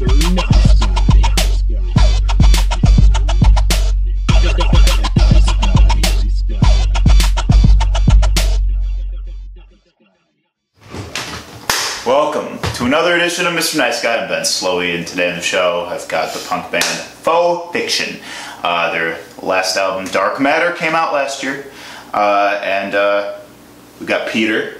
Welcome 0.00 0.10
to 12.74 12.84
another 12.84 13.16
edition 13.16 13.48
of 13.48 13.54
Mr. 13.54 13.76
Nice 13.78 14.00
Guy. 14.00 14.22
I'm 14.22 14.28
Ben 14.28 14.42
Slowey, 14.42 14.94
and 14.96 15.04
today 15.04 15.30
on 15.30 15.34
the 15.34 15.42
show 15.42 15.86
I've 15.90 16.06
got 16.06 16.32
the 16.32 16.46
punk 16.48 16.70
band 16.70 16.84
Faux 16.84 17.72
Fiction. 17.72 18.20
Uh, 18.62 18.92
their 18.92 19.18
last 19.42 19.76
album, 19.76 20.04
Dark 20.12 20.40
Matter, 20.40 20.76
came 20.76 20.94
out 20.94 21.12
last 21.12 21.42
year, 21.42 21.72
uh, 22.14 22.60
and 22.62 22.94
uh, 22.94 23.40
we 23.98 24.06
got 24.06 24.28
Peter, 24.28 24.77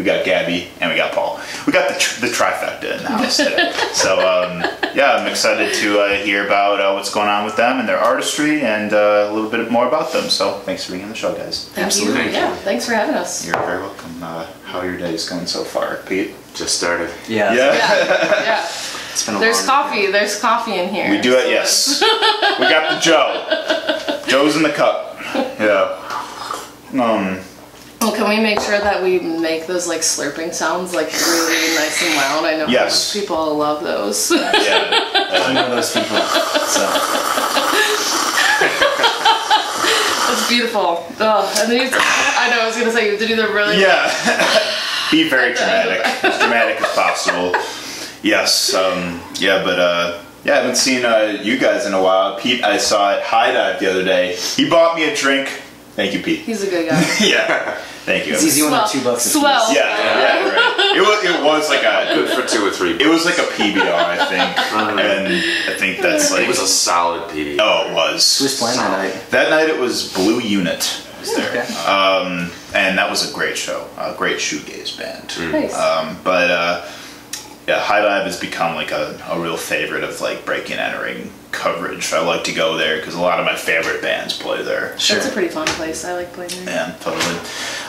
we 0.00 0.04
got 0.06 0.24
Gabby, 0.24 0.68
and 0.80 0.90
we 0.90 0.96
got 0.96 1.12
Paul. 1.12 1.38
We 1.66 1.74
got 1.74 1.92
the, 1.92 1.98
tr- 2.00 2.22
the 2.22 2.28
trifecta 2.28 2.96
in 2.96 3.02
the 3.02 3.08
house 3.10 3.36
today. 3.36 3.70
so 3.92 4.14
um, 4.16 4.62
yeah, 4.94 5.16
I'm 5.16 5.28
excited 5.30 5.74
to 5.74 6.00
uh, 6.00 6.14
hear 6.24 6.46
about 6.46 6.80
uh, 6.80 6.94
what's 6.94 7.12
going 7.12 7.28
on 7.28 7.44
with 7.44 7.56
them 7.56 7.78
and 7.78 7.86
their 7.86 7.98
artistry, 7.98 8.62
and 8.62 8.94
uh, 8.94 9.28
a 9.28 9.32
little 9.32 9.50
bit 9.50 9.70
more 9.70 9.86
about 9.86 10.10
them. 10.14 10.30
So 10.30 10.54
thanks 10.60 10.86
for 10.86 10.92
being 10.92 11.04
on 11.04 11.10
the 11.10 11.14
show, 11.14 11.34
guys. 11.36 11.68
Thank 11.68 11.88
Absolutely. 11.88 12.24
you. 12.24 12.30
Yeah, 12.30 12.54
thanks 12.56 12.86
for 12.86 12.94
having 12.94 13.14
us. 13.14 13.46
You're 13.46 13.58
very 13.58 13.82
welcome. 13.82 14.22
Uh, 14.22 14.46
how 14.64 14.78
are 14.78 14.86
your 14.86 14.96
days 14.96 15.28
going 15.28 15.46
so 15.46 15.64
far, 15.64 15.96
Pete? 16.06 16.30
Just 16.54 16.78
started. 16.78 17.10
Yeah, 17.28 17.52
Yeah. 17.52 17.74
yeah. 17.74 18.68
It's 19.12 19.26
been 19.26 19.34
a 19.34 19.38
There's 19.38 19.66
long 19.66 19.66
coffee. 19.66 20.06
There's 20.10 20.40
coffee 20.40 20.78
in 20.78 20.88
here. 20.88 21.10
We 21.10 21.20
do 21.20 21.34
it, 21.36 21.50
yes. 21.50 22.00
we 22.58 22.64
got 22.70 22.94
the 22.94 23.00
Joe. 23.00 24.22
Joe's 24.28 24.56
in 24.56 24.62
the 24.62 24.70
cup. 24.70 25.18
Yeah. 25.58 27.02
Um. 27.02 27.40
Well, 28.00 28.12
can 28.12 28.28
we 28.30 28.40
make 28.40 28.60
sure 28.60 28.78
that 28.78 29.02
we 29.02 29.18
make 29.20 29.66
those 29.66 29.86
like 29.86 30.00
slurping 30.00 30.54
sounds 30.54 30.94
like 30.94 31.12
really 31.12 31.74
nice 31.76 32.02
and 32.02 32.14
loud? 32.16 32.44
I 32.44 32.56
know 32.56 32.66
Yes. 32.66 33.12
people 33.12 33.56
love 33.56 33.82
those. 33.84 34.30
Yeah. 34.30 35.28
I'm 35.30 35.54
one 35.54 35.64
of 35.66 35.70
those 35.70 35.92
people. 35.92 36.16
So 36.16 36.82
It's 40.32 40.48
beautiful. 40.48 41.04
Ugh. 41.20 41.58
And 41.60 41.70
then 41.70 41.80
you 41.82 41.90
I 41.92 42.48
know 42.50 42.60
I 42.62 42.66
was 42.66 42.76
gonna 42.76 42.90
say 42.92 43.04
you 43.06 43.10
have 43.12 43.20
to 43.20 43.26
do 43.26 43.36
the 43.36 43.48
really 43.48 43.80
Yeah. 43.80 44.10
Be 45.10 45.28
very 45.28 45.52
dramatic. 45.54 46.00
As 46.24 46.38
dramatic 46.38 46.80
as 46.80 46.88
possible. 46.94 47.52
Yes. 48.22 48.72
Um. 48.74 49.20
Yeah. 49.36 49.62
But 49.62 49.78
uh. 49.78 50.22
Yeah, 50.44 50.54
I 50.54 50.56
haven't 50.56 50.76
seen 50.76 51.04
uh, 51.04 51.38
you 51.42 51.58
guys 51.58 51.84
in 51.84 51.92
a 51.92 52.00
while. 52.02 52.38
Pete, 52.38 52.64
I 52.64 52.78
saw 52.78 53.12
at 53.14 53.22
High 53.24 53.52
Dive 53.52 53.78
the 53.78 53.90
other 53.90 54.02
day. 54.02 54.36
He 54.36 54.70
bought 54.70 54.96
me 54.96 55.04
a 55.04 55.14
drink. 55.14 55.50
Thank 55.96 56.14
you, 56.14 56.22
Pete. 56.22 56.40
He's 56.40 56.62
a 56.62 56.70
good 56.70 56.88
guy. 56.88 57.00
yeah. 57.20 57.74
Thank 58.06 58.26
you. 58.26 58.32
it's 58.34 58.44
easy 58.44 58.62
when 58.62 58.70
Swell. 58.70 58.88
two 58.88 59.04
bucks 59.04 59.26
a 59.26 59.30
Swell. 59.30 59.66
piece. 59.68 59.76
Yeah, 59.76 59.98
yeah, 59.98 60.48
right. 60.48 60.76
It 60.96 61.00
was, 61.02 61.24
it 61.24 61.44
was 61.44 61.68
like 61.68 61.82
a 61.84 62.14
Good 62.14 62.28
for 62.30 62.46
two 62.48 62.66
or 62.66 62.70
three. 62.70 62.92
It 62.92 63.06
was 63.06 63.24
like 63.24 63.38
a 63.38 63.42
PBR, 63.42 63.92
I 63.92 64.16
think, 64.26 64.72
and 64.72 65.28
I 65.70 65.76
think 65.78 66.00
that's 66.00 66.30
like 66.32 66.44
It 66.44 66.48
was 66.48 66.58
a 66.60 66.66
solid 66.66 67.28
PBR. 67.30 67.58
oh, 67.60 67.90
it 67.90 67.94
was. 67.94 68.38
Who 68.38 68.44
was 68.44 68.58
playing 68.58 68.78
that 68.78 68.90
night? 69.14 69.30
That 69.30 69.50
night 69.50 69.68
it 69.68 69.78
was 69.78 70.12
Blue 70.12 70.40
Unit 70.40 71.06
was 71.20 71.34
there, 71.36 71.48
Okay. 71.62 71.74
um, 71.84 72.50
and 72.74 72.96
that 72.98 73.08
was 73.10 73.30
a 73.30 73.34
great 73.34 73.56
show, 73.56 73.86
a 73.98 74.14
great 74.16 74.38
shoegaze 74.38 74.98
band. 74.98 75.52
Nice. 75.52 75.74
Um, 75.76 76.16
but 76.24 76.50
uh, 76.50 76.86
yeah, 77.66 77.80
High 77.80 78.00
Dive 78.00 78.24
has 78.24 78.38
become 78.40 78.74
like 78.74 78.90
a, 78.90 79.20
a 79.28 79.40
real 79.40 79.56
favorite 79.56 80.04
of 80.04 80.20
like 80.20 80.44
breaking 80.44 80.78
and 80.78 80.94
entering 80.94 81.30
coverage. 81.52 82.12
I 82.12 82.24
like 82.24 82.44
to 82.44 82.52
go 82.52 82.76
there 82.76 82.96
because 82.96 83.14
a 83.14 83.20
lot 83.20 83.38
of 83.38 83.46
my 83.46 83.56
favorite 83.56 84.02
bands 84.02 84.36
play 84.36 84.62
there. 84.62 84.98
Sure. 84.98 85.16
That's 85.16 85.28
a 85.28 85.32
pretty 85.32 85.48
fun 85.48 85.66
place. 85.68 86.04
I 86.04 86.14
like 86.14 86.32
playing 86.32 86.50
there. 86.64 86.74
Yeah, 86.74 86.96
totally. 87.00 87.40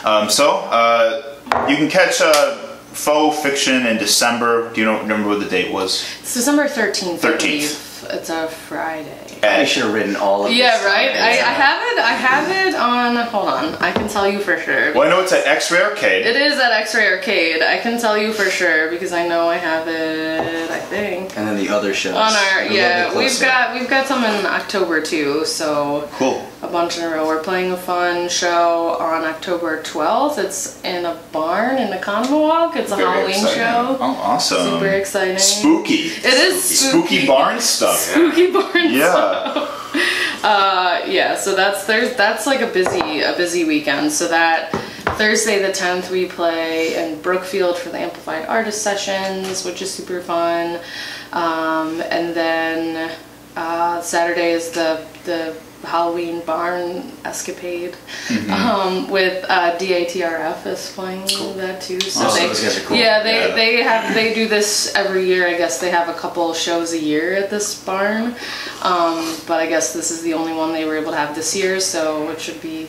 Um, 0.04 0.30
so 0.30 0.56
uh, 0.56 1.38
you 1.68 1.76
can 1.76 1.88
catch 1.88 2.20
uh, 2.20 2.56
Faux 2.92 3.40
Fiction 3.42 3.86
in 3.86 3.96
December. 3.96 4.72
Do 4.72 4.80
you 4.80 4.86
know, 4.86 5.00
remember 5.00 5.28
what 5.28 5.40
the 5.40 5.48
date 5.48 5.72
was? 5.72 6.06
It's 6.20 6.34
December 6.34 6.66
13th. 6.66 7.18
13th. 7.18 8.14
It's 8.14 8.30
a 8.30 8.48
Friday. 8.48 9.31
I 9.44 9.64
should 9.64 9.82
have 9.84 9.92
written 9.94 10.14
all 10.16 10.46
of 10.46 10.52
Yeah, 10.52 10.76
this 10.78 10.86
right. 10.86 11.10
I, 11.10 11.30
I 11.30 11.52
have 11.52 11.82
it. 11.82 11.98
I 11.98 12.12
have 12.12 12.66
it 12.68 12.74
on. 12.76 13.16
Hold 13.26 13.48
on. 13.48 13.74
I 13.82 13.90
can 13.92 14.08
tell 14.08 14.28
you 14.28 14.38
for 14.38 14.56
sure. 14.58 14.92
Well, 14.94 15.02
I 15.02 15.08
know 15.10 15.20
it's 15.20 15.32
at 15.32 15.46
X-Ray 15.46 15.82
Arcade. 15.82 16.24
It 16.26 16.36
is 16.36 16.58
at 16.58 16.70
X-Ray 16.72 17.08
Arcade. 17.12 17.60
I 17.62 17.78
can 17.78 18.00
tell 18.00 18.16
you 18.16 18.32
for 18.32 18.44
sure 18.50 18.88
because 18.90 19.12
I 19.12 19.26
know 19.26 19.48
I 19.48 19.56
have 19.56 19.88
it. 19.88 20.70
I 20.70 20.78
think 20.78 21.36
And 21.36 21.48
then 21.48 21.56
the 21.56 21.68
other 21.70 21.92
shows. 21.92 22.14
on 22.14 22.32
our 22.32 22.64
yeah. 22.66 23.16
We've 23.16 23.40
got 23.40 23.74
we've 23.74 23.88
got 23.90 24.06
some 24.06 24.22
in 24.24 24.46
October 24.46 25.00
too. 25.00 25.44
So 25.44 26.08
Cool. 26.12 26.46
A 26.62 26.68
bunch 26.68 26.96
in 26.96 27.04
a 27.04 27.08
row. 27.10 27.26
We're 27.26 27.42
playing 27.42 27.72
a 27.72 27.76
fun 27.76 28.28
show 28.28 28.96
on 29.00 29.24
October 29.24 29.82
12th. 29.82 30.38
It's 30.38 30.80
in 30.84 31.04
a 31.04 31.18
barn 31.32 31.76
in 31.78 31.90
the 31.90 31.96
Convowalk. 31.96 32.76
It's 32.76 32.92
a 32.92 32.96
Very 32.96 33.08
Halloween 33.08 33.30
exciting. 33.34 33.56
show. 33.56 33.96
Oh, 34.00 34.20
awesome. 34.22 34.64
Super 34.70 34.86
exciting. 34.86 35.38
Spooky. 35.38 35.94
It 35.94 36.24
is 36.26 36.62
Spooky 36.62 37.16
spooky. 37.16 37.26
barn 37.26 37.60
stuff. 37.60 37.96
Spooky 38.12 38.50
barn. 38.52 38.92
Yeah. 38.92 39.68
Uh, 40.44 41.04
yeah, 41.06 41.36
so 41.36 41.54
that's 41.54 41.84
there's 41.86 42.16
that's 42.16 42.46
like 42.46 42.60
a 42.60 42.66
busy 42.66 43.20
a 43.20 43.32
busy 43.36 43.64
weekend. 43.64 44.10
So 44.10 44.26
that 44.28 44.72
Thursday 45.18 45.60
the 45.62 45.68
10th 45.68 46.10
we 46.10 46.26
play 46.26 46.94
in 46.96 47.20
Brookfield 47.20 47.76
for 47.78 47.90
the 47.90 47.98
Amplified 47.98 48.46
Artist 48.46 48.82
Sessions, 48.82 49.64
which 49.64 49.82
is 49.82 49.92
super 49.92 50.20
fun. 50.20 50.80
Um, 51.32 52.00
and 52.10 52.34
then 52.34 53.12
uh, 53.56 54.00
Saturday 54.00 54.50
is 54.52 54.70
the 54.70 55.06
the 55.24 55.56
Halloween 55.82 56.40
barn 56.46 57.10
escapade 57.24 57.96
um, 58.50 59.10
with 59.10 59.44
uh, 59.48 59.76
DATRF 59.78 60.66
is 60.66 60.92
playing 60.94 61.26
that 61.58 61.82
too. 61.82 62.00
So 62.00 62.26
Oh, 62.26 62.34
they, 62.36 62.46
those 62.46 62.62
guys 62.62 62.78
are 62.78 62.86
cool. 62.86 62.96
Yeah, 62.96 63.22
they 63.22 63.48
Yeah. 63.48 63.54
they 63.54 63.82
have 63.82 64.14
they 64.14 64.32
do 64.34 64.48
this 64.48 64.94
every 64.94 65.26
year. 65.26 65.46
I 65.48 65.56
guess 65.56 65.80
they 65.80 65.90
have 65.90 66.08
a 66.08 66.14
couple 66.14 66.52
shows 66.54 66.92
a 66.92 66.98
year 66.98 67.34
at 67.34 67.50
this 67.50 67.82
barn. 67.84 68.34
Um, 68.82 69.36
but 69.46 69.60
I 69.60 69.66
guess 69.66 69.92
this 69.92 70.10
is 70.10 70.22
the 70.22 70.34
only 70.34 70.52
one 70.52 70.72
they 70.72 70.84
were 70.84 70.96
able 70.96 71.10
to 71.12 71.16
have 71.18 71.34
this 71.34 71.54
year, 71.56 71.80
so 71.80 72.30
it 72.30 72.40
should 72.40 72.60
be 72.62 72.88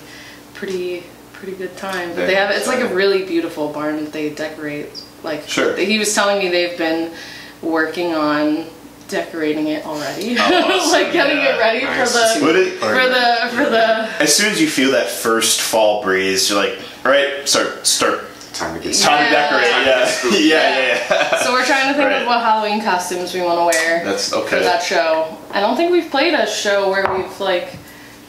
pretty 0.53 1.03
pretty 1.33 1.57
good 1.57 1.75
time. 1.77 2.09
But 2.15 2.27
they 2.27 2.35
have 2.35 2.51
it's 2.51 2.67
like 2.67 2.79
a 2.79 2.93
really 2.93 3.25
beautiful 3.25 3.69
barn 3.69 4.03
that 4.03 4.13
they 4.13 4.29
decorate. 4.29 4.87
Like 5.23 5.47
Sure. 5.47 5.75
he 5.75 5.97
was 5.99 6.13
telling 6.13 6.39
me 6.39 6.49
they've 6.49 6.77
been 6.77 7.13
working 7.61 8.13
on 8.13 8.65
decorating 9.07 9.67
it 9.67 9.85
already, 9.85 10.37
awesome. 10.39 10.91
like 10.91 11.11
getting 11.13 11.37
Yeah. 11.37 11.55
it 11.55 11.59
ready 11.59 11.83
Nice. 11.85 12.11
for 12.39 12.51
the 12.53 12.61
it, 12.61 12.73
for 12.79 12.87
the 13.09 13.63
for 13.63 13.69
the 13.69 14.09
as 14.21 14.35
soon 14.35 14.51
as 14.51 14.59
you 14.61 14.67
feel 14.69 14.91
that 14.91 15.07
first 15.09 15.61
fall 15.61 16.01
breeze, 16.03 16.49
you're 16.49 16.57
like, 16.59 16.79
all 17.05 17.11
right, 17.11 17.47
start, 17.47 17.85
start. 17.85 18.25
Time 18.53 18.75
to 18.75 18.79
get 18.79 18.89
It's 18.91 19.01
time 19.01 19.25
to 19.25 19.31
decorate. 19.31 19.71
Time 19.71 19.85
Yeah. 20.31 20.39
yeah, 20.39 20.77
yeah, 20.77 21.05
yeah. 21.09 21.37
So 21.43 21.53
we're 21.53 21.65
trying 21.65 21.87
to 21.87 21.93
think 21.97 22.07
Right. 22.09 22.21
of 22.21 22.27
what 22.27 22.39
Halloween 22.41 22.83
costumes 22.83 23.33
we 23.33 23.41
want 23.41 23.57
to 23.59 23.65
wear 23.79 24.05
That's 24.05 24.31
okay. 24.31 24.47
for 24.47 24.55
okay. 24.57 24.63
that 24.65 24.83
show. 24.83 25.35
I 25.51 25.59
don't 25.59 25.75
think 25.75 25.91
we've 25.91 26.09
played 26.11 26.35
a 26.35 26.45
show 26.45 26.91
where 26.91 27.03
we've 27.17 27.39
like 27.39 27.75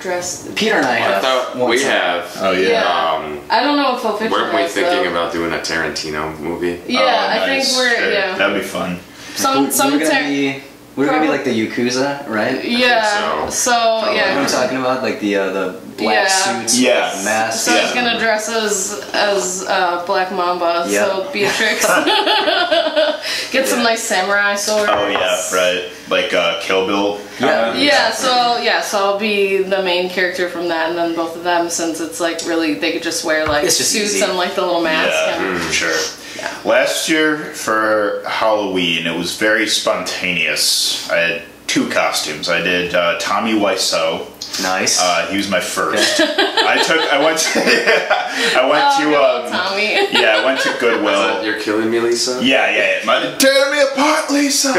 dressed. 0.00 0.54
Peter 0.56 0.76
and 0.76 0.86
I 0.86 0.92
I 0.92 0.94
have. 0.96 1.22
thought 1.22 1.68
we 1.68 1.78
time. 1.78 1.90
have. 1.90 2.36
Oh 2.40 2.52
yeah. 2.52 2.68
Yeah. 2.68 3.12
Um, 3.12 3.40
I 3.50 3.62
don't 3.62 3.76
know 3.76 3.96
if 3.96 4.00
Faux 4.02 4.18
Fiction 4.18 4.32
weren't 4.32 4.54
we 4.54 4.62
has, 4.62 4.72
thinking 4.72 5.04
though. 5.04 5.10
about 5.10 5.32
doing 5.34 5.52
a 5.52 5.58
Tarantino 5.58 6.38
movie? 6.40 6.80
Yeah, 6.86 7.00
Oh, 7.02 7.28
I 7.42 7.44
think 7.46 7.76
we're 7.76 7.94
Sure. 7.98 8.10
yeah. 8.10 8.34
That'd 8.38 8.56
be 8.62 8.66
fun. 8.66 8.98
Some 9.34 9.64
We 9.66 9.70
some 9.72 9.92
we're 9.92 9.98
gonna 9.98 10.10
tar- 10.10 10.22
be. 10.22 10.62
We're 10.96 11.06
gonna 11.06 11.22
be 11.22 11.28
like 11.28 11.42
the 11.42 11.50
Yakuza, 11.50 12.28
right? 12.28 12.64
yeah. 12.64 13.48
so. 13.48 13.72
So, 13.72 14.10
You 14.12 14.18
know 14.18 14.26
what 14.28 14.36
I'm 14.38 14.46
talking 14.46 14.78
about? 14.78 15.02
Like 15.02 15.18
the 15.18 15.36
uh, 15.36 15.50
the 15.52 15.80
black 15.98 16.28
Yeah. 16.28 16.28
suits, 16.60 16.78
Yeah. 16.78 17.12
with 17.16 17.24
masks. 17.24 17.62
So 17.64 17.72
he's 17.72 17.92
Yeah. 17.92 17.94
gonna 18.04 18.18
dress 18.20 18.48
as 18.48 19.04
as 19.12 19.64
uh, 19.68 20.04
Black 20.06 20.30
Mamba. 20.30 20.86
Yeah. 20.88 21.06
So 21.06 21.28
Beatrix, 21.32 21.84
get 23.50 23.66
some 23.66 23.78
Yeah. 23.80 23.84
nice 23.84 24.02
samurai 24.04 24.54
swords. 24.54 24.88
Oh 24.92 25.08
yeah, 25.08 25.40
right. 25.52 25.90
Like 26.08 26.32
uh, 26.32 26.60
Kill 26.60 26.86
Bill. 26.86 27.20
Yeah. 27.40 27.74
Yeah, 27.74 28.10
so 28.12 28.58
yeah, 28.58 28.80
so 28.80 28.98
I'll 28.98 29.18
be 29.18 29.64
the 29.64 29.82
main 29.82 30.08
character 30.08 30.48
from 30.48 30.68
that, 30.68 30.90
and 30.90 30.98
then 30.98 31.16
both 31.16 31.34
of 31.36 31.42
them, 31.42 31.68
since 31.70 32.00
it's 32.00 32.20
like 32.20 32.40
really, 32.46 32.74
they 32.74 32.92
could 32.92 33.02
just 33.02 33.24
wear 33.24 33.46
like 33.46 33.64
It's 33.64 33.78
just 33.78 33.90
suits 33.90 34.14
easy. 34.14 34.22
and 34.22 34.36
like 34.36 34.54
the 34.54 34.62
little 34.62 34.80
mask. 34.80 35.10
Yeah, 35.12 35.42
and- 35.42 35.60
for 35.60 35.72
sure. 35.72 35.96
Yeah. 36.44 36.60
Last 36.70 37.08
year 37.08 37.38
for 37.38 38.22
Halloween, 38.26 39.06
it 39.06 39.16
was 39.16 39.36
very 39.38 39.66
spontaneous. 39.66 41.08
I 41.10 41.16
had 41.16 41.42
two 41.66 41.88
costumes. 41.90 42.48
I 42.48 42.60
did 42.60 42.94
uh, 42.94 43.18
Tommy 43.18 43.52
Wiseau. 43.54 44.30
Nice. 44.62 45.00
Uh, 45.00 45.26
he 45.30 45.36
was 45.36 45.50
my 45.50 45.58
first. 45.60 46.20
I 46.20 46.80
took. 46.86 47.00
I 47.12 47.18
went. 47.24 47.38
To, 47.38 47.58
I 48.60 48.68
went 48.70 48.84
Oh, 48.86 49.00
to. 49.00 49.46
Um, 49.46 49.52
Tommy. 49.52 49.92
yeah, 50.12 50.36
I 50.38 50.44
went 50.44 50.60
to 50.60 50.68
Is 50.68 50.74
that 50.74 50.80
Goodwill. 50.80 51.44
You're 51.44 51.60
killing 51.60 51.90
me, 51.90 51.98
Lisa? 52.00 52.38
Yeah, 52.44 52.70
yeah, 52.70 52.98
yeah. 53.00 53.04
My, 53.04 53.34
tear 53.38 53.72
me 53.72 53.80
apart, 53.82 54.30
Lisa. 54.30 54.70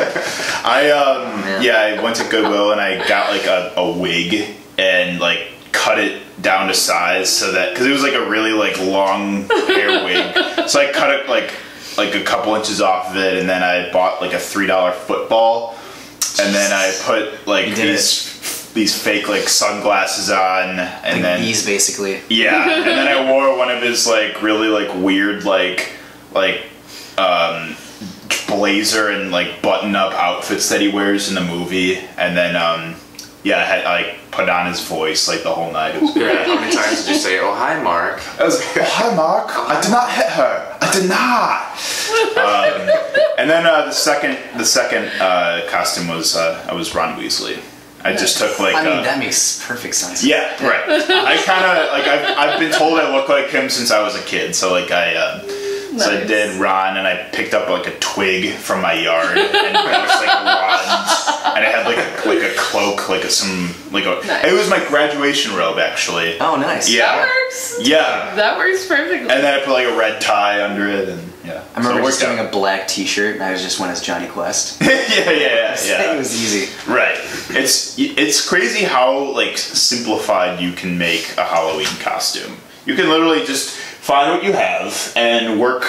I 0.64 0.92
um 0.92 1.42
man. 1.42 1.62
yeah, 1.64 1.78
I 1.78 2.02
went 2.02 2.16
to 2.18 2.30
Goodwill 2.30 2.72
and 2.72 2.80
I 2.80 3.06
got 3.10 3.32
like 3.32 3.46
a, 3.48 3.74
a 3.76 3.92
wig 3.98 4.56
and 4.78 5.20
like 5.20 5.50
cut 5.74 6.00
it 6.00 6.22
down 6.46 6.68
to 6.70 6.74
size 6.74 7.30
so 7.30 7.52
that 7.52 7.72
because 7.74 7.86
it 7.88 7.92
was 7.92 8.04
like 8.04 8.14
a 8.14 8.30
really 8.30 8.52
like 8.54 8.80
long 8.80 9.50
hair 9.50 10.06
wig. 10.06 10.70
So 10.70 10.80
I 10.80 10.92
cut 10.94 11.10
it 11.10 11.28
like 11.28 11.54
like 11.98 12.16
a 12.16 12.24
couple 12.24 12.56
inches 12.56 12.80
off 12.82 13.10
of 13.10 13.18
it 13.18 13.38
and 13.38 13.50
then 13.50 13.64
I 13.64 13.92
bought 13.92 14.22
like 14.22 14.34
a 14.34 14.40
three 14.40 14.68
dollar 14.68 14.92
football 14.94 15.76
and 16.42 16.54
then 16.56 16.72
I 16.72 16.94
put 17.04 17.48
like 17.48 17.68
You 17.70 17.76
did 17.76 17.94
these 17.98 18.72
these 18.74 19.02
fake 19.02 19.28
like 19.30 19.48
sunglasses 19.50 20.30
on 20.30 20.80
and 20.80 21.04
like 21.16 21.22
then 21.22 21.40
bees, 21.42 21.66
basically. 21.66 22.22
yeah, 22.30 22.76
and 22.76 22.86
then 22.86 23.08
I 23.08 23.30
wore 23.32 23.58
one 23.58 23.72
of 23.72 23.82
his 23.82 24.06
like 24.06 24.42
really 24.42 24.68
like 24.68 24.94
weird 25.02 25.46
like 25.46 25.92
like 26.34 26.64
um 27.18 27.76
blazer 28.48 29.10
and 29.10 29.32
like 29.32 29.62
button-up 29.62 30.14
outfits 30.14 30.70
that 30.70 30.82
he 30.82 30.90
wears 30.90 31.30
in 31.30 31.36
the 31.36 31.42
movie, 31.42 31.98
and 32.18 32.36
then 32.38 32.56
um, 32.56 32.96
yeah, 33.46 33.60
I 33.60 33.64
had 33.64 33.84
like 33.86 34.32
put 34.32 34.50
on 34.50 34.66
his 34.66 34.82
voice 34.82 35.28
like 35.28 35.44
the 35.44 35.54
whole 35.54 35.72
night. 35.72 35.94
It 35.96 36.02
was 36.02 36.16
Yeah, 36.16 36.46
how 36.46 36.56
many 36.60 36.76
times 36.76 37.06
did 37.06 37.14
you 37.14 37.20
say, 37.22 37.40
"Oh 37.40 37.54
hi, 37.54 37.80
Mark"? 37.82 38.20
I 38.40 38.44
was 38.44 38.58
like, 38.58 38.78
oh, 38.78 38.84
hi, 38.84 39.16
Mark. 39.16 39.48
I 39.56 39.80
did 39.80 39.92
not 39.92 40.12
hit 40.12 40.30
her. 40.30 40.78
I 40.82 40.92
did 40.92 41.08
not. 41.08 41.56
Um, 42.42 42.90
and 43.38 43.48
then 43.48 43.66
uh, 43.68 43.86
the 43.86 43.92
second, 43.92 44.38
the 44.58 44.66
second 44.66 45.06
uh, 45.22 45.62
costume 45.70 46.08
was 46.08 46.36
uh, 46.36 46.66
I 46.68 46.74
was 46.74 46.96
Ron 46.96 47.20
Weasley. 47.20 47.62
I 48.04 48.16
just 48.16 48.40
took 48.40 48.60
like. 48.60 48.76
I 48.76 48.84
mean, 48.84 49.00
uh, 49.00 49.04
that 49.04 49.20
makes 49.20 49.64
perfect 49.68 49.94
sense. 49.94 50.24
yeah, 50.26 50.50
right. 50.66 50.84
I 50.90 51.38
kind 51.46 51.66
of 51.66 51.94
like 51.94 52.08
I've, 52.08 52.38
I've 52.38 52.60
been 52.60 52.72
told 52.72 53.00
I 53.00 53.16
look 53.16 53.30
like 53.30 53.50
him 53.50 53.70
since 53.70 53.92
I 53.92 54.02
was 54.02 54.16
a 54.16 54.24
kid. 54.24 54.56
So 54.56 54.72
like 54.72 54.90
I. 54.90 55.14
Uh, 55.96 56.00
so 56.00 56.12
I 56.12 56.24
did 56.26 56.60
Ron, 56.60 56.98
and 56.98 57.08
I 57.08 57.24
picked 57.32 57.54
up 57.54 57.70
like 57.70 57.88
a 57.88 57.98
twig 58.00 58.54
from 58.54 58.82
my 58.82 58.94
yard, 58.94 59.38
and 59.38 59.50
I 59.78 60.06
like 60.16 60.28
Ron, 61.46 61.56
and 61.58 61.66
I 61.66 61.70
had 61.70 61.86
like 61.86 61.98
a 61.98 62.28
like 62.28 62.52
a 62.52 62.56
cloak, 62.58 63.08
like 63.10 63.24
a, 63.24 63.30
some 63.30 63.74
like 63.92 64.06
a. 64.06 64.26
Nice. 64.28 64.46
It 64.46 64.54
was 64.54 64.70
my 64.70 64.84
graduation 64.88 65.56
robe, 65.56 65.78
actually. 65.80 66.40
Oh, 66.40 66.56
nice. 66.56 66.90
Yeah. 66.90 67.06
That 67.06 67.28
works. 67.28 67.78
Yeah, 67.82 68.36
That 68.36 68.58
works 68.58 68.88
perfectly. 68.88 69.20
and 69.20 69.30
then 69.30 69.60
I 69.60 69.64
put 69.64 69.72
like 69.74 69.88
a 69.88 69.98
red 69.98 70.22
tie 70.22 70.64
under 70.64 70.88
it, 70.88 71.10
and 71.10 71.22
yeah. 71.46 71.64
I 71.76 71.80
remember 71.80 71.94
So 71.94 71.98
it 72.00 72.04
once 72.04 72.20
doing 72.20 72.40
a 72.40 72.50
black 72.50 72.88
T-shirt, 72.88 73.36
and 73.36 73.44
I 73.44 73.52
was 73.52 73.62
just 73.62 73.80
went 73.80 73.92
as 73.92 74.02
Jonny 74.02 74.28
Quest. 74.28 74.82
yeah, 74.82 74.90
yeah, 74.90 75.30
yeah, 75.32 75.78
yeah. 75.86 76.14
it 76.14 76.18
was 76.18 76.34
easy. 76.36 76.74
Right. 76.92 77.18
It's 77.52 77.96
it's 78.00 78.48
crazy 78.48 78.84
how 78.84 79.32
like 79.34 79.58
simplified 79.58 80.60
you 80.60 80.72
can 80.74 80.98
make 80.98 81.34
a 81.38 81.46
Halloween 81.46 81.88
costume. 82.02 82.58
You 82.86 82.96
can 82.96 83.10
literally 83.10 83.46
just 83.46 83.80
find 84.06 84.32
what 84.32 84.44
you 84.44 84.54
have 84.54 85.12
and 85.16 85.60
work, 85.60 85.84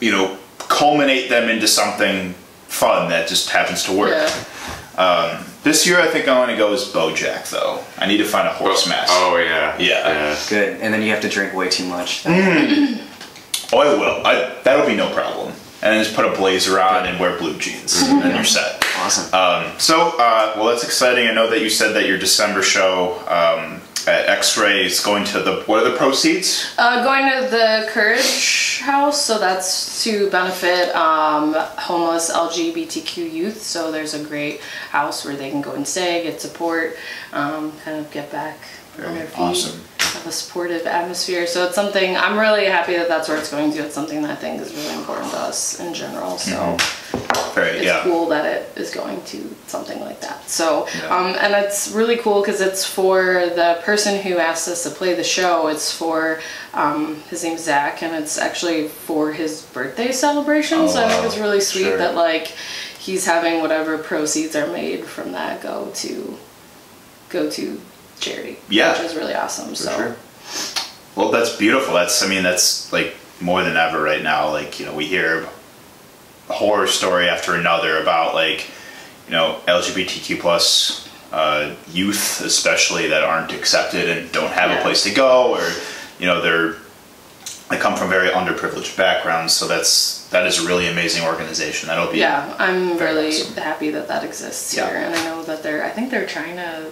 you 0.00 0.10
know, 0.10 0.36
culminate 0.58 1.28
them 1.28 1.48
into 1.48 1.68
something 1.68 2.34
fun 2.66 3.08
that 3.10 3.28
just 3.28 3.50
happens 3.50 3.84
to 3.84 3.92
work. 3.92 4.10
Yeah. 4.10 5.44
This 5.62 5.86
year, 5.86 6.00
I 6.00 6.08
think 6.08 6.28
I 6.28 6.36
want 6.38 6.50
to 6.50 6.56
go 6.56 6.74
as 6.74 6.92
BoJack 6.92 7.48
though. 7.50 7.82
I 7.96 8.06
need 8.06 8.18
to 8.18 8.24
find 8.24 8.46
a 8.46 8.52
horse 8.52 8.88
mask. 8.88 9.12
Oh 9.14 9.36
yeah. 9.38 9.78
Yeah. 9.78 10.36
Good. 10.50 10.80
And 10.80 10.92
then 10.92 11.02
you 11.02 11.10
have 11.10 11.22
to 11.22 11.28
drink 11.28 11.54
way 11.54 11.68
too 11.68 11.86
much. 11.86 12.24
Oh, 12.26 13.78
I 13.78 13.94
will. 13.94 14.26
I, 14.26 14.60
that'll 14.62 14.86
be 14.86 14.96
no 14.96 15.10
problem. 15.14 15.52
And 15.80 15.92
then 15.92 16.04
just 16.04 16.14
put 16.16 16.26
a 16.26 16.36
blazer 16.36 16.80
on 16.80 17.06
and 17.06 17.18
wear 17.20 17.38
blue 17.38 17.56
jeans, 17.58 18.02
and 18.02 18.34
you're 18.34 18.44
set. 18.44 18.84
Awesome. 18.98 19.34
Um, 19.34 19.78
so, 19.78 20.12
uh, 20.18 20.54
well, 20.56 20.66
that's 20.66 20.84
exciting. 20.84 21.26
I 21.28 21.32
know 21.32 21.48
that 21.50 21.60
you 21.60 21.68
said 21.68 21.94
that 21.94 22.06
your 22.06 22.18
December 22.18 22.62
show 22.62 23.18
um, 23.28 23.80
at 24.06 24.28
X-Ray 24.28 24.84
is 24.84 25.00
going 25.00 25.24
to 25.24 25.40
the. 25.40 25.62
What 25.62 25.82
are 25.82 25.90
the 25.90 25.96
proceeds? 25.96 26.74
Uh, 26.78 27.02
going 27.04 27.30
to 27.30 27.50
the 27.50 27.88
Courage 27.90 28.80
House, 28.80 29.22
so 29.22 29.38
that's 29.38 30.04
to 30.04 30.30
benefit 30.30 30.94
um, 30.94 31.54
homeless 31.54 32.30
LGBTQ 32.30 33.32
youth. 33.32 33.62
So 33.62 33.90
there's 33.90 34.14
a 34.14 34.22
great 34.22 34.60
house 34.90 35.24
where 35.24 35.36
they 35.36 35.50
can 35.50 35.62
go 35.62 35.72
and 35.72 35.86
stay, 35.86 36.22
get 36.22 36.40
support, 36.40 36.96
um, 37.32 37.72
kind 37.84 37.98
of 37.98 38.10
get 38.10 38.30
back 38.30 38.58
on 38.98 39.14
their 39.14 39.26
feet, 39.26 39.40
awesome. 39.40 39.80
Have 40.14 40.26
a 40.26 40.32
supportive 40.32 40.86
atmosphere. 40.86 41.46
So 41.46 41.64
it's 41.66 41.74
something 41.74 42.16
I'm 42.16 42.38
really 42.38 42.64
happy 42.66 42.94
that 42.94 43.08
that's 43.08 43.28
where 43.28 43.36
it's 43.38 43.50
going 43.50 43.72
to. 43.72 43.80
It's 43.84 43.94
something 43.94 44.22
that 44.22 44.30
I 44.30 44.34
think 44.36 44.60
is 44.60 44.72
really 44.74 44.94
important 44.94 45.30
to 45.32 45.38
us 45.38 45.78
in 45.80 45.92
general. 45.94 46.38
So 46.38 46.76
Very, 47.54 47.76
it's 47.78 47.84
yeah. 47.86 48.02
cool 48.02 48.28
that 48.30 48.44
it 48.46 48.76
is 48.76 48.90
going 48.92 49.22
to 49.26 49.54
something 49.66 50.00
like 50.00 50.20
that. 50.20 50.48
So, 50.48 50.88
Yeah. 50.98 51.14
um, 51.16 51.36
and 51.38 51.52
it's 51.54 51.90
really 51.92 52.16
cool 52.16 52.40
because 52.40 52.60
it's 52.60 52.84
for 52.84 53.46
the 53.54 53.80
person 53.84 54.20
who 54.20 54.38
asked 54.38 54.66
us 54.68 54.82
to 54.84 54.90
play 54.90 55.14
the 55.14 55.24
show. 55.24 55.68
It's 55.68 55.92
for 55.92 56.40
um, 56.72 57.16
his 57.30 57.44
name's 57.44 57.62
Zach, 57.64 58.02
and 58.02 58.14
it's 58.14 58.38
actually 58.38 58.88
for 58.88 59.32
his 59.32 59.62
birthday 59.62 60.10
celebration. 60.12 60.88
so 60.88 61.04
I 61.04 61.08
think 61.08 61.24
it's 61.26 61.38
really 61.38 61.60
sweet 61.60 61.84
Sure. 61.84 61.96
that 61.98 62.14
like 62.14 62.48
he's 62.98 63.26
having 63.26 63.60
whatever 63.60 63.98
proceeds 63.98 64.56
are 64.56 64.66
made 64.68 65.04
from 65.04 65.32
that 65.32 65.62
go 65.62 65.90
to 65.94 66.36
go 67.30 67.50
to 67.50 67.80
charity. 68.24 68.56
Yeah. 68.68 68.92
which 68.92 69.10
is 69.10 69.16
really 69.16 69.34
awesome. 69.34 69.74
so. 69.74 69.90
sure. 69.96 70.16
Well, 71.16 71.30
that's 71.30 71.54
beautiful. 71.56 71.94
That's. 71.94 72.22
I 72.22 72.28
mean, 72.28 72.42
that's 72.42 72.92
like 72.92 73.14
more 73.40 73.62
than 73.62 73.76
ever 73.76 74.02
right 74.02 74.22
now. 74.22 74.50
Like 74.50 74.80
you 74.80 74.86
know, 74.86 74.94
we 74.94 75.06
hear 75.06 75.48
horror 76.48 76.86
story 76.86 77.28
after 77.28 77.54
another 77.54 78.00
about 78.02 78.34
like 78.34 78.66
you 79.26 79.32
know 79.32 79.60
LGBTQ 79.66 80.40
plus 80.40 81.08
uh, 81.32 81.74
youth, 81.92 82.40
especially 82.40 83.08
that 83.08 83.22
aren't 83.24 83.52
accepted 83.52 84.08
and 84.08 84.30
don't 84.32 84.52
have 84.52 84.76
a 84.76 84.82
place 84.82 85.04
to 85.04 85.10
go, 85.14 85.54
or 85.54 85.62
you 86.18 86.26
know 86.26 86.40
they're 86.40 86.76
they 87.70 87.78
come 87.78 87.96
from 87.96 88.10
very 88.10 88.28
underprivileged 88.28 88.96
backgrounds. 88.96 89.52
So 89.54 89.66
that's 89.68 90.28
that 90.30 90.46
is 90.46 90.64
a 90.64 90.66
really 90.66 90.88
amazing 90.88 91.24
organization. 91.24 91.88
That'll 91.88 92.10
be 92.12 92.18
Yeah, 92.18 92.54
I'm 92.58 92.98
really 92.98 93.28
awesome. 93.28 93.54
happy 93.54 93.90
that 93.90 94.08
that 94.08 94.24
exists 94.24 94.74
Yeah. 94.76 94.88
here, 94.88 94.98
and 94.98 95.14
I 95.14 95.24
know 95.26 95.44
that 95.44 95.62
they're. 95.62 95.84
I 95.84 95.90
think 95.90 96.10
they're 96.10 96.26
trying 96.26 96.56
to 96.56 96.90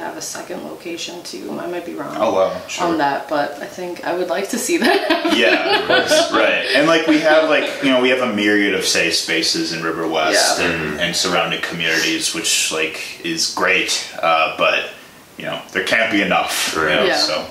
have 0.00 0.16
a 0.16 0.22
second 0.22 0.64
location 0.64 1.22
too. 1.22 1.58
I 1.58 1.66
might 1.66 1.84
be 1.86 1.94
wrong. 1.94 2.16
Oh 2.18 2.32
wow, 2.34 2.60
sure. 2.68 2.86
On 2.88 2.98
that, 2.98 3.28
but 3.28 3.52
I 3.62 3.66
think 3.66 4.04
I 4.04 4.14
would 4.16 4.28
like 4.28 4.48
to 4.50 4.58
see 4.58 4.78
that. 4.78 5.34
Yeah, 5.36 5.80
of 5.80 5.86
course, 5.86 6.32
right. 6.32 6.66
And 6.76 6.86
like 6.86 7.06
we 7.06 7.18
have 7.20 7.48
like 7.48 7.82
you 7.82 7.90
know 7.90 8.00
we 8.00 8.08
have 8.10 8.20
a 8.20 8.32
myriad 8.34 8.74
of 8.74 8.84
safe 8.84 9.14
spaces 9.14 9.72
in 9.72 9.82
River 9.82 10.06
West 10.06 10.58
Yeah. 10.60 10.70
and, 10.70 11.00
and 11.00 11.16
surrounding 11.16 11.60
communities, 11.62 12.34
which 12.34 12.70
like 12.72 13.20
is 13.24 13.52
great. 13.54 14.08
Uh, 14.22 14.54
but 14.56 14.90
you 15.38 15.44
know 15.44 15.60
there 15.72 15.84
can't 15.84 16.12
be 16.12 16.22
enough. 16.22 16.74
you 16.76 16.82
know, 16.86 17.04
Yeah. 17.04 17.16
So, 17.16 17.46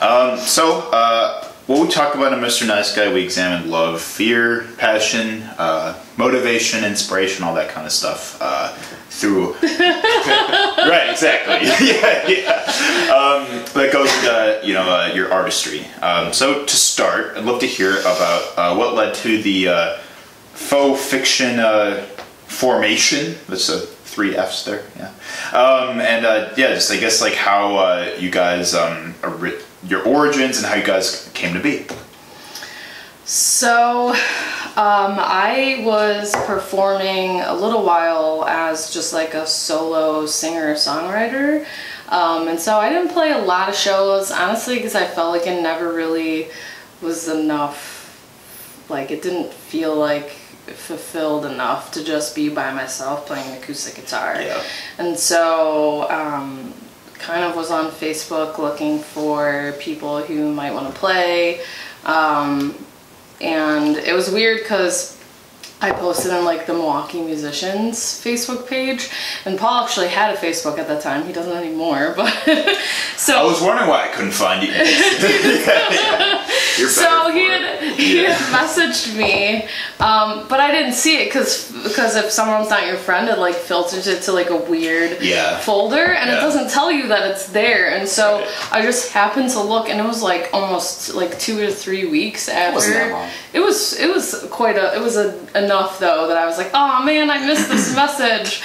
um, 0.00 0.38
so 0.38 0.90
uh, 0.92 1.45
what 1.66 1.80
we 1.80 1.88
talked 1.88 2.14
about 2.14 2.32
in 2.32 2.38
Mr. 2.38 2.66
Nice 2.66 2.94
Guy, 2.94 3.12
we 3.12 3.22
examined 3.22 3.70
love, 3.70 4.00
fear, 4.00 4.66
passion, 4.78 5.42
uh, 5.58 6.00
motivation, 6.16 6.84
inspiration, 6.84 7.44
all 7.44 7.54
that 7.54 7.70
kind 7.70 7.86
of 7.86 7.92
stuff 7.92 8.38
uh, 8.40 8.72
through. 9.10 9.52
right, 9.62 11.08
exactly. 11.10 11.66
yeah, 11.86 12.28
yeah. 12.28 12.52
Um, 13.12 13.64
that 13.74 13.90
goes 13.92 14.10
to 14.22 14.60
you 14.64 14.74
know 14.74 14.88
uh, 14.88 15.12
your 15.12 15.32
artistry. 15.32 15.84
Um, 16.02 16.32
so 16.32 16.64
to 16.64 16.76
start, 16.76 17.36
I'd 17.36 17.44
love 17.44 17.60
to 17.60 17.66
hear 17.66 17.98
about 18.00 18.52
uh, 18.56 18.76
what 18.76 18.94
led 18.94 19.14
to 19.16 19.42
the 19.42 19.68
uh, 19.68 19.96
faux 20.54 21.04
fiction 21.04 21.58
uh, 21.58 22.06
formation. 22.46 23.34
That's 23.48 23.68
a 23.68 23.80
three 23.80 24.36
F's 24.36 24.64
there. 24.64 24.84
Yeah. 24.96 25.12
Um, 25.52 26.00
and 26.00 26.24
uh, 26.24 26.54
yeah, 26.56 26.74
just 26.74 26.92
I 26.92 26.96
guess 26.96 27.20
like 27.20 27.34
how 27.34 27.76
uh, 27.76 28.14
you 28.18 28.30
guys 28.30 28.72
um, 28.74 29.14
ori- 29.24 29.58
your 29.88 30.02
origins 30.02 30.58
and 30.58 30.66
how 30.66 30.74
you 30.74 30.84
guys 30.84 31.30
came 31.34 31.54
to 31.54 31.60
be. 31.60 31.86
So, 33.24 34.10
um, 34.10 35.16
I 35.18 35.82
was 35.84 36.32
performing 36.46 37.40
a 37.40 37.54
little 37.54 37.84
while 37.84 38.44
as 38.46 38.92
just 38.92 39.12
like 39.12 39.34
a 39.34 39.46
solo 39.46 40.26
singer 40.26 40.74
songwriter. 40.74 41.66
Um, 42.08 42.46
and 42.46 42.60
so 42.60 42.78
I 42.78 42.88
didn't 42.88 43.12
play 43.12 43.32
a 43.32 43.38
lot 43.38 43.68
of 43.68 43.74
shows, 43.74 44.30
honestly, 44.30 44.76
because 44.76 44.94
I 44.94 45.06
felt 45.06 45.32
like 45.32 45.46
it 45.48 45.60
never 45.60 45.92
really 45.92 46.48
was 47.02 47.26
enough. 47.28 47.94
Like, 48.88 49.10
it 49.10 49.22
didn't 49.22 49.52
feel 49.52 49.96
like 49.96 50.30
fulfilled 50.66 51.46
enough 51.46 51.92
to 51.92 52.04
just 52.04 52.34
be 52.34 52.48
by 52.48 52.72
myself 52.72 53.26
playing 53.26 53.56
acoustic 53.56 53.96
guitar. 53.96 54.40
Yeah. 54.40 54.62
And 54.98 55.18
so, 55.18 56.08
um, 56.10 56.72
kind 57.18 57.44
of 57.44 57.56
was 57.56 57.70
on 57.70 57.90
Facebook 57.90 58.58
looking 58.58 58.98
for 58.98 59.74
people 59.78 60.22
who 60.22 60.52
might 60.52 60.72
want 60.72 60.92
to 60.92 60.98
play. 60.98 61.60
Um, 62.04 62.74
and 63.40 63.96
it 63.96 64.14
was 64.14 64.30
weird 64.30 64.60
because 64.60 65.16
I 65.80 65.92
posted 65.92 66.32
on 66.32 66.44
like 66.44 66.66
the 66.66 66.72
Milwaukee 66.72 67.20
Musicians 67.20 67.98
Facebook 67.98 68.66
page, 68.66 69.10
and 69.44 69.58
Paul 69.58 69.84
actually 69.84 70.08
had 70.08 70.34
a 70.34 70.38
Facebook 70.38 70.78
at 70.78 70.88
that 70.88 71.02
time. 71.02 71.26
He 71.26 71.32
doesn't 71.32 71.52
anymore, 71.52 72.14
but 72.16 72.32
so 73.16 73.36
I 73.36 73.44
was 73.44 73.60
wondering 73.60 73.88
why 73.88 74.04
I 74.04 74.08
couldn't 74.08 74.32
find 74.32 74.62
you. 74.66 74.72
You're 76.78 76.88
so 76.88 77.30
he 77.30 77.46
it. 77.46 77.60
had 77.60 77.82
he 77.98 78.18
had 78.24 78.36
messaged 78.52 79.16
me, 79.16 79.64
um, 80.00 80.46
but 80.48 80.60
I 80.60 80.70
didn't 80.70 80.92
see 80.92 81.16
it 81.22 81.26
because 81.26 81.70
because 81.82 82.16
if 82.16 82.30
someone's 82.30 82.68
not 82.70 82.86
your 82.86 82.96
friend, 82.96 83.28
it 83.28 83.38
like 83.38 83.54
filters 83.54 84.06
it 84.06 84.22
to 84.22 84.32
like 84.32 84.50
a 84.50 84.56
weird 84.56 85.22
Yeah. 85.22 85.58
folder, 85.58 86.04
and 86.04 86.28
Yeah. 86.30 86.36
it 86.38 86.40
doesn't 86.40 86.70
tell 86.70 86.90
you 86.90 87.08
that 87.08 87.30
it's 87.30 87.46
there. 87.46 87.88
And 87.90 88.08
so 88.08 88.38
Right. 88.38 88.48
I 88.72 88.82
just 88.82 89.12
happened 89.12 89.50
to 89.50 89.60
look, 89.60 89.88
and 89.88 89.98
it 90.00 90.04
was 90.06 90.22
like 90.22 90.50
almost 90.52 91.14
like 91.14 91.38
two 91.38 91.60
or 91.66 91.70
three 91.70 92.04
weeks 92.06 92.48
after. 92.48 92.74
wasn't 92.74 92.94
that 92.96 93.12
long. 93.12 93.28
It 93.52 93.60
was 93.60 93.92
it 93.94 94.12
was 94.12 94.44
quite 94.50 94.76
a 94.76 94.94
it 94.94 95.00
was 95.00 95.16
a, 95.16 95.34
enough 95.54 95.98
though 95.98 96.28
that 96.28 96.36
I 96.36 96.46
was 96.46 96.58
like, 96.58 96.70
oh 96.74 97.02
man, 97.04 97.30
I 97.30 97.38
missed 97.46 97.68
this 97.68 97.94
message. 98.02 98.60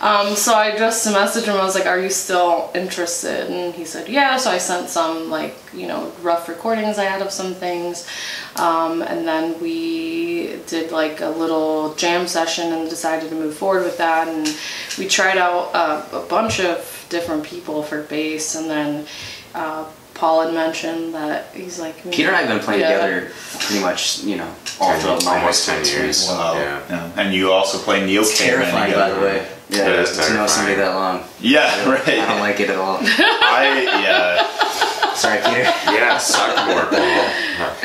Um, 0.00 0.34
so 0.36 0.54
I 0.54 0.76
just 0.76 1.06
messaged 1.06 1.44
him. 1.46 1.56
I 1.56 1.64
was 1.64 1.74
like, 1.74 1.86
"Are 1.86 1.98
you 1.98 2.10
still 2.10 2.70
interested?" 2.74 3.48
And 3.48 3.74
he 3.74 3.84
said, 3.86 4.08
"Yeah." 4.08 4.36
So 4.36 4.50
I 4.50 4.58
sent 4.58 4.90
some 4.90 5.30
like 5.30 5.56
you 5.72 5.86
know 5.86 6.12
rough 6.20 6.48
recordings 6.48 6.98
I 6.98 7.04
had 7.04 7.22
of 7.22 7.30
some 7.32 7.53
things, 7.54 8.06
um, 8.56 9.02
and 9.02 9.26
then 9.26 9.60
we 9.60 10.56
did 10.66 10.92
like 10.92 11.20
a 11.20 11.28
little 11.28 11.94
jam 11.94 12.26
session 12.26 12.72
and 12.72 12.88
decided 12.90 13.28
to 13.30 13.34
move 13.34 13.54
forward 13.56 13.84
with 13.84 13.98
that. 13.98 14.28
And 14.28 14.48
we 14.98 15.06
tried 15.08 15.38
out 15.38 15.74
uh, 15.74 16.04
a 16.12 16.20
bunch 16.26 16.60
of 16.60 17.06
different 17.10 17.44
people 17.44 17.82
for 17.82 18.02
bass, 18.02 18.54
and 18.56 18.68
then 18.68 19.06
uh, 19.54 19.84
Paul 20.14 20.42
had 20.44 20.54
mentioned 20.54 21.14
that 21.14 21.46
he's 21.54 21.78
like 21.80 21.96
Peter 22.10 22.28
and 22.28 22.36
I 22.36 22.40
have 22.42 22.48
been 22.48 22.60
playing 22.60 22.80
Yeah. 22.82 22.94
together 22.94 23.32
pretty 23.60 23.80
much, 23.82 24.22
you 24.22 24.36
know, 24.36 24.48
all 24.80 24.90
Ten- 24.92 25.00
throughout 25.00 25.24
my 25.24 25.32
high 25.34 25.40
almost 25.40 25.66
10 25.66 25.84
years. 25.84 26.28
Wow. 26.28 26.54
Yeah. 26.54 26.80
Yeah. 26.88 27.10
And 27.16 27.34
you 27.34 27.50
also 27.52 27.78
play 27.78 28.04
Neo 28.06 28.22
It's 28.22 28.38
Caveman 28.38 28.60
terrifying, 28.70 28.92
by 28.92 29.08
together. 29.08 29.14
the 29.20 29.26
way. 29.26 29.46
Yeah, 29.76 29.88
It 29.88 29.98
is 30.00 30.12
to 30.12 30.16
know 30.18 30.24
terrifying. 30.26 30.48
somebody 30.48 30.74
that 30.76 30.94
long. 30.94 31.24
Yeah, 31.40 31.88
right. 31.90 32.08
I 32.08 32.26
don't 32.26 32.40
like 32.40 32.60
it 32.60 32.70
at 32.70 32.76
all. 32.76 32.98
I 33.02 33.82
yeah. 34.02 35.14
Sorry, 35.14 35.38
Peter. 35.38 35.62
Yeah, 35.62 36.18
suck 36.18 36.66
more, 36.66 36.82
Paul. 36.90 36.98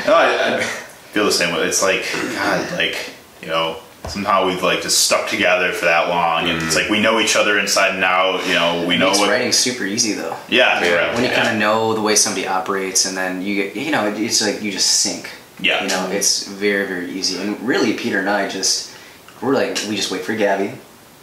No, 0.07 0.15
I, 0.15 0.57
I 0.57 0.61
feel 0.61 1.25
the 1.25 1.31
same 1.31 1.53
way. 1.53 1.61
It's 1.67 1.81
like 1.83 2.05
God, 2.35 2.71
like 2.73 3.11
you 3.41 3.47
know, 3.47 3.77
somehow 4.07 4.47
we've 4.47 4.63
like 4.63 4.81
just 4.81 4.99
stuck 5.05 5.29
together 5.29 5.71
for 5.71 5.85
that 5.85 6.09
long, 6.09 6.47
and 6.49 6.61
it's 6.61 6.75
mm. 6.75 6.81
like 6.81 6.89
we 6.89 6.99
know 7.01 7.19
each 7.19 7.35
other 7.35 7.59
inside 7.59 7.95
and 7.95 8.03
out. 8.03 8.45
You 8.47 8.53
know, 8.55 8.85
we 8.87 8.97
know 8.97 9.07
Makes 9.07 9.19
what. 9.19 9.29
writing 9.29 9.51
super 9.51 9.83
easy 9.85 10.13
though. 10.13 10.35
Yeah, 10.49 10.81
Yeah. 10.81 10.89
correct, 10.89 11.13
When 11.15 11.23
you 11.23 11.29
yeah. 11.29 11.43
kind 11.43 11.53
of 11.55 11.59
know 11.59 11.93
the 11.93 12.01
way 12.01 12.15
somebody 12.15 12.47
operates, 12.47 13.05
and 13.05 13.15
then 13.15 13.41
you 13.41 13.55
get, 13.55 13.75
you 13.75 13.91
know, 13.91 14.07
it's 14.07 14.41
like 14.41 14.61
you 14.61 14.71
just 14.71 14.89
sink. 15.01 15.29
Yeah. 15.61 15.83
You 15.83 15.89
know, 15.89 16.09
it's 16.09 16.47
very, 16.47 16.87
very 16.87 17.11
easy. 17.11 17.41
And 17.41 17.59
really, 17.61 17.93
Peter 17.93 18.19
and 18.19 18.29
I 18.29 18.47
just, 18.47 18.95
we're 19.41 19.53
like, 19.53 19.77
we 19.89 19.95
just 19.97 20.09
wait 20.09 20.21
for 20.21 20.33
Gabby 20.35 20.71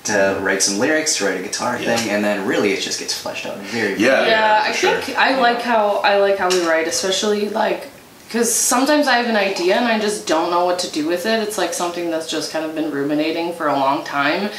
to 0.06 0.38
write 0.42 0.62
some 0.62 0.78
lyrics, 0.78 1.16
to 1.16 1.26
write 1.26 1.38
a 1.40 1.42
guitar 1.42 1.78
Yeah. 1.78 1.96
thing, 1.96 2.10
and 2.10 2.24
then 2.24 2.46
really 2.46 2.72
it 2.72 2.80
just 2.80 2.98
gets 2.98 3.14
fleshed 3.14 3.46
out 3.46 3.56
very, 3.58 3.94
very 3.94 4.00
Yeah. 4.00 4.26
yeah, 4.26 4.64
I 4.66 4.72
sure. 4.72 5.00
think 5.00 5.18
I 5.18 5.38
like 5.38 5.62
how 5.62 5.96
I 6.04 6.16
like 6.18 6.38
how 6.38 6.48
we 6.48 6.60
write, 6.66 6.88
especially 6.88 7.48
like 7.48 7.88
because 8.28 8.52
sometimes 8.52 9.06
I 9.06 9.18
have 9.18 9.28
an 9.28 9.36
idea 9.36 9.76
and 9.76 9.86
I 9.86 10.00
just 10.00 10.26
don't 10.26 10.50
know 10.50 10.64
what 10.64 10.80
to 10.80 10.90
do 10.90 11.06
with 11.06 11.26
it. 11.26 11.38
It's 11.46 11.56
like 11.58 11.72
something 11.72 12.10
that's 12.10 12.28
just 12.28 12.50
kind 12.50 12.64
of 12.64 12.74
been 12.74 12.90
ruminating 12.90 13.52
for 13.54 13.68
a 13.68 13.72
long 13.78 14.02
time, 14.04 14.50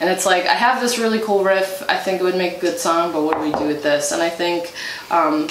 and 0.00 0.10
it's 0.10 0.26
like 0.26 0.44
I 0.46 0.54
have 0.54 0.80
this 0.82 0.98
really 0.98 1.20
cool 1.20 1.42
riff. 1.42 1.82
I 1.88 1.96
think 1.96 2.20
it 2.20 2.24
would 2.24 2.36
make 2.36 2.58
a 2.58 2.60
good 2.60 2.78
song, 2.78 3.12
but 3.12 3.22
what 3.22 3.34
do 3.38 3.40
we 3.42 3.52
do 3.52 3.66
with 3.66 3.82
this? 3.82 4.12
And 4.12 4.22
I 4.22 4.30
think. 4.30 4.72
Um, 5.10 5.48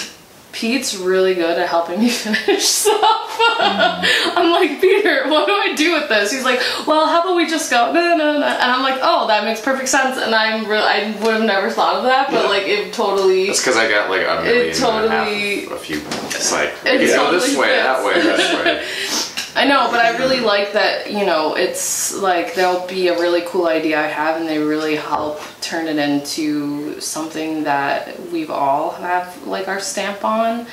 Pete's 0.53 0.95
really 0.95 1.33
good 1.35 1.57
at 1.59 1.67
helping 1.67 1.99
me 1.99 2.09
finish 2.25 2.63
stuff. 2.63 3.37
I'm 3.59 4.51
like, 4.51 4.79
Peter, 4.79 5.27
what 5.27 5.47
do 5.47 5.53
I 5.53 5.73
do 5.75 5.93
with 5.93 6.07
this? 6.09 6.31
He's 6.31 6.43
like, 6.43 6.59
well, 6.87 7.07
how 7.07 7.21
about 7.23 7.35
we 7.35 7.47
just 7.47 7.69
go, 7.69 7.91
no, 7.91 8.15
no, 8.15 8.39
no. 8.39 8.45
And 8.45 8.71
I'm 8.71 8.83
like, 8.83 8.99
oh, 9.01 9.27
that 9.27 9.43
makes 9.45 9.59
perfect 9.61 9.89
sense. 9.89 10.17
And 10.17 10.33
I'm 10.33 10.65
re- 10.67 10.77
I 10.77 11.11
would 11.23 11.33
have 11.33 11.43
never 11.43 11.69
thought 11.69 11.95
of 11.95 12.03
that, 12.03 12.29
but 12.31 12.43
Yeah. 12.43 12.49
like, 12.49 12.63
it 12.63 12.93
totally. 12.93 13.47
That's 13.47 13.59
because 13.59 13.75
I 13.77 13.89
got 13.89 14.09
like 14.09 14.21
a 14.21 14.43
million 14.43 14.67
and 14.67 14.69
a 14.69 14.79
totally- 14.79 15.61
half, 15.65 15.71
a 15.71 15.77
few. 15.77 15.97
It's 16.27 16.51
like 16.51 16.73
It 16.85 17.01
you 17.01 17.07
go 17.07 17.31
this 17.31 17.45
totally 17.47 17.57
way, 17.59 17.75
that 17.75 18.05
way, 18.05 18.13
this 18.21 18.53
way. 18.53 19.29
I 19.55 19.65
know, 19.65 19.87
but 19.91 19.99
I 19.99 20.17
really 20.17 20.39
like 20.39 20.73
that, 20.73 21.11
you 21.11 21.25
know, 21.25 21.55
it's 21.55 22.15
like 22.15 22.55
there'll 22.55 22.87
be 22.87 23.09
a 23.09 23.19
really 23.19 23.43
cool 23.45 23.67
idea 23.67 23.99
I 23.99 24.07
have 24.07 24.39
and 24.39 24.49
they 24.49 24.57
really 24.57 24.95
help 24.95 25.41
turn 25.61 25.87
it 25.87 25.97
into 25.97 26.99
something 26.99 27.63
that 27.65 28.19
we've 28.31 28.49
all 28.49 28.91
have 28.91 29.45
like 29.45 29.67
our 29.67 29.79
stamp 29.79 30.25
on. 30.25 30.65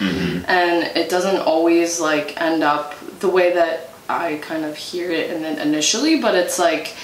And 0.49 0.97
it 0.97 1.11
doesn't 1.11 1.41
always 1.43 2.01
like 2.01 2.41
end 2.41 2.63
up 2.63 2.95
the 3.21 3.29
way 3.29 3.53
that 3.53 3.91
I 4.09 4.39
kind 4.43 4.65
of 4.65 4.77
hear 4.77 5.11
it 5.11 5.31
and 5.31 5.45
then 5.45 5.59
initially, 5.59 6.21
but 6.21 6.35
it's 6.35 6.59
like 6.59 6.97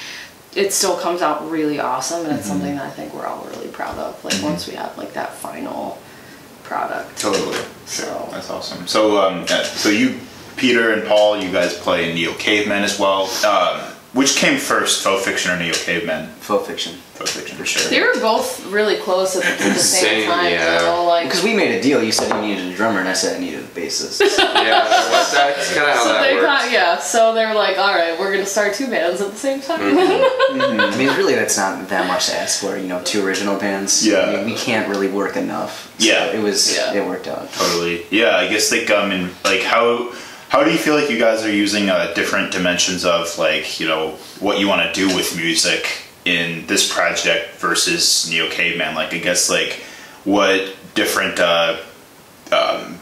it 0.54 0.73
still 0.73 0.97
comes 0.97 1.21
out 1.21 1.50
really 1.50 1.78
awesome 1.78 2.25
and 2.25 2.38
it's 2.38 2.47
something 2.49 2.75
that 2.76 2.87
I 2.87 2.90
think 2.90 3.12
we're 3.12 3.26
all 3.26 3.45
really 3.45 3.68
proud 3.68 3.99
of. 3.99 4.25
Like 4.25 4.42
once 4.42 4.66
we 4.66 4.75
have 4.76 4.97
like 4.97 5.12
that 5.12 5.35
final 5.35 5.99
product. 6.64 7.18
Totally. 7.18 7.59
So- 7.85 8.28
that's 8.30 8.49
awesome. 8.49 8.87
So, 8.87 9.18
um, 9.25 9.45
uh, 9.50 9.62
so 9.62 9.90
you, 9.90 10.18
Peter 10.56 10.92
and 10.92 11.06
Paul, 11.06 11.42
you 11.42 11.50
guys 11.52 11.76
play 11.78 12.12
Neo 12.14 12.32
Caveman 12.34 12.82
as 12.82 12.98
well. 12.98 13.25
Um, 13.44 13.80
which 14.12 14.36
came 14.36 14.58
first, 14.58 15.02
Faux 15.04 15.22
Fiction 15.25 15.50
or 15.52 15.58
Neo 15.58 15.75
Caveman? 15.75 16.28
faux 16.40 16.66
fiction. 16.66 16.94
Faux 17.14 17.30
Fiction, 17.32 17.56
for 17.58 17.66
sure. 17.66 17.90
They 17.90 18.00
were 18.00 18.14
both 18.20 18.64
really 18.72 18.96
close 18.96 19.36
at 19.36 19.42
the, 19.42 19.48
at 19.48 19.58
the 19.75 19.78
same, 19.80 20.20
Same, 20.22 20.30
time, 20.30 20.52
yeah. 20.52 20.78
though. 20.78 21.04
Like, 21.04 21.25
Because 21.26 21.42
we 21.44 21.54
made 21.54 21.75
a 21.78 21.82
deal. 21.82 22.02
You 22.02 22.12
said 22.12 22.32
you 22.34 22.40
needed 22.54 22.72
a 22.72 22.76
drummer, 22.76 23.00
and 23.00 23.08
I 23.08 23.12
said 23.14 23.36
I 23.36 23.40
needed 23.40 23.60
a 23.60 23.68
bassist. 23.68 24.20
Yeah, 24.66 24.88
that's, 24.88 25.32
that's 25.32 25.75
kind 25.75 25.90
of 25.90 25.96
how 25.96 26.02
so 26.04 26.12
that 26.14 26.22
they 26.26 26.34
works. 26.34 26.46
got 26.46 26.72
yeah. 26.72 26.98
So 26.98 27.34
they 27.34 27.44
were 27.46 27.54
like, 27.54 27.78
all 27.78 27.94
right, 27.94 28.18
we're 28.18 28.32
gonna 28.32 28.46
start 28.46 28.75
two 28.75 28.86
bands 28.88 29.20
at 29.20 29.30
the 29.30 29.36
same 29.36 29.60
time. 29.60 29.80
I 29.80 30.94
mean, 30.98 31.08
really, 31.16 31.34
that's 31.34 31.56
not 31.56 31.88
that 31.88 32.08
much 32.08 32.26
to 32.28 32.36
ask 32.36 32.60
for. 32.60 32.76
You 32.76 32.88
know, 32.88 33.00
two 33.04 33.25
original 33.25 33.56
bands. 33.58 34.04
Yeah. 34.06 34.20
I 34.22 34.36
mean, 34.36 34.46
we 34.46 34.54
can't 34.56 34.88
really 34.88 35.08
work 35.08 35.36
enough. 35.36 35.94
So 35.98 36.06
Yeah. 36.06 36.26
It 36.32 36.42
was. 36.42 36.75
Yeah. 36.75 36.94
It 36.94 37.06
worked 37.06 37.28
out. 37.28 37.52
Totally. 37.52 38.04
Yeah, 38.10 38.36
I 38.36 38.48
guess 38.48 38.72
like 38.72 38.90
um 38.90 39.12
and 39.12 39.30
like 39.44 39.62
how 39.62 40.12
how 40.48 40.64
do 40.64 40.70
you 40.70 40.78
feel 40.78 40.94
like 40.94 41.10
you 41.10 41.18
guys 41.18 41.44
are 41.44 41.52
using 41.52 41.90
uh, 41.90 42.12
different 42.14 42.52
dimensions 42.52 43.04
of 43.04 43.36
like 43.38 43.80
you 43.80 43.86
know 43.86 44.12
what 44.40 44.58
you 44.58 44.68
want 44.68 44.82
to 44.86 44.92
do 44.92 45.14
with 45.14 45.36
music 45.36 46.02
in 46.24 46.66
this 46.66 46.92
project 46.92 47.56
versus 47.56 48.30
Neo 48.30 48.48
Caveman? 48.50 48.94
Like 48.94 49.12
I 49.12 49.18
guess 49.18 49.50
like 49.50 49.82
what 50.24 50.74
different 50.94 51.38
uh, 51.38 51.78
um, 52.52 52.98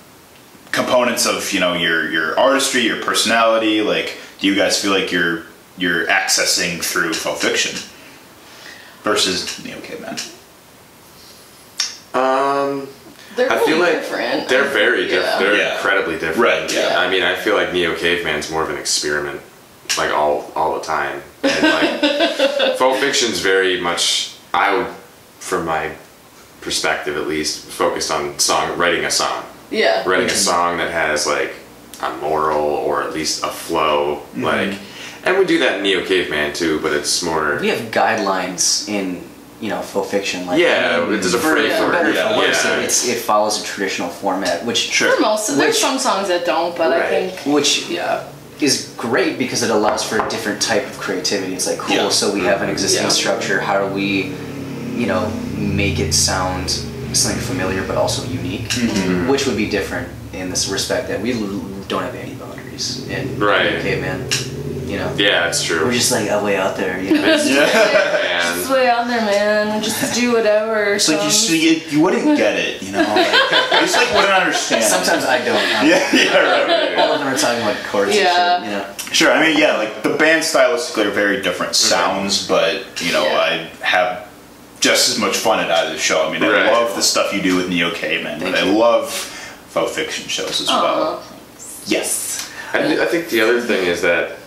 components 0.73 1.27
of 1.27 1.53
you 1.53 1.61
know 1.61 1.75
your 1.75 2.11
your 2.11 2.39
artistry, 2.39 2.83
your 2.83 3.03
personality, 3.03 3.83
like 3.83 4.17
do 4.39 4.47
you 4.47 4.55
guys 4.55 4.81
feel 4.81 4.93
like 4.93 5.13
you're 5.13 5.45
you're 5.77 6.07
accessing 6.07 6.83
through 6.83 7.15
Faux 7.15 7.43
Fiction 7.43 7.79
versus 9.03 9.65
Neo 9.65 9.81
Caveman? 9.81 10.17
Um, 12.15 12.89
They're 13.37 13.51
I 13.51 13.57
really 13.57 13.67
feel 13.67 13.79
like 13.79 13.93
different. 13.95 14.49
they're 14.49 14.69
very 14.69 15.07
different. 15.07 15.25
Yeah. 15.25 15.39
They're 15.39 15.57
Yeah. 15.57 15.75
incredibly 15.77 16.15
different. 16.15 16.39
Right, 16.39 16.73
yeah. 16.73 16.99
I 16.99 17.11
mean, 17.11 17.23
I 17.23 17.35
feel 17.35 17.55
like 17.55 17.73
Neo 17.73 17.95
Caveman's 17.95 18.51
more 18.51 18.63
of 18.63 18.71
an 18.71 18.77
experiment, 18.77 19.41
like 19.99 20.13
all 20.13 20.53
all 20.55 20.75
the 20.79 20.85
time. 20.85 21.23
And 21.43 21.63
like, 21.63 22.77
faux 22.79 23.01
fiction's 23.01 23.41
very 23.41 23.81
much 23.81 24.35
I 24.53 24.77
would, 24.77 24.87
from 25.41 25.67
my 25.67 25.93
perspective 26.61 27.17
at 27.17 27.27
least, 27.27 27.67
focused 27.67 28.11
on 28.11 28.39
song 28.39 28.79
writing 28.79 29.05
a 29.05 29.11
song, 29.11 29.45
yeah. 29.71 30.03
writing 30.09 30.27
a 30.27 30.31
mm-hmm. 30.31 30.37
song 30.37 30.77
that 30.79 30.91
has 30.91 31.27
like 31.27 31.55
a 32.03 32.17
moral 32.19 32.63
or 32.63 33.03
at 33.03 33.13
least 33.13 33.43
a 33.45 33.49
flow, 33.49 34.17
mm-hmm. 34.17 34.45
like. 34.45 34.79
And 35.27 35.39
we 35.39 35.47
do 35.47 35.59
that 35.61 35.79
in 35.79 35.83
Neo 35.83 36.05
Caveman 36.05 36.53
too, 36.53 36.81
but 36.81 36.93
it's 36.93 37.23
more. 37.23 37.59
We 37.59 37.69
have 37.69 37.91
guidelines 37.91 38.89
in 38.89 39.25
you 39.61 39.69
know 39.71 39.81
faux 39.83 40.11
fiction. 40.11 40.47
Like 40.47 40.59
Yeah, 40.61 40.99
I 40.99 41.01
mean, 41.09 41.21
there's 41.21 41.35
a 41.35 41.39
for, 41.39 41.53
framework, 41.55 41.79
for 41.79 41.91
better 41.93 42.11
or 42.11 42.13
yeah, 42.13 42.33
for 42.33 42.39
worse, 42.39 42.65
yeah. 42.65 42.81
it's, 42.81 43.09
it 43.09 43.19
follows 43.19 43.63
a 43.63 43.65
traditional 43.65 44.09
format, 44.09 44.65
which 44.65 44.79
Sure. 44.79 45.15
For 45.15 45.21
most, 45.23 45.47
there's 45.49 45.59
Which- 45.75 45.77
some 45.77 45.99
songs 45.99 46.29
that 46.29 46.45
don't, 46.45 46.77
but 46.77 46.93
I 46.93 47.09
think 47.09 47.41
which 47.55 47.89
yeah. 47.89 48.25
is 48.61 48.93
great 48.97 49.39
because 49.39 49.63
it 49.63 49.71
allows 49.71 50.03
for 50.03 50.19
a 50.25 50.29
different 50.29 50.61
type 50.61 50.85
of 50.87 50.99
creativity. 50.99 51.55
It's 51.55 51.67
like 51.67 51.79
cool. 51.79 51.95
Yeah. 51.97 52.09
So 52.11 52.33
we 52.33 52.41
have 52.41 52.63
an 52.63 52.69
existing 52.69 53.05
Yeah. 53.05 53.11
structure. 53.11 53.61
How 53.61 53.87
do 53.87 53.95
we, 53.95 54.35
you 55.01 55.07
know, 55.07 55.31
make 55.57 55.99
it 56.01 56.13
sound 56.15 56.71
something 57.13 57.41
familiar 57.41 57.83
but 57.87 57.97
also 57.97 58.27
unique? 58.29 58.69
Mm-hmm. 58.71 59.29
Which 59.29 59.47
would 59.47 59.57
be 59.57 59.69
different 59.69 60.09
in 60.33 60.51
this 60.51 60.69
respect 60.69 61.09
that 61.09 61.21
we 61.21 61.33
don't 61.89 62.03
have 62.03 62.15
any 62.17 62.35
boundaries 62.35 63.07
in 63.09 63.39
Right. 63.39 63.81
caveman. 63.83 64.29
You 64.85 64.99
know, 64.99 65.15
Yeah, 65.17 65.49
it's 65.49 65.63
true. 65.63 65.85
we're 65.85 65.93
just 65.93 66.13
like 66.13 66.31
oh, 66.31 66.45
way 66.45 66.57
out 66.57 66.77
there. 66.77 67.01
You 67.01 67.15
know. 67.15 67.25
and 67.25 67.41
Just 68.59 68.71
way 68.71 68.89
out 68.89 69.07
there, 69.07 69.21
man. 69.25 69.83
Just 69.83 70.15
do 70.15 70.33
whatever. 70.33 70.95
It's 70.95 71.09
like 71.09 71.23
you, 71.25 71.31
songs. 71.31 71.49
so 71.49 71.53
you, 71.55 71.81
you 71.91 72.01
wouldn't 72.01 72.37
get 72.37 72.59
it, 72.59 72.83
you 72.83 72.93
know. 72.93 72.99
Like, 73.05 73.27
I 73.29 73.79
just 73.81 73.97
like 73.97 74.13
wouldn't 74.15 74.33
understand. 74.33 74.85
Sometimes 74.85 75.25
I 75.25 75.39
don't. 75.45 75.57
huh? 75.57 75.87
Yeah, 75.87 76.15
yeah, 76.15 76.37
right, 76.37 76.69
right, 76.69 76.99
All 76.99 77.09
right. 77.09 77.15
of 77.15 77.19
them 77.21 77.29
are 77.35 77.39
talking 77.39 77.63
about 77.63 77.77
chords 77.87 78.15
Yeah. 78.15 78.57
and 78.57 78.65
shit. 78.65 78.73
You 78.73 78.79
know. 78.79 79.13
Sure. 79.15 79.33
I 79.33 79.47
mean, 79.47 79.59
yeah, 79.59 79.77
like 79.77 80.03
the 80.03 80.17
band 80.17 80.43
stylistically 80.43 81.07
are 81.07 81.11
very 81.11 81.41
different 81.43 81.73
mm-hmm. 81.73 81.89
sounds, 82.23 82.47
but 82.47 82.85
you 83.03 83.13
know, 83.13 83.25
Yeah. 83.25 83.39
I 83.81 83.85
have 83.85 84.29
just 84.81 85.09
as 85.09 85.19
much 85.19 85.37
fun 85.39 85.61
at 85.61 85.71
either 85.71 85.97
show. 85.99 86.29
I 86.29 86.33
mean, 86.33 86.43
I 86.43 86.71
love 86.71 86.95
the 86.95 87.03
stuff 87.03 87.33
you 87.33 87.41
do 87.41 87.57
with 87.57 87.69
Neo 87.71 87.91
Caveman, 87.93 88.39
but 88.41 88.53
Thank 88.53 88.67
I 88.67 88.71
love 88.71 89.11
faux 89.13 89.95
fiction 89.97 90.29
shows 90.29 90.61
as 90.61 90.69
Aw. 90.69 90.83
well. 90.83 91.23
Yes. 91.87 92.51
I, 92.73 93.03
I 93.03 93.07
think 93.07 93.29
the 93.31 93.41
other 93.41 93.61
thing 93.61 93.87
is 93.87 94.03
that, 94.03 94.39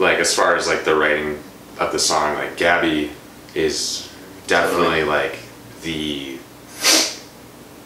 like, 0.00 0.18
as 0.18 0.34
far 0.34 0.56
as 0.56 0.66
like 0.66 0.84
the 0.84 0.94
writing 0.96 1.38
of 1.78 1.92
the 1.92 1.98
song, 1.98 2.34
like 2.34 2.56
Gabby 2.56 3.10
is 3.54 4.10
definitely 4.46 5.04
like 5.04 5.38
the 5.82 6.38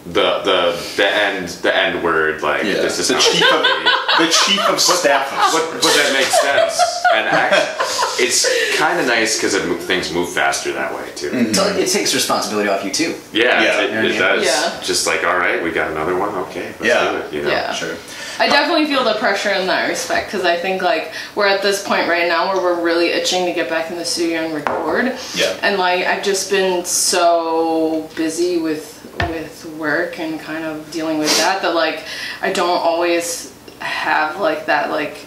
the 0.07 0.39
the 0.45 0.83
the 0.97 1.07
end 1.15 1.49
the 1.49 1.75
end 1.75 2.03
word. 2.05 2.43
Like 2.43 2.65
Yeah. 2.65 2.75
this 2.75 2.99
is 2.99 3.09
The 3.09 3.19
chief 3.19 3.43
of- 3.53 3.65
The 4.19 4.29
chief 4.31 4.61
of 4.69 4.81
staff. 4.81 5.29
But, 5.53 5.73
but 5.73 5.83
that 5.83 6.13
makes 6.13 6.41
sense, 6.41 6.79
and 7.15 7.29
actually, 7.29 8.25
it's 8.27 8.77
kind 8.79 9.01
of 9.01 9.07
nice 9.07 9.37
because 9.37 9.55
mo- 9.67 9.77
things 9.77 10.13
move 10.13 10.31
faster 10.33 10.73
that 10.73 10.95
way 10.95 11.11
too. 11.15 11.31
Mm-hmm. 11.31 11.53
So 11.53 11.65
it 11.77 11.89
takes 11.89 12.15
responsibility 12.15 12.69
off 12.69 12.85
you 12.85 12.91
too. 12.91 13.15
Yeah, 13.33 13.63
Yeah. 13.63 13.81
it, 14.01 14.05
it 14.05 14.19
does. 14.19 14.45
Yeah. 14.45 14.81
Just 14.83 15.07
like, 15.07 15.25
all 15.25 15.37
right, 15.37 15.63
we 15.63 15.71
got 15.71 15.91
another 15.91 16.17
one. 16.17 16.35
Okay, 16.47 16.67
let's 16.81 16.85
Yeah. 16.85 17.11
do 17.13 17.17
it. 17.19 17.33
You 17.33 17.43
know? 17.43 17.49
Yeah. 17.51 17.73
Sure. 17.73 17.97
I 18.39 18.49
definitely 18.49 18.87
feel 18.87 19.05
the 19.05 19.15
pressure 19.15 19.51
in 19.51 19.67
that 19.69 19.89
respect 19.89 20.27
because 20.27 20.45
I 20.45 20.57
think 20.57 20.83
like 20.83 21.13
we're 21.37 21.47
at 21.47 21.63
this 21.63 21.87
point 21.87 22.09
right 22.09 22.27
now 22.27 22.53
where 22.53 22.61
we're 22.63 22.83
really 22.83 23.07
itching 23.11 23.47
to 23.47 23.53
get 23.53 23.69
back 23.71 23.91
in 23.93 23.97
the 23.97 24.05
studio 24.05 24.41
and 24.41 24.53
record. 24.55 25.17
Yeah. 25.37 25.57
And 25.63 25.79
like 25.79 26.05
I've 26.05 26.25
just 26.25 26.51
been 26.51 26.85
so 26.85 28.11
busy 28.17 28.59
with 28.59 28.93
with 29.29 29.65
work 29.79 30.19
and 30.19 30.41
kind 30.41 30.65
of 30.65 30.91
dealing 30.91 31.19
with 31.19 31.35
that 31.39 31.63
that 31.63 31.75
like 31.75 32.05
I 32.43 32.53
don't 32.53 32.79
always 32.79 33.55
have 33.79 34.41
like 34.41 34.67
that 34.67 34.91
like 34.91 35.25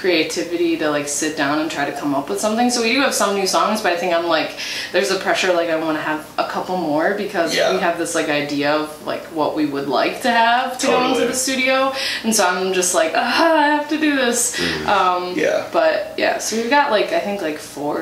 creativity 0.00 0.78
to 0.78 0.88
like 0.90 1.06
sit 1.06 1.36
down 1.36 1.58
and 1.58 1.70
try 1.70 1.84
to 1.84 1.92
come 2.00 2.14
up 2.14 2.30
with 2.30 2.40
something. 2.40 2.70
So 2.70 2.80
we 2.82 2.92
do 2.94 3.00
have 3.02 3.12
some 3.14 3.34
new 3.34 3.46
songs, 3.46 3.82
but 3.82 3.92
I 3.92 3.96
think 3.98 4.14
I'm 4.14 4.26
like 4.26 4.58
there's 4.92 5.10
a 5.10 5.18
pressure 5.18 5.52
like 5.52 5.68
I 5.68 5.76
want 5.76 5.98
to 5.98 6.02
have 6.02 6.26
a 6.38 6.48
couple 6.48 6.78
more 6.78 7.12
because 7.14 7.54
Yeah. 7.54 7.74
we 7.74 7.80
have 7.80 7.98
this 7.98 8.14
like 8.14 8.30
idea 8.30 8.72
of 8.72 9.06
like 9.06 9.24
what 9.26 9.54
we 9.54 9.66
would 9.66 9.88
like 9.88 10.22
to 10.22 10.30
have 10.30 10.78
to 10.78 10.86
go 10.86 11.04
into 11.12 11.26
the 11.26 11.34
studio, 11.34 11.92
and 12.24 12.34
so 12.34 12.46
I'm 12.48 12.72
just 12.72 12.94
like 12.94 13.12
ah, 13.14 13.54
I 13.56 13.66
have 13.76 13.88
to 13.90 13.98
do 13.98 14.16
this. 14.16 14.58
Um, 14.86 15.34
Yeah. 15.36 15.68
but 15.70 16.14
yeah, 16.16 16.38
so 16.38 16.56
we've 16.56 16.70
got 16.70 16.90
like 16.90 17.12
I 17.12 17.20
think 17.20 17.42
like 17.42 17.58
four 17.58 17.98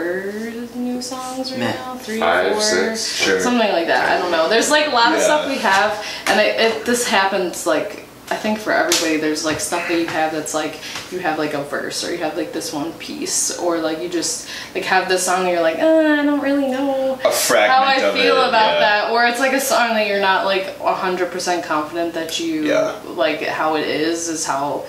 new 0.76 1.02
songs 1.02 1.50
right 1.50 1.60
Meh. 1.60 1.74
now, 1.74 1.96
three, 1.96 2.20
Five, 2.20 2.52
four, 2.52 2.60
six, 2.62 3.16
Sure. 3.24 3.40
something 3.40 3.72
like 3.72 3.88
that. 3.88 4.04
I 4.12 4.18
don't 4.22 4.30
know. 4.30 4.48
There's 4.48 4.70
like 4.70 4.86
a 4.86 4.94
lot 4.94 5.12
of 5.14 5.20
stuff 5.20 5.48
we 5.48 5.58
have, 5.58 5.90
and 6.28 6.38
it, 6.40 6.60
it 6.60 6.84
this 6.86 7.08
happens 7.08 7.66
like 7.66 8.04
I 8.30 8.36
think 8.36 8.58
for 8.58 8.72
everybody. 8.72 9.16
There's 9.16 9.44
like 9.44 9.58
stuff 9.58 9.88
that 9.88 9.98
you 9.98 10.06
have 10.06 10.32
that's 10.32 10.52
like 10.52 10.78
you 11.10 11.18
have 11.20 11.38
like 11.38 11.54
a 11.54 11.62
verse 11.64 12.04
or 12.04 12.12
you 12.12 12.18
have 12.18 12.36
like 12.36 12.52
this 12.52 12.72
one 12.74 12.92
piece 12.94 13.58
or 13.58 13.78
like 13.78 14.00
you 14.02 14.08
just 14.10 14.48
like 14.74 14.84
have 14.84 15.08
this 15.08 15.24
song 15.24 15.40
and 15.44 15.50
you're 15.50 15.62
like 15.62 15.78
uh, 15.78 15.86
I 16.20 16.24
don't 16.24 16.40
really 16.40 16.68
know 16.70 17.14
A 17.24 17.30
fragment 17.30 17.72
how 17.72 17.84
I 17.84 18.12
feel 18.12 18.36
it, 18.42 18.48
about 18.48 18.74
yeah. 18.74 18.80
that, 18.80 19.10
or 19.12 19.24
it's 19.24 19.40
like 19.40 19.54
a 19.54 19.60
song 19.60 19.88
that 19.90 20.06
you're 20.08 20.20
not 20.20 20.44
like 20.44 20.76
100% 20.78 21.64
confident 21.64 22.12
that 22.14 22.38
you 22.38 22.66
Yeah. 22.66 23.00
like 23.06 23.40
how 23.42 23.76
it 23.76 23.86
is 23.86 24.28
is 24.28 24.44
how 24.44 24.84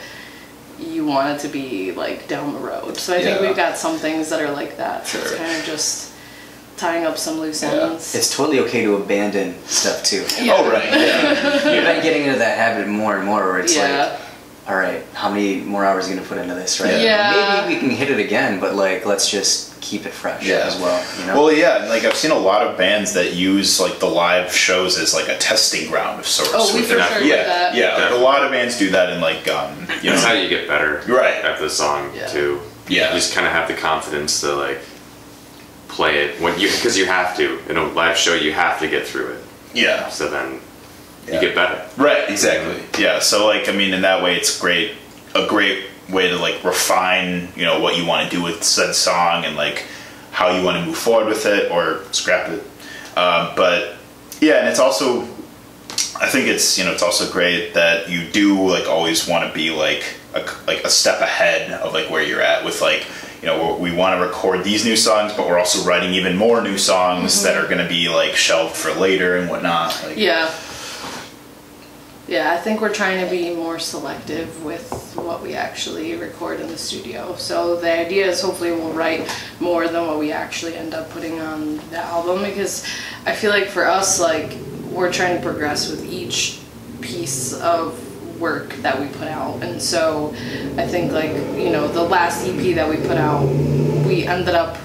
you 0.78 1.06
want 1.06 1.30
it 1.36 1.40
to 1.42 1.48
be 1.48 1.92
like 1.94 2.28
down 2.28 2.54
the 2.54 2.60
road. 2.60 2.98
So 2.98 3.14
I 3.16 3.22
think 3.22 3.40
we've 3.42 3.56
got 3.56 3.78
some 3.78 3.98
things 3.98 4.30
that 4.30 4.42
are 4.42 4.52
like 4.52 4.76
that. 4.78 5.08
So 5.08 5.18
it's 5.20 5.36
kind 5.36 5.58
of 5.58 5.66
just 5.66 6.14
tying 6.80 7.06
up 7.06 7.18
some 7.18 7.40
loose 7.40 7.62
Yeah. 7.62 7.90
ends. 7.92 8.16
It's 8.16 8.36
totally 8.36 8.60
okay 8.62 8.84
to 8.84 8.96
abandon 8.96 9.56
stuff 9.66 10.04
too. 10.04 10.26
Yeah. 10.42 10.56
Oh 10.58 10.70
right. 10.72 10.86
Yeah. 10.86 11.54
You've 11.76 11.84
been 11.84 12.02
getting 12.04 12.24
into 12.24 12.40
that 12.40 12.58
habit 12.58 12.88
more 12.88 13.18
and 13.18 13.26
more 13.26 13.44
where 13.44 13.60
it's 13.60 13.76
yeah. 13.76 14.12
like, 14.14 14.20
all 14.70 14.76
right, 14.76 15.04
how 15.14 15.30
many 15.30 15.62
more 15.62 15.84
hours 15.84 16.06
are 16.06 16.10
you 16.12 16.16
gonna 16.16 16.28
put 16.28 16.38
into 16.38 16.54
this, 16.56 16.80
right? 16.80 17.02
Yeah. 17.02 17.66
Maybe 17.68 17.74
we 17.74 17.80
can 17.80 17.90
hit 17.90 18.10
it 18.12 18.20
again, 18.20 18.60
but 18.60 18.76
like, 18.76 19.06
let's 19.06 19.30
just 19.30 19.82
keep 19.82 20.06
it 20.06 20.12
fresh 20.14 20.46
Yeah. 20.46 20.58
as 20.68 20.78
well. 20.80 21.04
You 21.20 21.26
know. 21.28 21.36
Well, 21.42 21.52
yeah, 21.52 21.88
like 21.90 22.04
I've 22.06 22.16
seen 22.16 22.32
a 22.32 22.38
lot 22.38 22.66
of 22.66 22.78
bands 22.78 23.14
that 23.14 23.34
use 23.34 23.80
like 23.80 24.00
the 24.00 24.06
live 24.06 24.54
shows 24.54 24.98
as 25.00 25.14
like 25.14 25.28
a 25.28 25.38
testing 25.38 25.90
ground 25.90 26.20
of 26.20 26.28
sorts. 26.28 26.52
Oh, 26.54 26.74
we 26.74 26.82
with 26.82 26.90
for 26.92 26.98
their- 26.98 27.08
sure 27.10 27.20
did 27.20 27.28
yeah, 27.30 27.44
that. 27.44 27.76
Yeah, 27.76 27.98
like, 27.98 28.12
a 28.12 28.24
lot 28.24 28.44
of 28.44 28.52
bands 28.52 28.78
do 28.78 28.92
that 28.92 29.10
in 29.10 29.20
like 29.20 29.48
um, 29.48 29.76
you 30.04 30.12
That's 30.12 30.24
how 30.24 30.34
you 30.34 30.48
get 30.48 30.68
better 30.68 31.02
Right. 31.08 31.44
at 31.44 31.60
the 31.60 31.70
song 31.70 32.12
Yeah. 32.16 32.28
too. 32.28 32.62
Yeah. 32.88 33.10
You 33.10 33.16
just 33.20 33.34
kind 33.34 33.48
of 33.48 33.54
have 33.54 33.68
the 33.68 33.74
confidence 33.76 34.40
to 34.42 34.54
like 34.56 34.80
play 35.90 36.20
it 36.24 36.40
when 36.40 36.58
you 36.60 36.68
because 36.70 36.98
you 36.98 37.06
have 37.06 37.36
to 37.36 37.60
in 37.70 37.76
a 37.78 37.84
live 37.84 38.16
show 38.18 38.34
you 38.34 38.54
have 38.54 38.80
to 38.80 38.88
get 38.88 39.06
through 39.06 39.28
it. 39.34 39.44
yeah, 39.74 40.08
So 40.10 40.30
then 40.30 40.60
Yeah. 41.28 41.36
you 41.36 41.42
get 41.42 41.56
better. 41.56 41.82
right, 41.98 42.30
exactly. 42.30 42.82
Yeah, 43.04 43.20
so 43.20 43.46
like 43.48 43.68
I 43.68 43.72
mean, 43.74 43.94
in 43.94 44.02
that 44.04 44.24
way, 44.24 44.36
it's 44.38 44.58
great, 44.60 44.94
a 45.36 45.46
great 45.48 45.86
way 46.10 46.30
to 46.30 46.38
like 46.38 46.64
refine, 46.64 47.50
you 47.56 47.66
know, 47.66 47.80
what 47.80 47.98
you 47.98 48.06
want 48.06 48.30
to 48.30 48.36
do 48.36 48.42
with 48.42 48.64
said 48.64 48.96
song 48.96 49.46
and 49.46 49.56
like 49.56 49.84
how 50.32 50.56
you 50.56 50.64
want 50.64 50.78
to 50.80 50.86
move 50.86 50.98
forward 50.98 51.28
with 51.28 51.46
it 51.46 51.70
or 51.72 52.02
scrap 52.12 52.50
it. 52.50 52.62
Um, 53.18 53.54
but 53.56 53.96
yeah, 54.42 54.60
and 54.60 54.70
it's 54.70 54.80
also 54.80 55.22
I 56.22 56.28
think 56.30 56.48
it's 56.48 56.78
you 56.78 56.86
know 56.86 56.92
it's 56.94 57.04
also 57.04 57.30
great 57.32 57.74
that 57.74 58.10
you 58.10 58.28
do 58.30 58.68
like 58.70 58.88
always 58.88 59.28
want 59.28 59.48
to 59.48 59.54
be 59.54 59.70
like 59.72 60.04
a, 60.34 60.42
like 60.68 60.84
a 60.84 60.90
step 60.90 61.20
ahead 61.22 61.72
of 61.72 61.94
like 61.94 62.10
where 62.10 62.24
you're 62.24 62.42
at 62.42 62.64
with 62.64 62.82
like 62.82 63.06
you 63.42 63.48
know 63.48 63.78
we 63.78 63.94
want 63.94 64.20
to 64.20 64.26
record 64.26 64.64
these 64.64 64.86
new 64.86 64.96
songs 64.96 65.34
but 65.34 65.48
we're 65.48 65.60
also 65.60 65.88
writing 65.88 66.14
even 66.14 66.36
more 66.36 66.62
new 66.62 66.78
songs 66.78 67.42
that 67.44 67.56
mm-hmm. 67.56 67.66
are 67.66 67.70
going 67.70 67.82
to 67.82 67.88
be 67.88 68.10
like 68.10 68.36
shelved 68.36 68.76
for 68.76 68.92
later 68.94 69.38
and 69.38 69.50
whatnot 69.50 70.00
like 70.06 70.18
Yeah. 70.18 70.54
Yeah, 72.30 72.54
I 72.54 72.58
think 72.58 72.80
we're 72.80 72.94
trying 72.94 73.26
to 73.26 73.32
be 73.32 73.56
more 73.56 73.80
selective 73.80 74.64
with 74.64 75.16
what 75.16 75.42
we 75.42 75.56
actually 75.56 76.16
record 76.16 76.60
in 76.60 76.68
the 76.68 76.78
studio. 76.78 77.36
So 77.38 77.76
the 77.78 77.92
idea 77.92 78.28
is 78.28 78.40
hopefully 78.40 78.72
we'll 78.72 78.94
write 78.94 79.28
more 79.60 79.88
than 79.88 80.06
what 80.06 80.20
we 80.20 80.32
actually 80.32 80.76
end 80.76 80.94
up 80.94 81.10
putting 81.10 81.42
on 81.42 81.78
the 81.90 81.98
album 81.98 82.44
because 82.44 82.86
I 83.26 83.34
feel 83.34 83.50
like 83.50 83.70
for 83.70 83.88
us, 83.88 84.20
like, 84.20 84.56
we're 84.92 85.12
trying 85.12 85.38
to 85.38 85.42
progress 85.42 85.90
with 85.90 86.06
each 86.06 86.60
piece 87.02 87.60
of 87.62 88.00
work 88.40 88.74
that 88.78 89.00
we 89.00 89.08
put 89.08 89.28
out. 89.28 89.62
And 89.64 89.82
so 89.82 90.34
I 90.78 90.88
think, 90.88 91.12
like, 91.12 91.32
you 91.58 91.70
know, 91.70 91.88
the 91.88 92.04
last 92.04 92.46
EP 92.48 92.76
that 92.76 92.88
we 92.90 92.98
put 92.98 93.18
out, 93.18 93.46
we 94.06 94.26
ended 94.26 94.56
up 94.56 94.78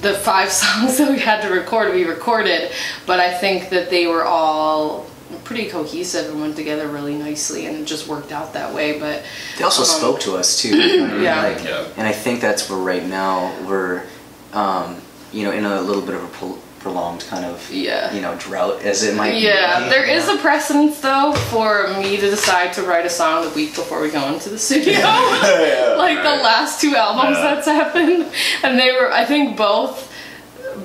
the 0.00 0.14
five 0.14 0.50
songs 0.62 0.98
that 0.98 1.10
we 1.10 1.18
had 1.18 1.40
to 1.42 1.48
record, 1.48 1.92
we 1.94 2.04
recorded, 2.04 2.70
but 3.06 3.20
I 3.20 3.32
think 3.32 3.70
that 3.70 3.90
they 3.90 4.06
were 4.06 4.24
all 4.24 5.06
pretty 5.44 5.68
cohesive 5.68 6.30
and 6.30 6.40
went 6.40 6.56
together 6.56 6.88
really 6.88 7.14
nicely, 7.14 7.66
and 7.66 7.76
it 7.78 7.84
just 7.86 8.06
worked 8.06 8.32
out 8.32 8.52
that 8.52 8.72
way. 8.74 8.98
But 8.98 9.22
They 9.58 9.64
also 9.64 9.82
Um, 9.82 9.88
spoke 9.88 10.20
to 10.20 10.36
us 10.36 10.60
too. 10.60 10.76
You 10.76 10.96
know 10.98 11.02
what 11.04 11.10
I 11.10 11.14
mean? 11.14 11.22
Yeah. 11.24 11.42
Like, 11.42 11.64
Yeah. 11.64 11.84
And 11.96 12.06
I 12.06 12.12
think 12.12 12.40
that's 12.40 12.68
where 12.68 12.78
right 12.78 13.04
now 13.06 13.52
we're, 13.66 14.02
um, 14.52 14.96
you 15.32 15.44
know, 15.44 15.52
in 15.52 15.64
a 15.64 15.80
little 15.80 16.02
bit 16.02 16.14
of 16.14 16.24
a 16.24 16.28
pro- 16.28 16.58
prolonged 16.82 17.24
kind 17.28 17.44
of, 17.44 17.70
Yeah. 17.70 18.12
you 18.12 18.20
know, 18.20 18.34
drought 18.36 18.82
as 18.82 19.02
it 19.04 19.14
might. 19.16 19.34
yeah, 19.40 19.84
be, 19.84 19.90
there 19.90 20.04
is 20.04 20.26
know? 20.26 20.34
a 20.34 20.38
precedence 20.38 21.00
though 21.00 21.32
for 21.50 21.88
me 22.00 22.16
to 22.16 22.28
decide 22.30 22.72
to 22.74 22.82
write 22.82 23.06
a 23.06 23.10
song 23.10 23.44
the 23.44 23.50
week 23.54 23.74
before 23.74 24.00
we 24.02 24.10
go 24.10 24.26
into 24.32 24.48
the 24.50 24.58
studio. 24.58 24.98
like 25.96 26.18
the 26.22 26.42
last 26.42 26.80
two 26.80 26.94
albums 26.96 27.36
Yeah. 27.38 27.54
that's 27.54 27.66
happened, 27.66 28.26
and 28.62 28.78
they 28.78 28.92
were 28.92 29.10
I 29.12 29.24
think 29.24 29.56
both 29.56 30.10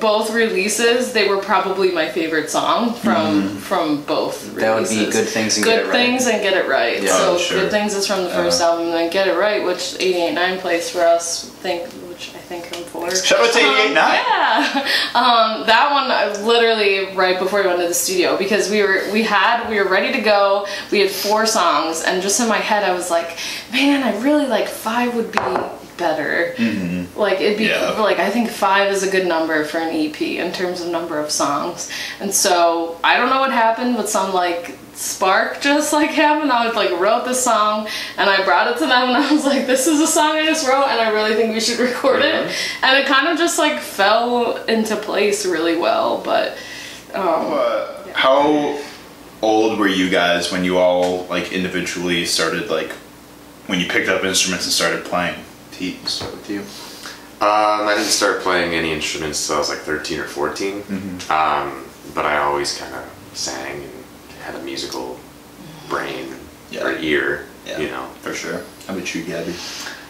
both 0.02 0.32
releases 0.34 1.14
they 1.14 1.28
were 1.30 1.38
probably 1.38 1.92
my 1.92 2.08
favorite 2.10 2.50
song 2.50 2.94
from 2.94 3.56
from 3.58 4.02
both 4.04 4.54
releases. 4.54 4.62
That 4.62 4.76
would 4.76 4.90
be 4.90 5.12
Good 5.12 5.28
Things 5.30 5.56
and 5.58 5.64
good 5.64 5.72
Get 5.72 5.80
It 5.80 5.84
Right. 5.84 5.92
Good 5.92 5.94
Things 5.94 6.28
and 6.28 6.42
get 6.44 6.54
it 6.54 6.68
right. 6.68 7.02
Yeah. 7.02 7.18
so 7.18 7.38
sure. 7.38 7.62
good 7.62 7.72
things 7.72 7.94
is 7.96 8.06
from 8.06 8.24
the 8.24 8.30
1st 8.30 8.62
Uh-huh. 8.62 8.72
album, 8.72 8.86
and 8.88 8.94
then 8.96 9.10
get 9.10 9.28
it 9.28 9.38
right, 9.38 9.64
which 9.64 9.96
889 10.00 10.60
plays 10.60 10.90
for 10.90 11.02
us. 11.02 11.46
Think 11.64 11.88
which 12.10 12.32
I 12.36 12.40
think 12.50 12.66
I'm 13.08 13.16
shout 13.16 13.40
out 13.40 13.54
to 13.54 13.60
um, 13.60 13.66
889 13.66 13.96
Yeah, 13.96 14.88
um, 15.16 15.66
that 15.68 15.92
one 15.92 16.12
I 16.12 16.42
literally 16.46 17.16
right 17.16 17.40
before 17.40 17.62
we 17.62 17.68
went 17.68 17.82
to 17.82 17.88
the 17.88 17.94
studio 17.94 18.38
because 18.38 18.70
we 18.70 18.82
were 18.84 19.04
we 19.12 19.24
had 19.24 19.70
we 19.70 19.80
were 19.80 19.88
ready 19.90 20.12
to 20.14 20.22
go. 20.22 20.66
We 20.92 21.00
had 21.00 21.10
four 21.12 21.46
songs, 21.46 22.04
and 22.04 22.22
just 22.22 22.40
in 22.40 22.48
my 22.48 22.58
head 22.58 22.84
I 22.84 22.94
was 22.94 23.10
like, 23.10 23.38
man, 23.72 24.04
I 24.04 24.20
really 24.22 24.46
like 24.48 24.68
five 24.68 25.16
would 25.16 25.32
be 25.32 25.40
better. 25.98 26.54
Mm-hmm. 26.58 27.18
Like 27.20 27.42
it'd 27.42 27.58
be 27.58 27.66
Yeah. 27.66 27.92
like 28.00 28.20
I 28.20 28.30
think 28.30 28.50
five 28.50 28.92
is 28.92 29.04
a 29.04 29.10
good 29.10 29.26
number 29.28 29.64
for 29.66 29.80
an 29.80 29.90
EP 29.96 30.22
in 30.22 30.52
terms 30.52 30.82
of 30.82 30.90
number 30.90 31.20
of 31.20 31.32
songs. 31.32 31.90
And 32.20 32.34
so 32.34 33.00
I 33.04 33.18
don't 33.18 33.30
know 33.30 33.40
what 33.40 33.52
happened, 33.52 33.96
but 33.98 34.08
some 34.10 34.34
like 34.34 34.78
spark 34.98 35.62
just 35.62 35.94
like 35.94 36.10
him 36.10 36.42
and 36.42 36.52
I 36.52 36.66
was 36.66 36.76
like 36.76 36.90
wrote 37.00 37.24
this 37.24 37.44
song 37.44 37.88
and 38.18 38.28
I 38.28 38.44
brought 38.44 38.68
it 38.68 38.80
to 38.80 38.88
them 38.88 39.10
and 39.10 39.18
I 39.18 39.32
was 39.32 39.46
like, 39.46 39.68
this 39.68 39.86
is 39.86 40.00
a 40.00 40.08
song 40.08 40.32
I 40.32 40.44
just 40.44 40.68
wrote 40.68 40.88
and 40.88 41.00
I 41.00 41.12
really 41.12 41.36
think 41.36 41.54
we 41.54 41.60
should 41.60 41.80
record 41.80 42.24
it. 42.24 42.52
And 42.82 42.98
it 42.98 43.06
kind 43.06 43.28
of 43.28 43.38
just 43.38 43.60
like 43.60 43.80
fell 43.80 44.58
into 44.66 44.96
place 44.96 45.46
really 45.46 45.78
well. 45.78 46.22
But 46.24 46.58
um, 47.14 47.54
Uh, 47.54 47.94
how 48.14 48.82
old 49.44 49.78
were 49.78 49.88
you 49.88 50.10
guys 50.10 50.52
when 50.52 50.64
you 50.64 50.80
all 50.80 51.26
like 51.28 51.52
individually 51.54 52.26
started 52.26 52.70
like 52.72 52.92
when 53.68 53.80
you 53.80 53.88
picked 53.88 54.10
up 54.10 54.24
instruments 54.24 54.66
and 54.66 54.74
started 54.74 55.06
playing 55.06 55.36
Pete, 55.74 56.08
start 56.08 56.32
with 56.32 56.50
you. 56.50 56.62
Um, 57.40 57.88
I 57.88 57.94
didn't 57.96 58.10
start 58.10 58.42
playing 58.42 58.74
any 58.74 58.92
instruments 58.92 59.48
until 59.48 59.58
I 59.58 59.60
was 59.60 59.70
like 59.70 59.80
13 59.80 60.20
or 60.22 60.24
14. 60.24 60.82
Mm-hmm. 60.82 61.32
Um, 61.32 61.86
but 62.16 62.26
I 62.26 62.38
always 62.40 62.76
kind 62.80 62.96
of 62.96 63.06
sang 63.34 63.88
and 64.48 64.56
had 64.56 64.62
a 64.62 64.66
musical 64.66 65.20
brain 65.90 66.36
Yeah. 66.72 66.84
or 66.84 66.92
ear, 66.98 67.46
Yeah. 67.66 67.80
you 67.80 67.90
know. 67.90 68.06
For 68.22 68.34
sure. 68.34 68.62
How 68.88 68.94
about 68.94 69.14
you, 69.14 69.24
Gabby? 69.24 69.54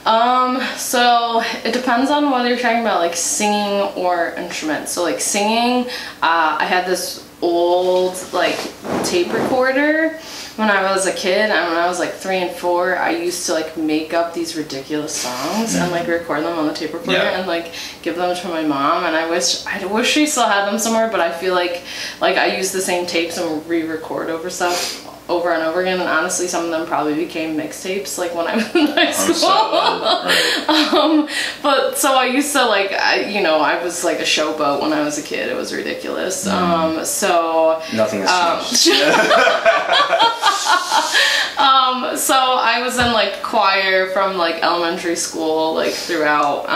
Um, 0.05 0.61
so 0.77 1.43
it 1.65 1.73
depends 1.73 2.09
on 2.09 2.31
whether 2.31 2.47
you're 2.47 2.57
talking 2.57 2.79
about 2.81 2.99
like 3.01 3.15
singing 3.15 3.81
or 3.95 4.31
instruments. 4.37 4.91
So 4.93 5.03
like 5.03 5.19
singing, 5.19 5.85
uh, 6.23 6.57
I 6.59 6.65
had 6.65 6.85
this 6.85 7.23
old 7.41 8.15
like 8.33 8.57
tape 9.03 9.31
recorder 9.31 10.17
when 10.55 10.71
I 10.71 10.91
was 10.91 11.05
a 11.05 11.13
kid 11.13 11.51
and 11.51 11.69
when 11.71 11.77
I 11.77 11.85
was 11.87 11.99
like 11.99 12.13
three 12.13 12.37
and 12.37 12.49
four, 12.49 12.97
I 12.97 13.11
used 13.11 13.45
to 13.45 13.53
like 13.53 13.77
make 13.77 14.11
up 14.15 14.33
these 14.33 14.55
ridiculous 14.55 15.15
songs 15.15 15.75
and 15.75 15.91
like 15.91 16.07
record 16.07 16.43
them 16.43 16.57
on 16.57 16.65
the 16.65 16.73
tape 16.73 16.93
recorder 16.93 17.11
Yeah. 17.19 17.37
and 17.37 17.47
like 17.47 17.73
give 18.01 18.15
them 18.15 18.35
to 18.35 18.47
my 18.47 18.63
mom 18.63 19.03
and 19.05 19.15
I 19.15 19.29
wish 19.29 19.63
I 19.67 19.85
wish 19.85 20.09
she 20.09 20.25
still 20.25 20.47
had 20.47 20.65
them 20.65 20.79
somewhere 20.79 21.09
but 21.11 21.19
I 21.19 21.31
feel 21.31 21.53
like 21.53 21.83
like 22.21 22.37
I 22.37 22.57
use 22.57 22.71
the 22.71 22.81
same 22.81 23.05
tapes 23.05 23.37
and 23.37 23.63
re-record 23.69 24.31
over 24.31 24.49
stuff 24.49 25.03
over 25.29 25.51
and 25.51 25.61
over 25.63 25.81
again 25.81 25.99
and 25.99 26.07
honestly 26.09 26.47
some 26.47 26.63
of 26.65 26.71
them 26.71 26.85
probably 26.87 27.13
became 27.15 27.57
mixtapes 27.57 28.17
like 28.17 28.33
when 28.33 28.47
I 28.47 28.55
was 28.55 28.75
in 28.75 28.87
high 28.87 29.11
school 29.11 29.35
so- 29.35 29.47
right. 29.47 30.93
um, 30.93 31.27
but 31.61 31.97
so 31.97 32.15
I 32.15 32.25
used 32.27 32.51
to 32.53 32.65
like, 32.65 32.91
I, 32.93 33.25
you 33.25 33.41
know, 33.41 33.59
I 33.59 33.83
was 33.83 34.03
like 34.03 34.19
a 34.19 34.23
showboat 34.23 34.81
when 34.81 34.93
I 34.93 35.01
was 35.01 35.17
a 35.17 35.23
kid. 35.23 35.49
It 35.49 35.55
was 35.55 35.73
ridiculous. 35.73 36.45
Um, 36.47 37.03
so, 37.05 37.81
Nothing 37.93 38.21
has 38.25 38.29
um, 38.29 38.59
changed. 38.63 38.87
um, 41.57 42.17
so 42.17 42.35
I 42.35 42.81
was 42.83 42.97
in 42.97 43.11
like 43.13 43.41
choir 43.43 44.09
from 44.11 44.37
like 44.37 44.63
elementary 44.63 45.15
school, 45.15 45.73
like 45.73 45.93
throughout. 45.93 46.67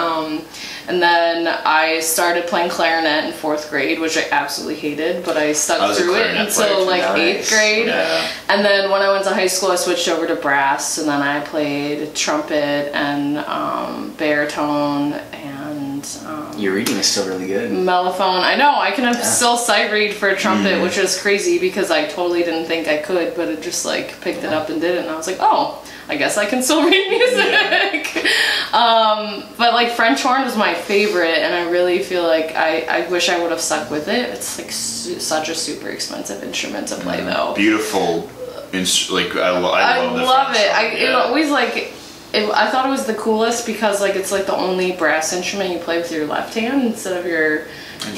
And 0.88 1.02
then 1.02 1.48
I 1.66 2.00
started 2.02 2.48
playing 2.48 2.70
clarinet 2.70 3.26
in 3.26 3.32
fourth 3.34 3.70
grade, 3.70 4.00
which 4.00 4.18
I 4.18 4.26
absolutely 4.32 4.76
hated, 4.76 5.24
but 5.24 5.38
I 5.38 5.54
stuck 5.54 5.80
I 5.80 5.94
through 5.94 6.16
it 6.16 6.36
until 6.36 6.86
like 6.86 7.02
Nice. 7.04 7.18
eighth 7.20 7.50
grade. 7.50 7.88
Yeah. 7.88 8.32
And 8.50 8.66
then 8.66 8.90
when 8.92 9.02
I 9.02 9.12
went 9.12 9.24
to 9.26 9.30
high 9.34 9.48
school, 9.48 9.72
I 9.72 9.76
switched 9.76 10.08
over 10.10 10.28
to 10.28 10.36
brass, 10.36 10.98
and 10.98 11.08
then 11.08 11.22
I 11.22 11.40
played 11.42 12.14
trumpet 12.16 12.94
and 12.96 13.38
um, 13.40 14.14
baritone 14.18 15.14
and 15.34 16.08
um, 16.26 16.58
Your 16.58 16.74
reading 16.74 16.98
is 16.98 17.06
still 17.06 17.28
really 17.28 17.48
good. 17.48 17.70
mellophone. 17.72 18.42
I 18.44 18.56
know 18.56 18.76
I 18.76 18.92
can 18.92 19.04
Yeah. 19.04 19.22
still 19.22 19.58
sight 19.58 19.92
read 19.92 20.14
for 20.14 20.30
a 20.30 20.36
trumpet, 20.36 20.74
Mm-hmm. 20.74 20.84
which 20.84 20.98
is 20.98 21.20
crazy 21.22 21.60
because 21.60 21.92
I 21.92 22.06
totally 22.08 22.44
didn't 22.44 22.66
think 22.66 22.88
I 22.88 22.98
could, 22.98 23.36
but 23.36 23.48
it 23.50 23.62
just 23.62 23.86
like 23.86 24.20
picked 24.22 24.44
it 24.44 24.52
up 24.52 24.70
and 24.70 24.82
did 24.82 24.96
it, 24.96 25.02
and 25.02 25.10
I 25.10 25.16
was 25.16 25.28
like, 25.28 25.38
oh, 25.40 25.84
I 26.12 26.18
guess 26.18 26.38
I 26.38 26.46
can 26.46 26.62
still 26.62 26.84
read 26.84 27.10
music. 27.10 28.26
um, 28.74 29.46
but 29.58 29.74
like 29.74 29.94
French 29.94 30.22
horn 30.22 30.42
was 30.44 30.58
my 30.58 30.74
favorite, 30.74 31.38
and 31.40 31.56
I 31.56 31.70
really 31.72 32.00
feel 32.04 32.24
like 32.24 32.54
I, 32.54 32.82
I 32.82 33.08
wish 33.10 33.30
I 33.30 33.42
would 33.42 33.50
have 33.50 33.62
stuck 33.62 33.90
with 33.90 34.10
it. 34.10 34.30
It's 34.30 34.60
like 34.60 34.72
su- 34.74 35.22
such 35.22 35.48
a 35.48 35.56
super 35.56 35.88
expensive 35.88 36.44
instrument 36.44 36.90
to 36.90 36.96
play 36.96 37.24
though. 37.24 37.54
Beautiful. 37.56 38.30
Ins- 38.74 39.10
like 39.10 39.38
I, 39.38 39.58
lo- 39.58 39.72
I 39.72 40.00
I 40.00 40.06
love 40.06 40.22
love 40.22 40.56
it. 40.56 40.70
I 40.70 40.84
horn, 40.90 40.94
it 40.98 41.02
yeah. 41.12 41.16
always 41.16 41.50
like. 41.50 41.94
It, 42.34 42.50
I 42.50 42.70
thought 42.70 42.86
it 42.86 42.90
was 42.90 43.06
the 43.06 43.16
coolest 43.16 43.66
because 43.66 44.02
like 44.02 44.16
it's 44.16 44.34
like 44.34 44.46
the 44.46 44.56
only 44.56 44.92
brass 44.92 45.32
instrument 45.32 45.72
you 45.72 45.80
play 45.80 45.98
with 45.98 46.12
your 46.12 46.26
left 46.28 46.54
hand 46.56 46.84
instead 46.88 47.18
of 47.18 47.26
your. 47.26 47.68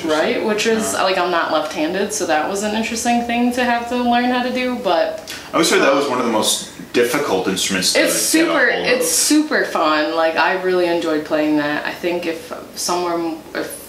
Right, 0.05 0.43
which 0.43 0.65
is 0.65 0.93
uh-huh. 0.93 1.03
like 1.03 1.17
I'm 1.17 1.31
not 1.31 1.51
left-handed, 1.51 2.13
so 2.13 2.25
that 2.25 2.49
was 2.49 2.63
an 2.63 2.75
interesting 2.75 3.23
thing 3.23 3.51
to 3.53 3.63
have 3.63 3.89
to 3.89 3.97
learn 3.97 4.25
how 4.25 4.43
to 4.43 4.53
do. 4.53 4.77
But 4.79 5.37
I 5.49 5.53
always 5.53 5.69
heard 5.69 5.81
that 5.81 5.93
was 5.93 6.07
one 6.07 6.19
of 6.19 6.25
the 6.25 6.31
um, 6.31 6.37
most 6.37 6.71
difficult 6.93 7.47
instruments. 7.47 7.93
To 7.93 7.99
it's 7.99 8.13
get 8.13 8.15
a 8.15 8.47
super, 8.47 8.71
hold 8.71 8.85
it's 8.87 9.11
super 9.11 9.65
fun. 9.65 10.15
Like 10.15 10.35
I 10.35 10.61
really 10.61 10.87
enjoyed 10.87 11.25
playing 11.25 11.57
that. 11.57 11.85
I 11.85 11.93
think 11.93 12.25
if 12.25 12.53
somewhere 12.75 13.37
if 13.55 13.83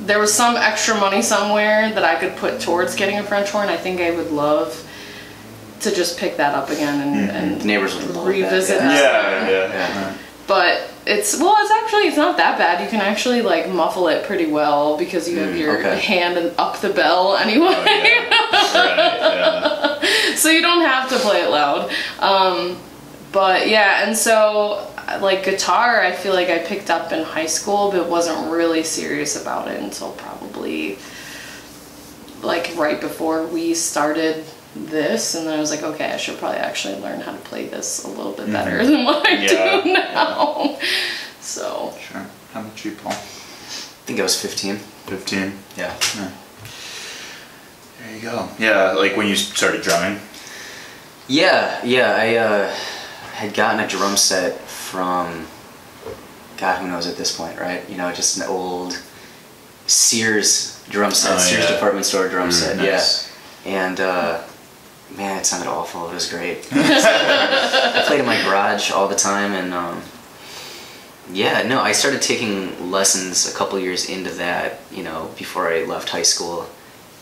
there 0.00 0.18
was 0.18 0.32
some 0.32 0.56
extra 0.56 0.94
money 0.94 1.22
somewhere 1.22 1.92
that 1.92 2.04
I 2.04 2.16
could 2.16 2.36
put 2.36 2.60
towards 2.60 2.94
getting 2.94 3.18
a 3.18 3.22
French 3.22 3.50
horn, 3.50 3.68
I 3.68 3.76
think 3.76 4.00
I 4.00 4.10
would 4.10 4.30
love 4.30 4.86
to 5.80 5.94
just 5.94 6.18
pick 6.18 6.36
that 6.36 6.54
up 6.54 6.70
again 6.70 7.00
and, 7.00 7.16
mm-hmm. 7.16 7.36
and 7.36 7.60
The 7.60 7.66
neighbors 7.66 7.94
would 7.94 8.10
love 8.10 8.26
revisit 8.26 8.78
that. 8.78 9.02
Yeah, 9.02 9.50
yeah. 9.50 9.72
Yeah. 9.72 10.16
But 10.50 10.90
it's 11.06 11.38
well 11.38 11.54
it's 11.60 11.70
actually 11.70 12.08
it's 12.08 12.16
not 12.16 12.36
that 12.36 12.58
bad 12.58 12.82
you 12.82 12.90
can 12.90 13.00
actually 13.00 13.40
like 13.40 13.68
muffle 13.68 14.08
it 14.08 14.26
pretty 14.26 14.46
well 14.46 14.98
because 14.98 15.28
you 15.28 15.38
have 15.38 15.56
your 15.56 15.78
okay. 15.78 16.00
hand 16.00 16.36
and 16.36 16.52
up 16.58 16.76
the 16.80 16.88
bell 16.88 17.36
anyway 17.36 17.68
Oh, 17.68 17.84
yeah. 17.86 18.80
right, 18.80 20.02
yeah. 20.02 20.34
so 20.34 20.50
you 20.50 20.60
don't 20.60 20.80
have 20.80 21.08
to 21.10 21.18
play 21.20 21.42
it 21.42 21.50
loud 21.50 21.88
um, 22.18 22.76
but 23.30 23.68
yeah 23.68 24.04
and 24.04 24.16
so 24.16 24.92
like 25.20 25.44
guitar 25.44 26.00
i 26.02 26.10
feel 26.10 26.34
like 26.34 26.48
i 26.48 26.58
picked 26.58 26.90
up 26.90 27.12
in 27.12 27.22
high 27.22 27.46
school 27.46 27.92
but 27.92 28.10
wasn't 28.10 28.50
really 28.50 28.82
serious 28.82 29.40
about 29.40 29.68
it 29.68 29.80
until 29.80 30.10
probably 30.12 30.98
like 32.42 32.72
right 32.76 33.00
before 33.00 33.46
we 33.46 33.72
started 33.72 34.44
this 34.86 35.34
and 35.34 35.46
then 35.46 35.56
i 35.56 35.60
was 35.60 35.70
like 35.70 35.82
okay 35.82 36.10
i 36.12 36.16
should 36.16 36.38
probably 36.38 36.58
actually 36.58 36.96
learn 37.00 37.20
how 37.20 37.32
to 37.32 37.38
play 37.38 37.66
this 37.68 38.04
a 38.04 38.08
little 38.08 38.32
bit 38.32 38.50
better 38.50 38.84
than 38.86 39.04
what 39.04 39.26
i 39.26 39.32
Yeah. 39.32 39.82
do 39.82 39.92
now 39.92 40.78
so 41.40 41.94
Sure. 42.00 42.26
How 42.52 42.62
much 42.62 42.84
you, 42.84 42.92
Paul? 42.92 43.12
I 43.12 43.16
think 44.06 44.18
I 44.18 44.22
was 44.24 44.40
15. 44.40 44.76
Fifteen. 45.06 45.52
Yeah. 45.76 45.94
There 48.00 48.16
you 48.16 48.22
go. 48.22 48.48
Yeah, 48.58 48.92
like 48.92 49.16
when 49.16 49.28
you 49.28 49.36
started 49.36 49.82
drumming. 49.82 50.18
Yeah, 51.28 51.80
yeah. 51.84 52.14
I 52.16 52.36
uh, 52.36 52.74
had 53.34 53.54
gotten 53.54 53.80
a 53.80 53.86
drum 53.86 54.16
set 54.16 54.58
from, 54.62 55.46
God, 56.56 56.80
who 56.82 56.88
knows 56.88 57.06
at 57.06 57.16
this 57.16 57.36
point, 57.36 57.58
right? 57.60 57.88
You 57.88 57.96
know, 57.96 58.12
just 58.12 58.36
an 58.38 58.44
old 58.48 59.00
Sears 59.86 60.84
drum 60.88 61.12
set, 61.12 61.34
Oh, 61.36 61.38
Sears 61.38 61.64
yeah. 61.68 61.74
department 61.74 62.06
store 62.06 62.28
drum 62.28 62.50
set. 62.50 62.76
nice. 62.78 63.30
Yeah. 63.64 63.70
And 63.86 64.00
uh, 64.00 64.42
man, 65.16 65.38
it 65.38 65.46
sounded 65.46 65.68
awful. 65.68 66.08
It 66.10 66.14
was 66.14 66.28
great. 66.30 66.66
I 66.72 68.04
played 68.06 68.20
in 68.20 68.26
my 68.26 68.40
garage 68.44 68.90
all 68.90 69.08
the 69.08 69.16
time, 69.16 69.52
and 69.52 69.72
um, 69.74 70.02
yeah, 71.32 71.62
no, 71.62 71.80
I 71.80 71.92
started 71.92 72.22
taking 72.22 72.90
lessons 72.90 73.52
a 73.52 73.56
couple 73.56 73.78
years 73.78 74.08
into 74.08 74.30
that. 74.30 74.80
You 74.90 75.02
know, 75.02 75.30
before 75.36 75.68
I 75.72 75.84
left 75.84 76.08
high 76.08 76.22
school, 76.22 76.68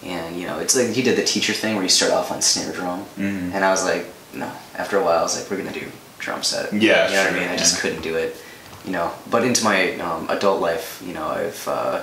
and 0.04 0.36
you 0.36 0.46
know, 0.46 0.58
it's 0.58 0.76
like 0.76 0.88
he 0.94 1.02
did 1.02 1.16
the 1.18 1.24
teacher 1.24 1.52
thing 1.52 1.74
where 1.74 1.82
you 1.82 1.88
start 1.90 2.12
off 2.12 2.30
on 2.30 2.40
snare 2.42 2.72
drum, 2.72 3.04
Mhm. 3.16 3.52
and 3.54 3.64
I 3.64 3.70
was 3.70 3.84
like, 3.84 4.06
no. 4.34 4.50
After 4.76 4.98
a 4.98 5.02
while, 5.04 5.18
I 5.18 5.22
was 5.22 5.38
like, 5.40 5.50
we're 5.50 5.56
gonna 5.58 5.72
do 5.72 5.86
drum 6.18 6.42
set. 6.42 6.72
Yeah, 6.72 7.08
you 7.08 7.14
know 7.16 7.24
what 7.24 7.32
I 7.34 7.38
mean. 7.40 7.48
I 7.48 7.56
just 7.56 7.80
couldn't 7.80 8.02
do 8.02 8.14
it. 8.16 8.36
You 8.84 8.92
know, 8.92 9.12
but 9.30 9.44
into 9.44 9.64
my 9.64 9.96
um, 9.98 10.30
adult 10.30 10.60
life, 10.62 11.02
you 11.04 11.12
know, 11.12 11.26
I've 11.26 11.68
uh, 11.68 12.02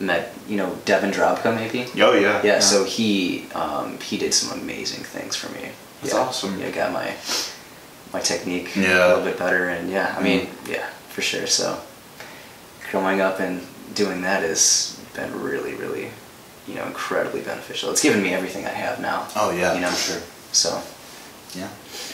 met 0.00 0.32
you 0.48 0.56
know 0.56 0.76
Devin 0.84 1.10
Drobka 1.10 1.54
maybe. 1.54 1.86
Oh 2.02 2.12
yeah. 2.14 2.40
Yeah, 2.44 2.60
so 2.60 2.84
he 2.84 3.46
um, 3.54 3.98
he 4.00 4.16
did 4.18 4.32
some 4.34 4.58
amazing 4.60 5.02
things 5.04 5.34
for 5.36 5.50
me. 5.52 5.70
That's 6.02 6.14
yeah. 6.14 6.20
awesome. 6.20 6.58
Yeah, 6.60 6.70
got 6.70 6.92
my 6.92 7.14
my 8.12 8.20
technique 8.20 8.74
Yeah. 8.76 9.06
a 9.06 9.08
little 9.08 9.24
bit 9.24 9.38
better, 9.38 9.68
and 9.68 9.90
yeah, 9.90 10.14
I 10.18 10.22
mean, 10.22 10.48
yeah, 10.68 10.86
for 11.10 11.22
sure. 11.22 11.46
So 11.46 11.78
growing 12.90 13.20
up 13.20 13.40
and 13.40 13.60
doing 13.94 14.22
that 14.22 14.42
has 14.42 14.98
been 15.14 15.30
really, 15.42 15.74
really, 15.74 16.10
you 16.66 16.74
know, 16.74 16.84
incredibly 16.86 17.40
beneficial. 17.42 17.90
It's 17.90 18.02
given 18.02 18.22
me 18.22 18.32
everything 18.32 18.64
I 18.66 18.70
have 18.70 19.00
now. 19.00 19.26
Oh 19.36 19.50
yeah. 19.50 19.74
you 19.74 19.80
know, 19.80 19.90
for 19.90 20.12
sure. 20.12 20.22
so 20.52 20.82
Yeah. 21.54 21.68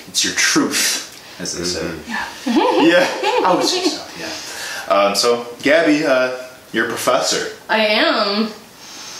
It's 0.08 0.24
your 0.24 0.34
truth, 0.34 1.10
as 1.40 1.56
they 1.56 1.64
say. 1.64 1.80
Mhm. 1.80 2.88
Yeah. 2.90 3.06
I 3.46 3.54
would 3.54 3.64
say 3.66 3.84
so. 3.84 4.02
Yeah. 4.18 4.94
Um, 4.94 5.14
so 5.14 5.46
Gabby, 5.62 6.04
uh, 6.04 6.43
you're 6.74 6.86
a 6.86 6.88
professor. 6.88 7.56
i 7.68 7.78
am 7.86 8.50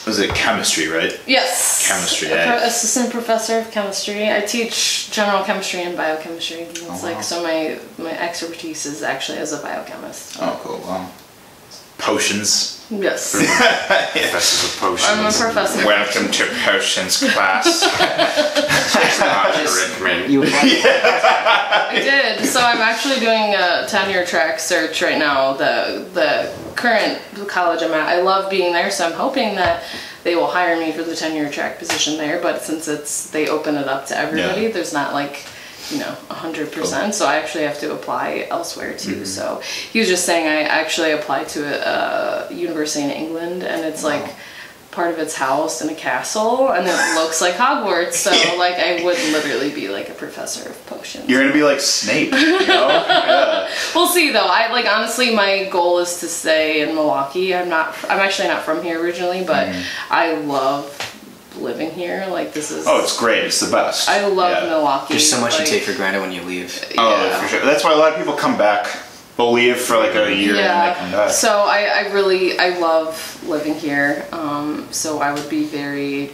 Was 0.07 0.19
it 0.19 0.35
chemistry, 0.35 0.87
right? 0.89 1.19
Yes. 1.27 1.89
Chemistry, 1.89 2.29
A 2.29 2.47
pro- 2.47 2.67
assistant 2.69 3.11
professor 3.11 3.59
of 3.61 3.71
chemistry. 3.71 4.31
I 4.31 4.41
teach 4.41 5.11
general 5.11 5.43
chemistry 5.45 5.81
and 5.83 5.97
biochemistry. 5.97 6.63
It's 6.69 6.83
Oh, 6.83 7.01
like 7.03 7.23
so 7.23 7.43
my 7.43 7.79
my 7.97 8.13
expertise 8.29 8.85
is 8.85 9.03
actually 9.03 9.39
as 9.39 9.53
a 9.53 9.61
biochemist. 9.63 10.37
Oh, 10.43 10.61
cool. 10.63 10.79
Wow. 10.81 11.09
Potions. 11.99 12.87
Yes. 12.91 13.33
Professors 14.13 14.75
of 14.75 14.81
potions. 14.81 15.09
I'm 15.09 15.21
a 15.27 15.33
professor. 15.33 15.87
Welcome 15.87 16.31
to 16.33 16.45
potions 16.65 17.19
class. 17.33 17.81
Dr. 19.19 20.03
Rickman. 20.05 20.31
you 20.31 20.43
I 20.45 21.93
did. 21.95 22.45
So 22.47 22.61
I'm 22.61 22.79
actually 22.83 23.21
doing 23.21 23.55
a 23.55 23.87
tenure 23.89 24.27
track 24.27 24.59
search 24.61 25.01
right 25.03 25.19
now. 25.19 25.55
The 25.55 26.07
the 26.13 26.53
current 26.77 27.21
college 27.49 27.83
I'm 27.83 27.93
at. 27.93 28.07
I 28.09 28.21
love 28.21 28.51
being 28.51 28.73
there, 28.73 28.91
so 28.91 29.07
I'm 29.07 29.13
hoping 29.13 29.55
that 29.55 29.85
they 30.25 30.37
will 30.37 30.49
hire 30.49 30.79
me 30.79 30.93
for 30.93 31.03
the 31.05 31.17
tenure 31.17 31.51
track 31.51 31.79
position 31.79 32.19
there. 32.19 32.41
But 32.43 32.63
since 32.63 32.87
it's 32.87 33.31
they 33.31 33.49
open 33.49 33.77
it 33.77 33.89
up 33.89 34.07
to 34.09 34.19
everybody, 34.19 34.63
Yeah. 34.63 34.69
there's 34.73 34.93
not 34.93 35.15
like 35.15 35.45
you 35.91 35.99
know 35.99 36.17
hundred 36.29 36.73
percent. 36.73 37.15
So 37.15 37.27
I 37.27 37.37
actually 37.37 37.65
have 37.65 37.79
to 37.81 37.93
apply 37.93 38.47
elsewhere 38.51 38.97
too. 38.97 39.17
Mm-hmm. 39.17 39.25
So 39.25 39.61
he 39.93 39.99
was 39.99 40.09
just 40.09 40.25
saying 40.25 40.47
I 40.47 40.63
actually 40.63 41.13
applied 41.13 41.49
to 41.51 41.65
a, 41.65 42.49
a 42.51 42.55
university 42.55 43.05
in 43.05 43.11
England, 43.11 43.63
and 43.63 43.85
it's 43.85 44.05
like. 44.05 44.35
Part 44.91 45.13
of 45.13 45.19
its 45.19 45.35
house 45.35 45.83
in 45.83 45.89
a 45.89 45.95
castle, 45.97 46.71
and 46.71 46.87
it 46.87 47.15
looks 47.21 47.41
like 47.41 47.55
Hogwarts. 47.55 48.13
So, 48.13 48.31
like, 48.57 48.75
I 48.75 49.03
would 49.03 49.19
literally 49.33 49.75
be 49.75 49.89
like 49.89 50.09
a 50.09 50.15
professor 50.15 50.71
of 50.71 50.87
potions. 50.87 51.29
You're 51.29 51.41
gonna 51.43 51.53
be 51.53 51.65
like 51.65 51.81
Snape, 51.81 52.31
you 52.31 52.67
know? 52.69 52.87
Yeah. 53.09 53.69
We'll 53.93 54.07
see 54.07 54.31
though. 54.31 54.47
I 54.47 54.71
like 54.71 54.87
honestly, 54.87 55.35
my 55.35 55.69
goal 55.69 55.99
is 55.99 56.21
to 56.21 56.29
stay 56.29 56.83
in 56.83 56.95
Milwaukee. 56.95 57.53
I'm 57.57 57.69
not. 57.69 57.97
I'm 58.09 58.21
actually 58.21 58.47
not 58.47 58.63
from 58.63 58.85
here 58.85 59.03
originally, 59.03 59.43
but 59.43 59.75
I 60.11 60.35
love 60.35 60.87
living 61.59 61.91
here. 61.91 62.27
Like 62.29 62.53
this 62.53 62.71
is. 62.71 62.87
Oh, 62.87 63.01
it's 63.03 63.19
great. 63.19 63.45
It's 63.45 63.61
the 63.61 63.71
best. 63.71 64.09
I 64.09 64.27
love 64.27 64.63
Yeah. 64.65 64.69
Milwaukee. 64.71 65.15
there's 65.15 65.29
so 65.31 65.41
much 65.41 65.53
like, 65.59 65.63
you 65.69 65.75
take 65.75 65.83
for 65.85 65.95
granted 65.95 66.21
when 66.21 66.33
you 66.33 66.43
leave. 66.43 66.85
Oh, 66.99 67.27
yeah. 67.27 67.41
for 67.41 67.49
sure. 67.49 67.61
That's 67.65 67.85
why 67.85 67.93
a 67.93 67.97
lot 67.97 68.13
of 68.13 68.19
people 68.19 68.35
come 68.35 68.57
back. 68.59 68.87
They'll 69.37 69.51
leave 69.53 69.79
for 69.79 69.97
like 69.97 70.15
a 70.15 70.33
year 70.33 70.51
and 70.51 70.59
then 70.59 70.89
they 70.95 70.99
come 71.01 71.11
Yeah. 71.11 71.17
back. 71.27 71.31
So 71.31 71.49
I, 71.49 72.05
I 72.07 72.13
really 72.13 72.59
I 72.59 72.79
love 72.79 73.43
living 73.49 73.75
here. 73.75 74.27
Um, 74.33 74.87
so 74.93 75.19
I 75.21 75.33
would 75.33 75.49
be 75.51 75.65
very 75.65 76.31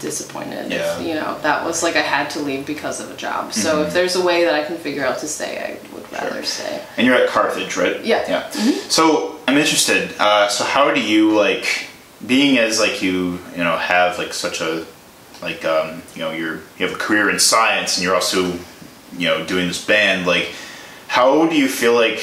disappointed 0.00 0.70
Yeah. 0.70 0.98
if 1.00 1.06
you 1.06 1.14
know 1.14 1.38
that 1.42 1.64
was 1.64 1.82
like 1.82 1.96
I 1.96 2.00
had 2.02 2.28
to 2.30 2.40
leave 2.40 2.66
because 2.66 3.00
of 3.00 3.10
a 3.10 3.16
job. 3.16 3.52
So 3.52 3.76
Mm-hmm. 3.76 3.86
if 3.88 3.94
there's 3.94 4.16
a 4.16 4.22
way 4.24 4.44
that 4.44 4.54
I 4.54 4.62
can 4.64 4.76
figure 4.76 5.04
out 5.04 5.18
to 5.18 5.26
stay, 5.28 5.58
I 5.58 5.94
would 5.94 6.12
rather 6.12 6.42
stay. 6.44 6.82
And 6.96 7.06
you're 7.06 7.16
at 7.16 7.28
Carthage, 7.28 7.76
right? 7.76 8.04
Yeah. 8.04 8.22
Mm-hmm. 8.24 8.68
Yeah. 8.70 8.76
So 8.88 9.36
I'm 9.48 9.56
interested. 9.56 10.14
Uh, 10.18 10.48
so 10.48 10.62
how 10.64 10.92
do 10.92 11.00
you 11.00 11.32
like 11.32 11.86
being 12.26 12.58
as 12.58 12.78
like 12.78 13.02
you 13.02 13.38
you 13.52 13.64
know 13.64 13.76
have 13.76 14.18
like 14.18 14.32
such 14.32 14.60
a 14.60 14.86
like 15.42 15.64
um, 15.64 16.02
you 16.14 16.20
know 16.20 16.30
you're 16.30 16.56
you 16.78 16.86
have 16.86 16.92
a 16.92 16.98
career 16.98 17.28
in 17.30 17.38
science 17.38 17.96
and 17.96 18.04
you're 18.04 18.14
also 18.14 18.52
you 19.16 19.28
know 19.28 19.44
doing 19.44 19.68
this 19.68 19.84
band 19.84 20.26
like 20.26 20.52
how 21.06 21.46
do 21.46 21.56
you 21.56 21.68
feel 21.68 21.94
like 21.94 22.18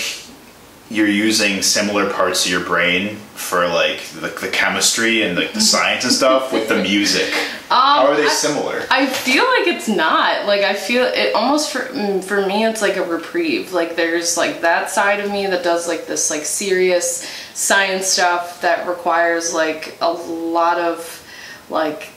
you're 0.91 1.07
using 1.07 1.61
similar 1.61 2.11
parts 2.11 2.45
of 2.45 2.51
your 2.51 2.63
brain 2.65 3.15
for 3.35 3.67
like 3.67 4.01
the, 4.19 4.27
the 4.41 4.49
chemistry 4.49 5.23
and 5.23 5.37
like 5.37 5.53
the 5.53 5.61
science 5.61 6.03
and 6.03 6.13
stuff 6.13 6.51
with 6.51 6.67
the 6.67 6.75
music. 6.83 7.31
How 7.69 8.07
are 8.07 8.15
they 8.15 8.23
Um, 8.23 8.27
I- 8.27 8.33
similar? 8.33 8.83
I 8.91 9.05
feel 9.05 9.45
like 9.45 9.67
it's 9.67 9.87
not. 9.87 10.45
Like 10.45 10.61
I 10.61 10.73
feel 10.73 11.03
it 11.05 11.33
almost 11.33 11.71
for 11.71 11.79
mm, 11.79 12.21
for 12.23 12.45
me 12.45 12.65
it's 12.65 12.81
like 12.81 12.97
a 12.97 13.03
reprieve. 13.03 13.71
Like 13.73 13.95
there's 13.95 14.35
like 14.37 14.61
that 14.61 14.89
side 14.89 15.19
of 15.21 15.31
me 15.31 15.47
that 15.47 15.63
does 15.63 15.87
like 15.87 16.07
this 16.07 16.29
like 16.29 16.43
serious 16.43 17.25
science 17.53 18.07
stuff 18.07 18.61
that 18.61 18.87
requires 18.87 19.53
like 19.53 19.97
a 20.01 20.11
lot 20.11 20.77
of 20.77 21.25
like 21.69 22.09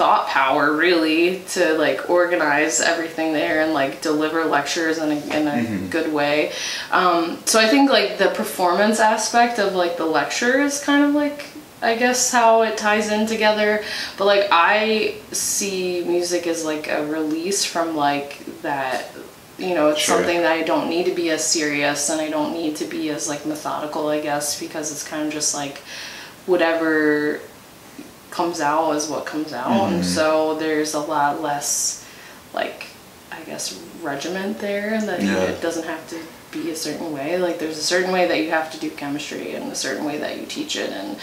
thought 0.00 0.26
power 0.28 0.74
really 0.74 1.40
to 1.40 1.74
like 1.74 2.08
organize 2.08 2.80
everything 2.80 3.34
there 3.34 3.60
and 3.60 3.74
like 3.74 4.00
deliver 4.00 4.46
lectures 4.46 4.96
in 4.96 5.10
a, 5.12 5.20
in 5.36 5.46
a 5.46 5.88
good 5.90 6.10
way. 6.10 6.52
Um, 6.90 7.36
so 7.44 7.60
i 7.60 7.66
think 7.68 7.90
like 7.90 8.16
the 8.16 8.30
performance 8.30 8.98
aspect 8.98 9.58
of 9.58 9.74
like 9.74 9.98
the 9.98 10.06
lecture 10.06 10.58
is 10.62 10.82
kind 10.82 11.04
of 11.04 11.12
like 11.14 11.44
i 11.82 11.96
guess 11.96 12.32
how 12.32 12.62
it 12.62 12.78
ties 12.78 13.12
in 13.12 13.26
together. 13.26 13.84
But 14.16 14.24
like 14.24 14.48
i 14.50 15.16
see 15.32 16.02
music 16.06 16.46
as 16.46 16.64
like 16.64 16.88
a 16.88 17.06
release 17.06 17.66
from 17.66 17.94
like 17.94 18.38
that 18.62 19.04
you 19.58 19.74
know 19.74 19.90
it's 19.90 20.00
Sure. 20.00 20.16
something 20.16 20.38
that 20.40 20.52
i 20.52 20.62
don't 20.62 20.88
need 20.88 21.04
to 21.04 21.14
be 21.14 21.28
as 21.28 21.44
serious 21.44 22.08
and 22.08 22.18
i 22.22 22.30
don't 22.30 22.54
need 22.54 22.76
to 22.76 22.86
be 22.86 23.10
as 23.10 23.28
like 23.28 23.44
methodical 23.44 24.08
i 24.08 24.18
guess 24.18 24.58
because 24.58 24.90
it's 24.90 25.06
kind 25.06 25.26
of 25.26 25.30
just 25.30 25.54
like 25.54 25.76
whatever 26.46 27.40
comes 28.30 28.60
out 28.60 28.92
is 28.92 29.08
what 29.08 29.26
comes 29.26 29.52
out 29.52 29.66
Mm-hmm. 29.70 29.94
and 29.96 30.04
so 30.04 30.54
there's 30.58 30.94
a 30.94 31.00
lot 31.00 31.40
less 31.42 32.06
like 32.54 32.86
i 33.32 33.40
guess 33.42 33.80
regiment 34.02 34.58
there 34.60 34.94
and 34.94 35.08
that 35.08 35.20
Yeah. 35.22 35.42
it 35.42 35.60
doesn't 35.60 35.84
have 35.86 36.08
to 36.10 36.18
be 36.52 36.70
a 36.70 36.76
certain 36.76 37.12
way 37.12 37.38
like 37.38 37.58
there's 37.58 37.78
a 37.78 37.82
certain 37.82 38.10
way 38.12 38.26
that 38.26 38.38
you 38.42 38.50
have 38.50 38.72
to 38.72 38.78
do 38.80 38.90
chemistry 38.90 39.54
and 39.54 39.70
a 39.70 39.74
certain 39.74 40.04
way 40.04 40.18
that 40.18 40.38
you 40.38 40.46
teach 40.46 40.74
it 40.76 40.90
and 40.90 41.16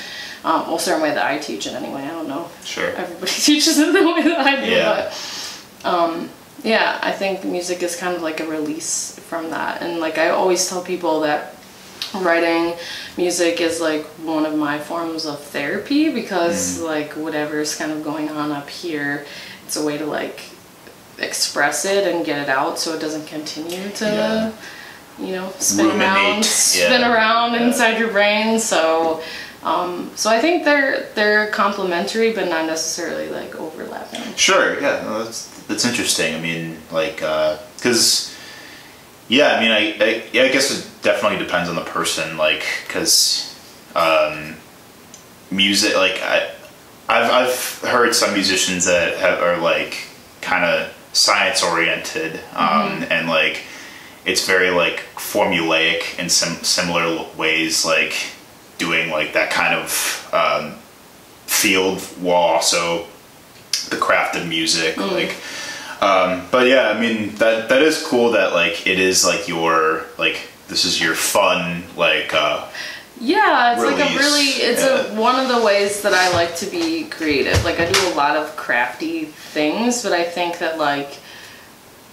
um, 0.46 0.68
well 0.68 0.76
a 0.76 0.80
certain 0.80 1.02
way 1.02 1.10
that 1.14 1.26
i 1.26 1.38
teach 1.38 1.68
it 1.68 1.74
anyway 1.74 2.02
i 2.04 2.08
don't 2.08 2.28
know 2.30 2.50
Sure. 2.64 2.90
everybody 2.92 3.32
teaches 3.50 3.78
it 3.80 3.92
the 3.94 4.06
way 4.06 4.22
that 4.24 4.40
i 4.40 4.66
do 4.66 4.72
Yeah. 4.72 5.12
but 5.84 5.86
um, 5.86 6.30
yeah 6.64 6.98
i 7.04 7.12
think 7.12 7.44
music 7.44 7.84
is 7.84 7.96
kind 7.98 8.16
of 8.16 8.22
like 8.22 8.40
a 8.40 8.46
release 8.48 9.20
from 9.28 9.50
that 9.50 9.82
and 9.82 10.00
like 10.00 10.18
i 10.18 10.30
always 10.30 10.68
tell 10.70 10.82
people 10.82 11.20
that 11.22 11.56
writing 12.16 12.76
music 13.18 13.62
is 13.62 13.82
like 13.82 14.04
one 14.24 14.46
of 14.46 14.56
my 14.56 14.80
forms 14.80 15.26
of 15.26 15.42
therapy 15.42 16.10
because 16.10 16.80
like 16.82 17.14
whatever's 17.14 17.76
kind 17.76 17.92
of 17.92 18.04
going 18.04 18.30
on 18.30 18.52
up 18.52 18.70
here 18.70 19.26
it's 19.66 19.76
a 19.76 19.86
way 19.86 19.98
to 19.98 20.06
like 20.06 20.42
express 21.20 21.86
it 21.86 22.08
and 22.08 22.26
get 22.26 22.42
it 22.42 22.50
out 22.50 22.78
so 22.80 22.94
it 22.94 23.00
doesn't 23.02 23.26
continue 23.28 23.90
to 23.90 24.06
Yeah. 24.06 24.52
you 25.20 25.34
know 25.34 25.52
spin 25.60 25.88
Ruminate, 25.88 26.08
around 26.08 26.46
spin 26.46 27.02
yeah, 27.02 27.14
around 27.14 27.54
yeah. 27.54 27.68
inside 27.68 27.98
your 27.98 28.12
brain 28.12 28.60
so 28.60 29.22
um, 29.64 30.12
so 30.16 30.30
I 30.30 30.40
think 30.40 30.64
they're 30.64 31.08
they're 31.16 31.50
complementary 31.52 32.32
but 32.32 32.48
not 32.48 32.68
necessarily 32.68 33.28
like 33.30 33.56
overlapping. 33.56 34.22
Sure. 34.36 34.80
Yeah. 34.80 35.02
No, 35.04 35.24
that's 35.24 35.48
that's 35.66 35.84
interesting. 35.84 36.36
I 36.36 36.40
mean, 36.40 36.78
like, 36.92 37.18
because 37.18 38.37
yeah, 39.28 39.56
I 39.56 39.60
mean, 39.60 39.72
I, 39.72 40.04
I 40.04 40.24
yeah, 40.32 40.44
I 40.44 40.50
guess 40.50 40.72
it 40.72 41.04
definitely 41.04 41.40
depends 41.40 41.70
on 41.70 41.76
the 41.76 41.82
person. 41.84 42.38
Like, 42.38 42.66
because 42.88 43.56
um, 43.96 44.56
music, 45.52 45.96
like, 45.96 46.22
I 46.22 46.52
I've 47.10 47.32
I've 47.32 47.90
heard 47.92 48.14
some 48.16 48.34
musicians 48.34 48.86
that 48.86 49.18
have, 49.18 49.42
are 49.42 49.58
like 49.58 49.98
kind 50.42 50.64
of 50.66 50.94
science 51.14 51.64
oriented, 51.64 52.40
um, 52.54 53.04
and 53.10 53.28
like 53.28 53.64
it's 54.26 54.46
very 54.46 54.70
like 54.72 55.00
formulaic 55.16 56.20
in 56.20 56.30
some 56.30 56.56
similar 56.64 57.26
ways, 57.38 57.86
like 57.86 58.14
doing 58.78 59.10
like 59.10 59.34
that 59.34 59.50
kind 59.52 59.74
of 59.74 60.30
um, 60.34 60.74
field 61.48 62.00
while 62.22 62.36
also 62.36 63.08
the 63.90 63.98
craft 63.98 64.36
of 64.36 64.48
music 64.48 64.96
Mm. 64.96 65.12
like 65.12 65.36
um 66.02 66.44
but 66.52 66.68
yeah 66.68 66.90
i 66.90 67.00
mean 67.00 67.34
that 67.36 67.70
that 67.70 67.82
is 67.82 68.04
cool 68.06 68.32
that 68.32 68.54
like 68.54 68.86
it 68.86 69.00
is 69.00 69.26
like 69.26 69.48
your 69.48 70.06
like 70.18 70.40
this 70.68 70.86
is 70.86 71.02
your 71.02 71.16
fun 71.16 71.84
like 71.96 72.34
uh 72.34 72.68
Yeah, 73.20 73.74
it's 73.74 73.84
like 73.84 73.98
a 73.98 74.14
really 74.16 74.50
it's 74.62 74.82
yeah. 74.84 75.08
a 75.08 75.20
one 75.20 75.40
of 75.40 75.48
the 75.50 75.66
ways 75.66 76.02
that 76.04 76.14
I 76.14 76.32
like 76.34 76.56
to 76.58 76.68
be 76.68 77.06
creative. 77.06 77.64
Like 77.66 77.80
I 77.80 77.90
do 77.92 78.14
a 78.14 78.16
lot 78.16 78.38
of 78.38 78.56
crafty 78.56 79.26
things, 79.26 80.04
but 80.04 80.12
I 80.14 80.24
think 80.24 80.60
that 80.60 80.78
like 80.78 81.18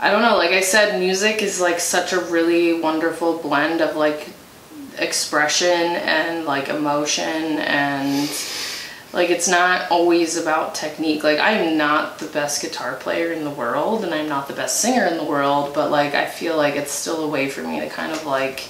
I 0.00 0.10
don't 0.10 0.22
know, 0.22 0.36
like 0.36 0.50
I 0.52 0.62
said 0.62 0.98
music 0.98 1.42
is 1.42 1.60
like 1.60 1.78
such 1.78 2.12
a 2.14 2.20
really 2.20 2.80
wonderful 2.80 3.38
blend 3.38 3.80
of 3.82 3.96
like 3.96 4.30
expression 4.98 5.96
and 6.00 6.46
like 6.46 6.68
emotion 6.68 7.58
and 7.60 8.28
like 9.14 9.30
it's 9.30 9.48
not 9.48 9.90
always 9.90 10.36
about 10.36 10.74
technique. 10.74 11.22
Like 11.22 11.38
I'm 11.38 11.78
not 11.78 12.18
the 12.18 12.26
best 12.26 12.60
guitar 12.60 12.96
player 12.96 13.32
in 13.32 13.44
the 13.44 13.50
world 13.50 14.04
and 14.04 14.12
I'm 14.12 14.28
not 14.28 14.48
the 14.48 14.54
best 14.54 14.80
singer 14.80 15.06
in 15.06 15.16
the 15.16 15.24
world, 15.24 15.72
but 15.72 15.90
like 15.90 16.14
I 16.14 16.26
feel 16.26 16.56
like 16.56 16.74
it's 16.74 16.92
still 16.92 17.22
a 17.24 17.28
way 17.28 17.48
for 17.48 17.62
me 17.62 17.80
to 17.80 17.88
kind 17.88 18.12
of 18.12 18.26
like 18.26 18.68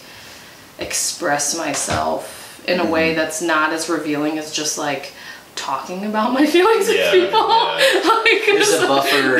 express 0.79 1.57
myself 1.57 2.63
in 2.69 2.79
a 2.79 2.83
mm-hmm. 2.83 2.93
way 2.93 3.15
that's 3.15 3.41
not 3.41 3.73
as 3.73 3.89
revealing 3.89 4.39
as 4.39 4.53
just 4.53 4.77
like 4.77 5.13
talking 5.57 6.05
about 6.05 6.33
my 6.33 6.47
feelings 6.55 6.89
Yeah, 6.89 7.13
with 7.13 7.25
people. 7.25 7.49
yeah. 7.49 8.01
like, 8.25 8.47
There's 8.47 8.73
it's 8.73 8.83
a 8.83 8.87
buffer 8.89 9.39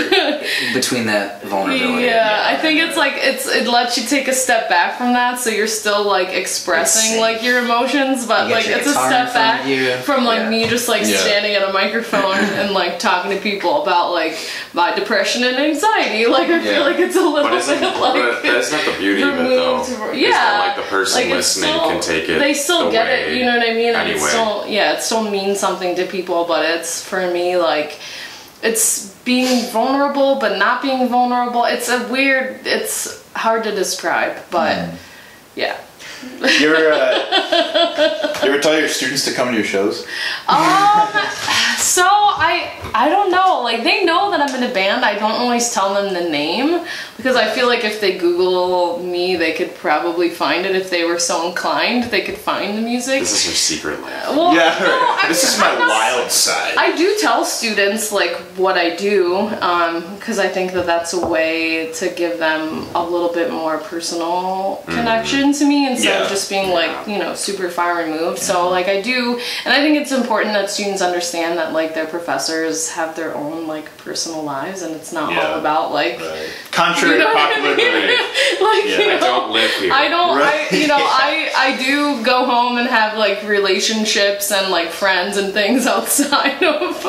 between 0.75 1.07
that 1.07 1.43
vulnerability. 1.45 2.05
yeah, 2.05 2.45
I 2.47 2.57
think 2.57 2.81
it's 2.81 2.97
like 2.97 3.15
it's 3.17 3.47
it 3.47 3.67
lets 3.69 3.97
you 3.99 4.05
take 4.07 4.29
a 4.29 4.33
step 4.33 4.69
back 4.69 4.97
from 4.99 5.13
that, 5.13 5.39
so 5.39 5.51
you're 5.51 5.67
still 5.67 6.05
like 6.05 6.29
expressing 6.29 7.21
like 7.21 7.43
your 7.43 7.59
emotions, 7.65 8.27
but 8.27 8.49
You 8.49 8.55
like 8.55 8.67
it's 8.67 8.87
a 8.87 8.93
step 8.93 9.33
back 9.35 9.67
you. 9.67 9.97
from 9.99 10.25
like 10.25 10.41
Yeah. 10.41 10.51
me 10.51 10.69
just 10.69 10.89
like 10.89 11.03
Yeah. 11.03 11.17
standing 11.19 11.55
at 11.55 11.69
a 11.69 11.73
microphone 11.73 12.37
and 12.37 12.73
like 12.73 12.99
talking 12.99 13.31
to 13.33 13.39
people 13.39 13.83
about 13.83 14.13
like 14.13 14.37
my 14.73 14.95
depression 14.95 15.45
and 15.45 15.57
anxiety. 15.57 16.27
Like 16.27 16.49
I 16.49 16.63
Yeah. 16.63 16.75
feel 16.75 16.81
like 16.83 16.99
it's 16.99 17.17
a 17.17 17.21
little 17.21 17.43
But 17.51 17.55
isn't, 17.55 17.81
bit 17.81 17.97
like 18.01 18.43
that's 18.43 18.73
not 18.73 18.85
the 18.85 18.93
beauty 18.99 19.23
of 19.23 19.29
it 19.31 19.37
though. 19.49 19.77
removed. 19.85 20.17
Yeah, 20.17 20.31
that, 20.31 20.59
like 20.69 20.77
the 20.77 20.91
person 20.91 21.23
like, 21.23 21.31
listening 21.31 21.71
still- 21.71 21.89
can 21.91 22.01
take 22.01 22.29
it. 22.29 22.39
They 22.39 22.55
still 22.55 22.87
the 22.87 22.91
get 22.93 23.07
it, 23.09 23.37
you 23.37 23.45
know 23.45 23.57
what 23.59 23.69
I 23.69 23.73
mean? 23.75 23.95
And 23.95 24.09
it 24.09 24.15
Anyway. 24.15 24.29
still, 24.29 24.65
yeah, 24.67 24.93
it 24.93 25.03
still 25.03 25.23
means 25.31 25.59
something 25.61 25.95
to 26.05 26.11
people, 26.11 26.45
but 26.47 26.65
it's 26.65 27.03
for 27.07 27.31
me 27.31 27.57
like 27.57 27.99
it's 28.63 29.15
being 29.25 29.71
vulnerable, 29.71 30.37
but 30.37 30.59
not 30.59 30.81
being 30.83 31.09
vulnerable. 31.09 31.65
It's 31.65 31.89
a 31.89 32.07
weird. 32.09 32.67
It's 32.67 33.23
hard 33.35 33.65
to 33.65 33.71
describe, 33.75 34.37
but 34.51 34.77
Hmm. 34.89 34.97
yeah. 35.57 35.77
You 36.61 36.75
ever 36.75 36.93
uh, 36.93 38.41
you 38.43 38.51
ever 38.53 38.61
tell 38.61 38.79
your 38.79 38.89
students 38.89 39.25
to 39.25 39.33
come 39.33 39.49
to 39.49 39.55
your 39.55 39.65
shows 39.65 40.07
Um, 40.49 41.09
so 41.79 42.03
I 42.05 42.71
I 42.95 43.09
don't 43.09 43.31
know. 43.31 43.63
Like 43.63 43.83
they 43.83 44.05
know 44.05 44.31
that 44.31 44.41
I'm 44.41 44.55
in 44.63 44.71
a 44.71 44.73
band. 44.73 45.05
I 45.05 45.15
don't 45.19 45.33
always 45.33 45.73
tell 45.73 45.95
them 45.95 46.13
the 46.15 46.29
name 46.29 46.85
because 47.17 47.35
I 47.37 47.51
feel 47.51 47.67
like 47.67 47.85
if 47.85 48.01
they 48.01 48.19
Google 48.19 48.99
me, 49.03 49.37
they 49.37 49.53
could 49.53 49.75
probably 49.75 50.29
find 50.31 50.65
it. 50.67 50.77
If 50.77 50.91
they 50.91 51.05
were 51.05 51.19
so 51.19 51.49
inclined, 51.49 52.05
they 52.05 52.21
could 52.23 52.37
find 52.37 52.77
the 52.79 52.83
music. 52.83 53.21
This 53.21 53.33
is 53.33 53.47
her 53.47 53.53
secret 53.57 54.01
lab. 54.03 54.37
well, 54.37 54.55
yeah 54.55 54.77
no, 54.81 55.17
I- 55.23 55.29
this 55.29 55.43
is 55.55 55.59
my 55.59 55.71
I'm 55.71 55.79
not- 55.79 55.89
wild 55.89 56.31
side 56.31 56.75
I 56.77 56.95
do 56.97 57.17
tell 57.21 57.45
students 57.45 58.13
like 58.13 58.37
what 58.57 58.77
I 58.77 58.95
do 58.97 59.49
because 60.19 60.39
I 60.39 60.49
think 60.49 60.73
that 60.73 60.87
that's 60.87 61.13
a 61.15 61.27
way 61.27 61.91
to 61.95 62.09
give 62.11 62.39
them 62.39 62.87
a 62.95 63.03
little 63.03 63.33
bit 63.33 63.51
more 63.51 63.79
personal 63.79 64.83
connection 64.87 65.53
to 65.55 65.65
me 65.67 65.87
instead 66.05 66.19
Yeah. 66.19 66.25
of 66.25 66.29
just 66.31 66.49
being 66.51 66.71
like 66.71 67.07
you 67.09 67.19
know 67.19 67.35
super 67.35 67.69
far 67.69 67.97
removed. 67.99 68.39
So 68.39 68.69
like 68.69 68.89
I 68.89 69.01
do, 69.01 69.41
and 69.65 69.73
I 69.73 69.79
think 69.79 69.97
it's 69.97 70.13
important 70.13 70.53
that 70.55 70.71
students 70.71 71.03
understand 71.03 71.59
that 71.59 71.73
like 71.73 71.95
their 71.95 72.07
professors 72.07 72.91
have 72.91 73.15
their 73.17 73.35
own 73.35 73.67
like 73.67 73.95
personal 73.99 74.43
lives 74.43 74.83
and 74.83 74.95
it's 74.95 75.13
not 75.13 75.33
Yeah. 75.33 75.49
all 75.53 75.59
about 75.59 75.93
like. 75.93 76.19
right. 76.21 76.49
contrary 76.71 77.15
You 77.15 77.21
know 77.21 77.29
to 77.31 77.35
what 77.35 77.51
I 77.51 77.55
popular 77.55 77.77
mean? 77.77 77.93
belief 77.93 78.61
like 78.61 78.85
Yeah, 78.85 78.99
you 78.99 79.11
I 79.13 79.15
know, 79.15 79.21
don't 79.21 79.53
live 79.53 79.71
here. 79.79 79.93
I 79.93 80.09
don't. 80.09 80.37
Right. 80.39 80.73
I 80.73 80.77
you 80.77 80.87
know 80.89 80.97
I 81.27 81.51
I 81.57 81.77
do 81.77 82.25
go 82.25 82.45
home 82.47 82.79
and 82.79 82.89
have 82.89 83.17
like 83.17 83.43
relationships 83.45 84.51
and 84.51 84.71
like 84.71 84.89
friends 84.91 85.37
and 85.37 85.53
things 85.53 85.87
outside 85.87 86.63
of 86.63 87.05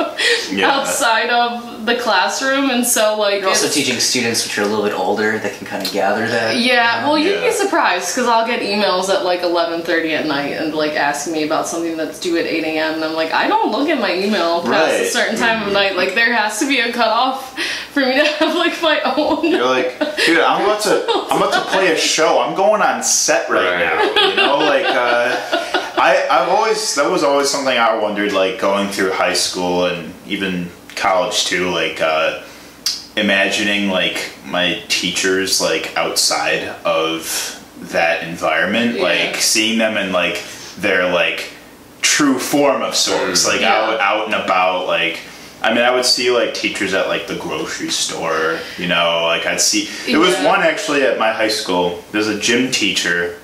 Yeah. 0.52 0.70
outside 0.72 1.30
of 1.30 1.86
the 1.86 1.96
classroom, 1.96 2.70
and 2.70 2.86
so 2.86 3.18
like 3.18 3.42
You're 3.42 3.50
also 3.50 3.68
teaching 3.70 4.00
students 4.00 4.44
which 4.46 4.58
are 4.58 4.64
a 4.64 4.66
little 4.66 4.84
bit 4.84 4.94
older 4.94 5.38
that 5.40 5.54
can 5.58 5.68
kind 5.68 5.86
of 5.86 5.92
gather 5.92 6.28
that. 6.28 6.58
Yeah, 6.58 7.06
well, 7.08 7.18
you'd 7.18 7.40
Yeah. 7.42 7.48
be 7.50 7.52
surprised 7.52 8.16
because 8.16 8.28
I'll 8.28 8.46
get 8.48 8.62
emails 8.62 8.85
at 8.86 9.24
like 9.26 9.42
11:30 9.42 10.12
at 10.12 10.26
night 10.28 10.54
and 10.54 10.74
like 10.74 10.94
asking 10.94 11.34
me 11.34 11.44
about 11.44 11.68
something 11.68 11.98
that's 11.98 12.20
due 12.20 12.38
at 12.38 12.46
8 12.46 12.64
a.m. 12.64 12.94
and 12.96 13.04
I'm 13.04 13.14
like, 13.14 13.32
I 13.34 13.48
don't 13.48 13.72
look 13.72 13.90
at 13.90 14.00
my 14.00 14.14
email 14.14 14.62
past 14.62 14.66
a 14.68 14.70
Right. 14.70 14.92
Mm-hmm. 15.02 15.08
certain 15.10 15.36
time 15.38 15.66
of 15.68 15.74
night. 15.74 15.96
Like 15.96 16.14
there 16.16 16.32
has 16.34 16.60
to 16.60 16.68
be 16.68 16.80
a 16.80 16.92
cutoff 16.94 17.58
for 17.94 18.00
me 18.02 18.14
to 18.16 18.26
have 18.40 18.56
like 18.56 18.82
my 18.82 19.02
own. 19.18 19.46
You're 19.50 19.66
like, 19.66 19.98
dude, 20.26 20.40
I'm 20.40 20.64
about 20.64 20.82
to, 20.84 21.06
I'm 21.32 21.42
about 21.42 21.54
to 21.54 21.70
play 21.72 21.92
a 21.92 21.98
show. 21.98 22.40
I'm 22.40 22.56
going 22.56 22.82
on 22.82 23.04
set 23.04 23.50
right, 23.50 23.64
Right. 23.66 24.16
now. 24.16 24.30
You 24.30 24.36
know, 24.36 24.58
like, 24.60 24.86
uh, 24.86 25.82
I, 25.98 26.28
I've 26.30 26.50
always, 26.50 26.96
that 26.96 27.10
was 27.10 27.24
always 27.24 27.50
something 27.50 27.78
I 27.78 27.98
wondered, 27.98 28.34
like, 28.34 28.60
going 28.60 28.90
through 28.90 29.12
high 29.12 29.34
school 29.34 29.86
and 29.86 30.14
even 30.28 30.70
college 30.96 31.46
too, 31.46 31.70
like, 31.70 32.02
uh, 32.02 32.44
imagining 33.18 33.88
like 33.90 34.30
my 34.46 34.84
teachers 34.90 35.62
like 35.62 35.96
outside 35.96 36.64
of 36.84 37.65
that 37.82 38.24
environment, 38.24 38.96
Yeah. 38.96 39.04
like 39.04 39.36
seeing 39.38 39.78
them 39.78 39.98
in 39.98 40.12
like 40.12 40.42
their 40.78 41.12
like 41.12 41.50
true 42.02 42.40
form 42.40 42.82
of 42.82 42.96
sorts, 42.96 43.46
like 43.48 43.62
Yeah. 43.62 43.74
out 43.76 44.00
out 44.00 44.26
and 44.26 44.36
about, 44.36 44.88
like. 44.88 45.20
I 45.62 45.74
mean, 45.74 45.84
I 45.84 45.90
would 45.90 46.06
see 46.06 46.30
like 46.30 46.54
teachers 46.54 46.94
at 46.94 47.08
like 47.08 47.26
the 47.26 47.36
grocery 47.38 47.90
store, 47.90 48.60
you 48.78 48.88
know, 48.88 49.24
like 49.26 49.48
I'd 49.48 49.60
see. 49.60 49.90
There 50.06 50.20
was 50.20 50.36
one 50.44 50.62
actually 50.62 51.02
at 51.02 51.18
my 51.18 51.32
high 51.32 51.48
school. 51.48 52.04
There's 52.12 52.28
a 52.28 52.38
gym 52.40 52.70
teacher 52.72 53.40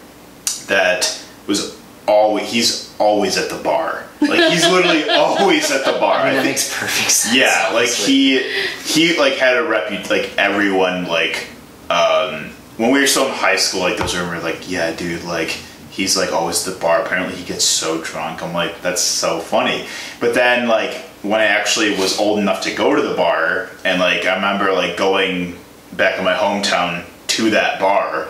that 0.67 1.19
was 1.47 1.79
always 2.07 2.51
he's 2.51 2.93
always 2.99 3.37
at 3.37 3.49
the 3.49 3.57
bar. 3.63 4.05
Like 4.19 4.51
he's 4.51 4.67
literally 4.69 5.09
always 5.09 5.71
at 5.71 5.83
the 5.83 5.93
bar. 5.93 6.17
I 6.19 6.23
mean, 6.25 6.33
I 6.33 6.35
that 6.35 6.41
think 6.43 6.51
makes 6.57 6.77
perfect 6.79 7.09
sense. 7.09 7.35
yeah, 7.35 7.71
like 7.73 7.89
he 7.89 8.43
he 8.83 9.17
like 9.17 9.33
had 9.33 9.57
a 9.57 9.63
repute 9.63 10.07
like 10.11 10.31
everyone 10.37 11.05
like 11.05 11.47
um 11.89 12.51
when 12.81 12.91
we 12.91 12.99
were 12.99 13.07
still 13.07 13.27
in 13.27 13.33
high 13.33 13.55
school 13.55 13.81
like 13.81 13.97
those 13.97 14.17
rumors 14.17 14.43
like 14.43 14.69
yeah 14.69 14.91
dude 14.95 15.23
like 15.23 15.55
he's 15.91 16.17
like 16.17 16.31
always 16.31 16.67
at 16.67 16.73
the 16.73 16.79
bar. 16.79 17.01
Apparently 17.03 17.35
he 17.35 17.45
gets 17.45 17.63
so 17.63 18.01
drunk. 18.01 18.41
I'm 18.41 18.53
like 18.53 18.81
that's 18.81 19.01
so 19.01 19.39
funny. 19.39 19.85
But 20.19 20.33
then 20.33 20.67
like 20.67 20.95
when 21.21 21.39
I 21.39 21.45
actually 21.45 21.91
was 21.91 22.17
old 22.17 22.39
enough 22.39 22.63
to 22.63 22.73
go 22.73 22.95
to 22.95 23.01
the 23.01 23.13
bar 23.13 23.69
and 23.85 23.99
like 23.99 24.25
I 24.25 24.35
remember 24.35 24.73
like 24.73 24.97
going 24.97 25.57
back 25.93 26.17
in 26.17 26.25
my 26.25 26.33
hometown 26.33 27.05
to 27.27 27.51
that 27.51 27.79
bar 27.79 28.29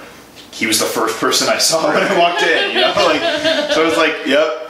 he 0.51 0.67
was 0.67 0.79
the 0.79 0.85
first 0.85 1.17
person 1.19 1.47
I 1.47 1.57
saw 1.57 1.87
when 1.93 2.03
I 2.03 2.19
walked 2.19 2.41
in 2.41 2.71
you 2.71 2.81
know? 2.81 2.93
Like 2.97 3.21
so 3.71 3.83
I 3.83 3.85
was 3.85 3.97
like 3.97 4.25
yep 4.25 4.60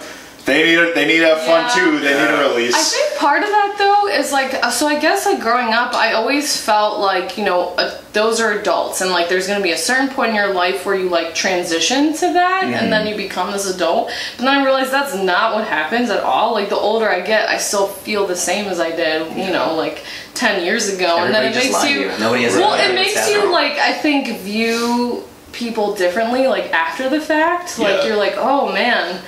they 0.45 0.63
need 0.63 0.95
they 0.95 1.05
need 1.05 1.19
to 1.19 1.27
have 1.27 1.41
fun 1.41 1.69
too. 1.75 1.99
They 1.99 2.13
need 2.13 2.33
a 2.33 2.49
release. 2.49 2.73
I 2.75 2.81
think 2.81 3.19
part 3.19 3.43
of 3.43 3.49
that 3.49 3.75
though 3.77 4.07
is 4.07 4.31
like 4.31 4.53
uh, 4.55 4.71
so 4.71 4.87
I 4.87 4.99
guess 4.99 5.25
like 5.25 5.39
growing 5.39 5.71
up 5.73 5.93
I 5.93 6.13
always 6.13 6.59
felt 6.59 6.99
like 6.99 7.37
you 7.37 7.45
know 7.45 7.75
uh, 7.77 8.01
those 8.13 8.41
are 8.41 8.59
adults 8.59 9.01
and 9.01 9.11
like 9.11 9.29
there's 9.29 9.47
gonna 9.47 9.63
be 9.63 9.71
a 9.71 9.77
certain 9.77 10.09
point 10.09 10.29
in 10.29 10.35
your 10.35 10.53
life 10.53 10.85
where 10.85 10.95
you 10.95 11.09
like 11.09 11.35
transition 11.35 12.13
to 12.15 12.33
that 12.33 12.63
and 12.63 12.91
then 12.91 13.05
you 13.07 13.15
become 13.15 13.51
this 13.51 13.73
adult. 13.73 14.11
But 14.37 14.45
then 14.45 14.57
I 14.57 14.63
realized 14.65 14.91
that's 14.91 15.15
not 15.15 15.53
what 15.53 15.67
happens 15.67 16.09
at 16.09 16.23
all. 16.23 16.53
Like 16.53 16.69
the 16.69 16.75
older 16.75 17.07
I 17.07 17.21
get 17.21 17.47
I 17.47 17.57
still 17.57 17.87
feel 17.87 18.25
the 18.25 18.35
same 18.35 18.65
as 18.67 18.79
I 18.79 18.89
did 18.95 19.37
you 19.37 19.53
know 19.53 19.75
like 19.75 20.03
10 20.33 20.65
years 20.65 20.89
ago 20.93 21.17
and 21.19 21.33
then 21.33 21.51
it 21.51 21.55
makes 21.55 21.83
you 21.87 22.01
you. 22.01 22.07
Nobody 22.19 22.43
has 22.43 22.55
well 22.55 22.73
it 22.73 22.95
makes 22.95 23.15
you 23.29 23.35
happening. 23.35 23.51
like 23.51 23.73
I 23.73 23.93
think 23.93 24.39
view 24.39 25.23
people 25.51 25.93
differently 25.95 26.47
like 26.47 26.71
after 26.73 27.09
the 27.09 27.21
fact. 27.21 27.77
Like 27.77 27.97
Yeah. 28.01 28.07
you're 28.07 28.17
like 28.17 28.33
oh 28.37 28.71
man 28.73 29.21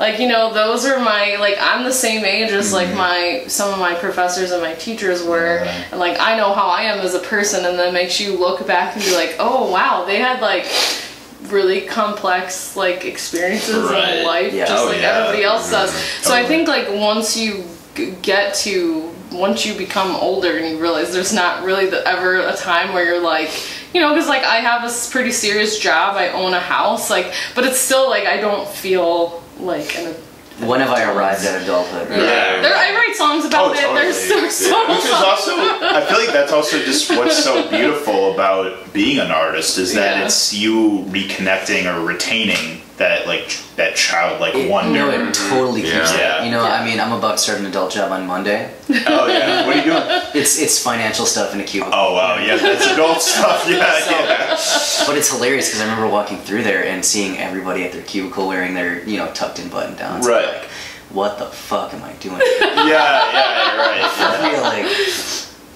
like 0.00 0.18
you 0.18 0.26
know 0.26 0.52
those 0.52 0.84
are 0.86 0.98
my 0.98 1.36
like 1.38 1.56
i'm 1.60 1.84
the 1.84 1.92
same 1.92 2.24
age 2.24 2.50
as 2.50 2.72
Mm-hmm. 2.72 2.74
like 2.74 2.94
my 2.96 3.44
some 3.46 3.72
of 3.72 3.78
my 3.78 3.94
professors 3.94 4.50
and 4.50 4.60
my 4.62 4.74
teachers 4.74 5.22
were 5.22 5.58
and 5.90 6.00
like 6.00 6.18
i 6.20 6.36
know 6.36 6.52
how 6.54 6.66
i 6.68 6.82
am 6.82 6.98
as 7.00 7.14
a 7.14 7.18
person 7.34 7.64
and 7.66 7.78
then 7.78 7.92
makes 7.94 8.18
you 8.20 8.36
look 8.38 8.66
back 8.66 8.96
and 8.96 9.04
be 9.04 9.14
like 9.14 9.36
oh 9.38 9.70
wow 9.70 10.04
they 10.06 10.18
had 10.18 10.40
like 10.40 10.64
really 11.48 11.82
complex 11.82 12.76
like 12.76 13.04
experiences 13.04 13.90
Right. 13.90 14.18
in 14.18 14.24
life 14.26 14.52
Yeah. 14.52 14.66
just 14.66 14.82
Oh, 14.84 14.86
like 14.88 15.00
yeah. 15.00 15.18
everybody 15.18 15.44
else 15.44 15.70
does 15.70 15.92
so 16.22 16.32
i 16.34 16.44
think 16.46 16.68
like 16.68 16.88
once 16.90 17.36
you 17.36 17.64
g- 17.94 18.12
get 18.22 18.54
to 18.66 19.10
once 19.32 19.64
you 19.64 19.74
become 19.74 20.14
older 20.16 20.56
and 20.56 20.66
you 20.68 20.80
realize 20.82 21.12
there's 21.12 21.32
not 21.32 21.62
really 21.64 21.86
the, 21.86 22.06
ever 22.06 22.36
a 22.40 22.56
time 22.56 22.92
where 22.92 23.04
you're 23.04 23.20
like 23.22 23.50
you 23.94 24.00
know 24.00 24.12
because 24.12 24.28
like 24.28 24.44
i 24.44 24.56
have 24.56 24.82
a 24.82 24.86
s- 24.86 25.10
pretty 25.10 25.32
serious 25.32 25.78
job 25.78 26.16
i 26.16 26.28
own 26.30 26.52
a 26.54 26.60
house 26.60 27.10
like 27.10 27.32
but 27.54 27.64
it's 27.64 27.78
still 27.78 28.08
like 28.08 28.26
i 28.26 28.36
don't 28.36 28.68
feel 28.68 29.42
like 29.62 29.96
an 29.98 30.14
when 30.66 30.80
have 30.80 30.90
I 30.90 31.10
arrived 31.10 31.42
at 31.46 31.62
adulthood? 31.62 32.10
right? 32.10 32.18
Yeah. 32.18 32.60
there, 32.60 32.74
I 32.76 32.94
write 32.94 33.16
songs 33.16 33.46
about 33.46 33.68
Oh, 33.68 33.72
it. 33.72 33.76
There's, 33.94 34.20
totally. 34.28 34.40
there's 34.42 34.54
so 34.56 34.88
Which 34.90 35.04
is 35.06 35.12
also, 35.12 35.52
I 35.56 36.04
feel 36.06 36.18
like 36.18 36.34
that's 36.34 36.52
also 36.52 36.78
just 36.80 37.08
what's 37.10 37.42
so 37.42 37.66
beautiful 37.70 38.34
about 38.34 38.92
being 38.92 39.20
an 39.20 39.30
artist 39.30 39.78
is 39.78 39.94
that 39.94 40.18
Yeah. 40.18 40.24
it's 40.26 40.52
you 40.52 41.04
reconnecting 41.08 41.86
or 41.86 42.04
retaining 42.04 42.82
that 43.00 43.26
like 43.26 43.48
ch- 43.48 43.62
that 43.76 43.96
childlike 43.96 44.54
It, 44.54 44.70
wonder. 44.70 44.92
no, 44.92 45.10
it 45.10 45.32
totally 45.32 45.80
keeps 45.80 45.94
Yeah. 45.94 46.18
that. 46.18 46.18
Yeah. 46.40 46.44
You 46.44 46.50
know, 46.50 46.62
Yeah. 46.62 46.74
I 46.80 46.84
mean, 46.84 47.00
I'm 47.00 47.12
about 47.12 47.38
to 47.38 47.42
start 47.42 47.58
an 47.58 47.64
adult 47.66 47.90
job 47.92 48.12
on 48.12 48.26
Monday. 48.26 48.70
oh 49.06 49.26
yeah, 49.26 49.66
what 49.66 49.74
are 49.74 49.78
you 49.78 49.84
doing? 49.90 50.02
It's 50.34 50.58
it's 50.60 50.78
financial 50.78 51.24
stuff 51.24 51.54
in 51.54 51.60
a 51.60 51.64
cubicle. 51.64 51.94
Oh 51.96 52.12
wow, 52.14 52.36
yeah, 52.38 52.56
that's 52.56 52.86
adult 52.86 53.22
stuff. 53.32 53.64
Yeah, 53.66 53.78
yeah. 54.10 55.06
But 55.06 55.16
it's 55.16 55.30
hilarious 55.32 55.68
because 55.68 55.80
I 55.80 55.84
remember 55.84 56.08
walking 56.08 56.38
through 56.38 56.62
there 56.62 56.84
and 56.84 57.02
seeing 57.02 57.38
everybody 57.38 57.84
at 57.84 57.92
their 57.92 58.02
cubicle 58.02 58.46
wearing 58.46 58.74
their, 58.74 59.02
you 59.08 59.16
know, 59.16 59.28
tucked 59.32 59.58
in 59.58 59.68
button 59.70 59.96
downs. 59.96 60.28
Right. 60.28 60.44
Like, 60.46 60.68
what 61.10 61.38
the 61.38 61.46
fuck 61.46 61.94
am 61.94 62.04
I 62.04 62.12
doing? 62.20 62.38
yeah, 62.60 62.84
yeah, 62.86 63.76
right. 63.80 64.04
I 64.04 64.50
feel 64.52 64.60
like, 64.62 64.86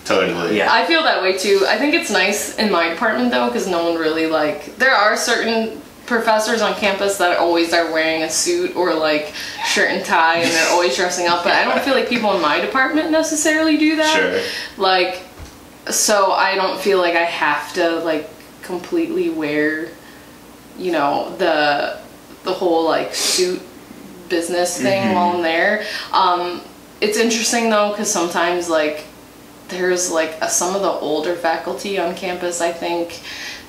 Totally. 0.05 0.59
Yeah. 0.59 0.69
I 0.71 0.85
feel 0.85 1.03
that 1.03 1.23
way 1.23 1.39
too. 1.39 1.65
I 1.67 1.79
think 1.79 1.95
it's 1.95 2.11
nice 2.11 2.57
in 2.59 2.71
my 2.71 2.85
apartment 2.93 3.31
though, 3.31 3.47
because 3.47 3.67
no 3.67 3.83
one 3.91 3.99
really 3.99 4.27
like. 4.27 4.77
There 4.77 4.95
are 4.95 5.17
certain 5.17 5.81
professors 6.07 6.61
on 6.61 6.75
campus 6.75 7.17
that 7.19 7.39
always 7.39 7.73
are 7.73 7.93
wearing 7.93 8.23
a 8.23 8.31
suit 8.31 8.77
or 8.77 8.95
like 8.95 9.35
shirt 9.67 9.91
and 9.91 10.05
tie, 10.05 10.39
and 10.39 10.51
they're 10.51 10.73
always 10.73 10.97
dressing 10.97 11.27
up. 11.27 11.45
But 11.45 11.53
I 11.53 11.65
don't 11.65 11.83
feel 11.83 11.95
like 11.95 12.09
people 12.09 12.35
in 12.35 12.43
my 12.43 12.61
department 12.61 13.11
necessarily 13.11 13.77
do 13.77 13.97
that. 13.97 14.17
Sure. 14.17 14.83
Like, 14.83 15.23
so 15.91 16.33
I 16.33 16.55
don't 16.55 16.81
feel 16.81 16.99
like 16.99 17.15
I 17.15 17.25
have 17.25 17.73
to 17.75 18.01
like 18.01 18.29
completely 18.63 19.31
wear, 19.31 19.89
you 20.79 20.93
know, 20.93 21.35
the 21.37 21.99
the 22.45 22.53
whole 22.53 22.85
like 22.85 23.15
suit 23.15 23.63
business 24.29 24.81
thing 24.81 25.15
while 25.15 25.37
I'm 25.37 25.43
there. 25.43 25.85
Um, 26.13 26.61
it's 27.01 27.19
interesting 27.19 27.71
though 27.71 27.91
because 27.91 28.11
sometimes 28.11 28.69
like 28.69 29.05
there's 29.69 30.11
like 30.11 30.37
a, 30.41 30.49
some 30.49 30.75
of 30.75 30.83
the 30.83 30.89
older 30.91 31.35
faculty 31.35 31.99
on 31.99 32.15
campus 32.15 32.61
I 32.61 32.73
think 32.73 33.21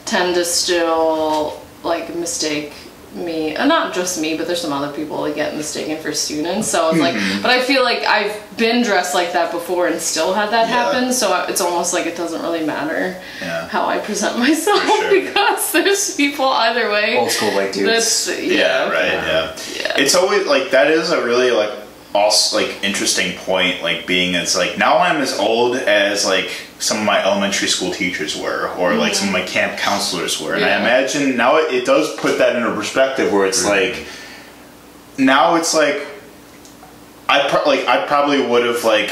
tend 0.06 0.36
to 0.36 0.45
still 0.45 1.62
like 1.86 2.13
mistake 2.15 2.74
me 3.13 3.56
and 3.56 3.69
not 3.69 3.93
just 3.93 4.19
me 4.19 4.36
but 4.36 4.45
there's 4.45 4.60
some 4.60 4.74
other 4.74 4.91
people 4.93 5.24
that 5.24 5.34
get 5.36 5.56
mistaken 5.56 5.95
for 6.04 6.12
students 6.12 6.67
so 6.67 6.89
it's 6.89 7.00
like 7.00 7.15
mm-hmm. 7.15 7.41
but 7.41 7.50
I 7.50 7.62
feel 7.62 7.82
like 7.82 8.00
I've 8.00 8.36
been 8.58 8.84
dressed 8.84 9.15
like 9.15 9.32
that 9.32 9.54
before 9.54 9.88
and 9.88 10.02
still 10.02 10.34
had 10.34 10.50
that 10.52 10.67
Yeah. 10.67 10.91
happen 10.91 11.13
so 11.13 11.45
it's 11.48 11.62
almost 11.62 11.93
like 11.93 12.08
it 12.08 12.17
doesn't 12.17 12.41
really 12.41 12.65
matter 12.65 13.15
Yeah. 13.39 13.69
how 13.69 13.86
I 13.86 14.00
present 14.00 14.38
myself 14.48 14.82
sure. 14.84 15.10
because 15.12 15.71
there's 15.71 16.13
people 16.17 16.45
either 16.45 16.89
way 16.91 17.17
old 17.17 17.32
school 17.32 17.54
white 17.56 17.71
dudes. 17.71 18.26
that's 18.26 18.41
Yeah, 18.41 18.89
right. 18.91 19.13
Yeah. 19.13 19.56
Yeah. 19.78 19.93
It's 19.98 20.15
always 20.15 20.45
like 20.45 20.71
that 20.71 20.91
is 20.91 21.12
a 21.12 21.24
really 21.26 21.52
like 21.52 21.71
also 22.15 22.58
like 22.58 22.84
interesting 22.84 23.38
point. 23.38 23.84
Like 23.84 24.08
being 24.08 24.36
it's 24.36 24.56
like 24.56 24.78
now 24.78 24.97
I'm 24.97 25.17
as 25.17 25.38
old 25.38 25.75
as 25.75 26.25
like 26.25 26.49
some 26.80 26.97
of 26.97 27.06
my 27.06 27.23
elementary 27.23 27.67
school 27.67 27.91
teachers 27.91 28.38
were, 28.38 28.69
or 28.78 28.95
like 28.95 29.15
some 29.15 29.28
of 29.28 29.34
my 29.34 29.43
camp 29.43 29.80
counselors 29.80 30.41
were, 30.41 30.56
and 30.56 30.65
I 30.65 30.78
imagine 30.80 31.38
now 31.38 31.58
it, 31.58 31.73
it 31.73 31.86
does 31.86 32.15
put 32.15 32.38
that 32.39 32.56
into 32.56 32.73
perspective 32.73 33.32
where 33.32 33.45
it's 33.45 33.63
mm-hmm. 33.63 33.97
like 33.97 34.08
now 35.17 35.56
it's 35.56 35.73
like 35.73 36.08
I 37.28 37.47
pro- 37.49 37.65
like 37.65 37.86
I 37.88 38.06
probably 38.06 38.45
would 38.45 38.65
have 38.65 38.84
like 38.84 39.12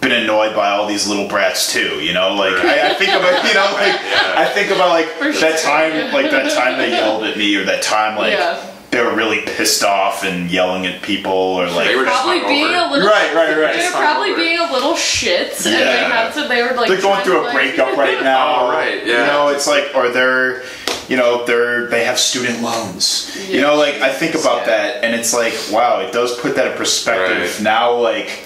been 0.00 0.12
annoyed 0.12 0.54
by 0.56 0.70
all 0.70 0.86
these 0.86 1.06
little 1.06 1.28
brats 1.28 1.72
too, 1.72 2.00
you 2.00 2.14
know. 2.14 2.34
Like 2.34 2.54
I, 2.54 2.90
I 2.90 2.94
think 2.94 3.10
about 3.10 3.44
you 3.44 3.54
know 3.54 3.70
like 3.74 4.00
I 4.36 4.46
think 4.46 4.70
about 4.70 4.88
like 4.88 5.06
For 5.06 5.32
that 5.32 5.58
sure. 5.58 5.70
time 5.70 6.12
like 6.12 6.30
that 6.30 6.52
time 6.52 6.78
they 6.78 6.90
yelled 6.90 7.24
at 7.24 7.36
me 7.36 7.54
or 7.56 7.64
that 7.64 7.82
time 7.82 8.16
like 8.16 8.32
Yeah. 8.32 8.71
They 8.92 9.02
were 9.02 9.14
really 9.16 9.40
pissed 9.40 9.82
off 9.82 10.22
and 10.22 10.50
yelling 10.50 10.86
at 10.86 11.00
people 11.02 11.32
or 11.32 11.66
like 11.70 11.88
They 11.88 11.96
were 11.96 12.04
just 12.04 12.22
probably 12.22 12.40
being 12.46 12.66
hungover. 12.68 12.88
a 12.88 12.92
little 12.92 13.08
right 13.08 13.34
right 13.34 13.48
right. 13.48 13.56
They're 13.74 13.86
It's 13.86 13.90
probably 13.90 14.30
hungover. 14.30 14.36
being 14.36 14.58
a 14.60 14.72
little 14.72 14.92
shits, 14.92 15.64
and 15.66 15.74
they 15.74 16.04
had 16.04 16.30
to. 16.34 16.46
They 16.46 16.62
were 16.62 16.74
like 16.74 16.88
they're 16.88 17.00
going 17.00 17.24
through 17.24 17.40
a 17.40 17.44
like- 17.44 17.54
breakup 17.54 17.96
right 17.96 18.22
now. 18.22 18.66
Oh, 18.66 18.70
right, 18.70 19.04
yeah. 19.06 19.20
You 19.20 19.26
know, 19.26 19.48
it's 19.48 19.66
like, 19.66 19.92
or 19.94 20.10
they're, 20.10 20.62
you 21.08 21.16
know, 21.16 21.44
they're 21.46 21.86
they 21.88 22.04
have 22.04 22.18
student 22.18 22.60
loans. 22.62 23.34
You 23.50 23.62
know, 23.62 23.76
like 23.76 23.94
I 23.96 24.12
think 24.12 24.34
about 24.34 24.58
Yeah. 24.60 24.66
that, 24.66 25.04
and 25.04 25.14
it's 25.14 25.32
like, 25.32 25.54
wow, 25.72 26.00
it 26.00 26.12
does 26.12 26.38
put 26.38 26.54
that 26.56 26.70
in 26.72 26.76
perspective. 26.76 27.38
Right. 27.54 27.62
Now, 27.62 27.94
like, 27.94 28.44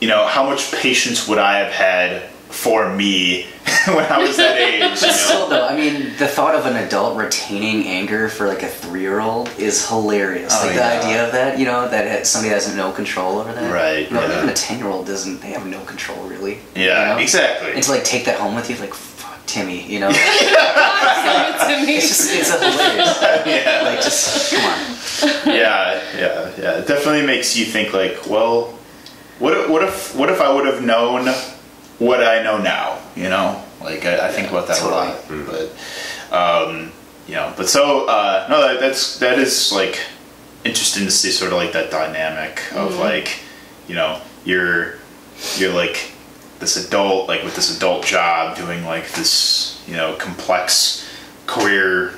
you 0.00 0.08
know, 0.08 0.26
how 0.26 0.44
much 0.44 0.72
patience 0.72 1.26
would 1.26 1.38
I 1.38 1.58
have 1.60 1.72
had 1.72 2.22
for 2.48 2.94
me 2.94 3.42
when 3.86 4.04
I 4.04 4.18
was 4.18 4.36
that 4.36 4.56
age? 4.56 4.74
You 4.74 4.88
know? 4.88 4.94
Still 4.94 5.48
though, 5.48 5.66
I 5.66 5.76
mean, 5.76 6.12
the 6.18 6.26
thought 6.26 6.54
of 6.54 6.66
an 6.66 6.76
adult 6.76 7.16
retaining 7.16 7.86
anger 7.86 8.28
for 8.28 8.46
like 8.46 8.62
a 8.62 8.68
three-year-old 8.68 9.50
is 9.58 9.88
hilarious. 9.88 10.52
Oh, 10.56 10.66
like 10.66 10.76
yeah. 10.76 10.98
the 11.00 11.04
idea 11.04 11.26
of 11.26 11.32
that, 11.32 11.58
you 11.58 11.64
know, 11.66 11.88
that 11.88 12.26
somebody 12.26 12.52
has 12.52 12.74
no 12.74 12.92
control 12.92 13.38
over 13.38 13.52
that. 13.52 13.72
Right, 13.72 14.08
You 14.08 14.14
know, 14.14 14.22
yeah. 14.26 14.38
even 14.38 14.48
a 14.48 14.54
ten-year-old 14.54 15.06
doesn't. 15.06 15.40
They 15.40 15.50
have 15.50 15.66
no 15.66 15.80
control 15.84 16.26
really. 16.28 16.58
Yeah, 16.74 17.10
you 17.10 17.16
know? 17.16 17.22
exactly. 17.22 17.72
And 17.72 17.82
to 17.82 17.90
like 17.90 18.04
take 18.04 18.24
that 18.26 18.38
home 18.38 18.54
with 18.54 18.70
you, 18.70 18.76
like 18.76 18.94
fuck 18.94 19.44
Timmy, 19.46 19.82
you 19.86 20.00
know. 20.00 20.10
to 20.10 20.16
me. 21.86 21.96
it's 21.96 22.08
just 22.08 22.32
it's 22.32 22.50
a 22.50 22.58
hilarious. 22.58 23.20
yeah. 23.46 23.82
Like 23.84 24.00
just 24.00 24.52
come 24.52 24.64
on. 24.64 25.54
yeah, 25.54 26.02
yeah, 26.16 26.52
yeah. 26.58 26.78
It 26.78 26.86
definitely 26.86 27.26
makes 27.26 27.56
you 27.56 27.64
think 27.64 27.92
like, 27.92 28.26
well, 28.28 28.78
what 29.38 29.52
if, 29.56 29.68
what 29.68 29.82
if 29.82 30.14
what 30.16 30.30
if 30.30 30.40
I 30.40 30.52
would 30.52 30.66
have 30.66 30.82
known 30.82 31.26
what 31.98 32.22
I 32.22 32.42
know 32.42 32.58
now? 32.58 32.98
You 33.14 33.28
know, 33.30 33.62
like 33.80 34.04
I, 34.04 34.28
I 34.28 34.32
think 34.32 34.50
about 34.50 34.66
that 34.68 34.78
Totally. 34.78 35.08
a 35.08 35.44
lot. 35.44 35.70
But 36.30 36.68
um, 36.68 36.92
you 37.26 37.34
know, 37.34 37.52
but 37.56 37.68
so 37.68 38.06
uh, 38.06 38.46
no, 38.48 38.60
that, 38.60 38.80
that's 38.80 39.18
that 39.18 39.38
is 39.38 39.72
like 39.72 40.00
interesting 40.64 41.04
to 41.04 41.10
see 41.10 41.30
sort 41.30 41.52
of 41.52 41.58
like 41.58 41.72
that 41.72 41.90
dynamic 41.90 42.60
of 42.74 42.96
like, 42.96 43.40
you 43.88 43.94
know, 43.94 44.20
you're 44.44 44.96
you're 45.56 45.72
like 45.72 46.12
this 46.58 46.86
adult 46.86 47.28
like 47.28 47.42
with 47.44 47.54
this 47.54 47.76
adult 47.76 48.04
job 48.04 48.56
doing 48.56 48.84
like 48.84 49.10
this 49.12 49.82
you 49.86 49.94
know 49.94 50.14
complex 50.16 51.06
career 51.46 52.14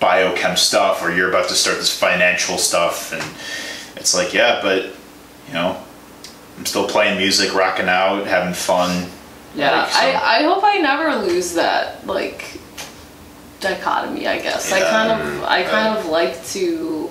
biochem 0.00 0.56
stuff 0.56 1.02
or 1.02 1.12
you're 1.12 1.28
about 1.28 1.48
to 1.48 1.54
start 1.54 1.78
this 1.78 1.96
financial 1.96 2.58
stuff 2.58 3.12
and 3.12 3.22
it's 3.96 4.14
like 4.14 4.32
yeah 4.32 4.60
but 4.62 4.84
you 5.48 5.54
know 5.54 5.82
i'm 6.58 6.66
still 6.66 6.86
playing 6.88 7.18
music 7.18 7.54
rocking 7.54 7.88
out 7.88 8.26
having 8.26 8.54
fun. 8.54 9.08
Yeah, 9.54 9.82
Like, 9.82 9.90
so- 9.92 9.98
I, 10.00 10.38
I 10.38 10.42
hope 10.44 10.64
I 10.64 10.78
never 10.78 11.26
lose 11.26 11.54
that 11.54 12.06
like 12.06 12.58
dichotomy. 13.60 14.26
I 14.26 14.38
guess. 14.40 14.72
I 14.72 14.80
kind 14.80 15.10
of 15.20 15.44
I 15.44 15.62
kind 15.64 15.98
of 15.98 16.06
like 16.06 16.42
to, 16.48 17.10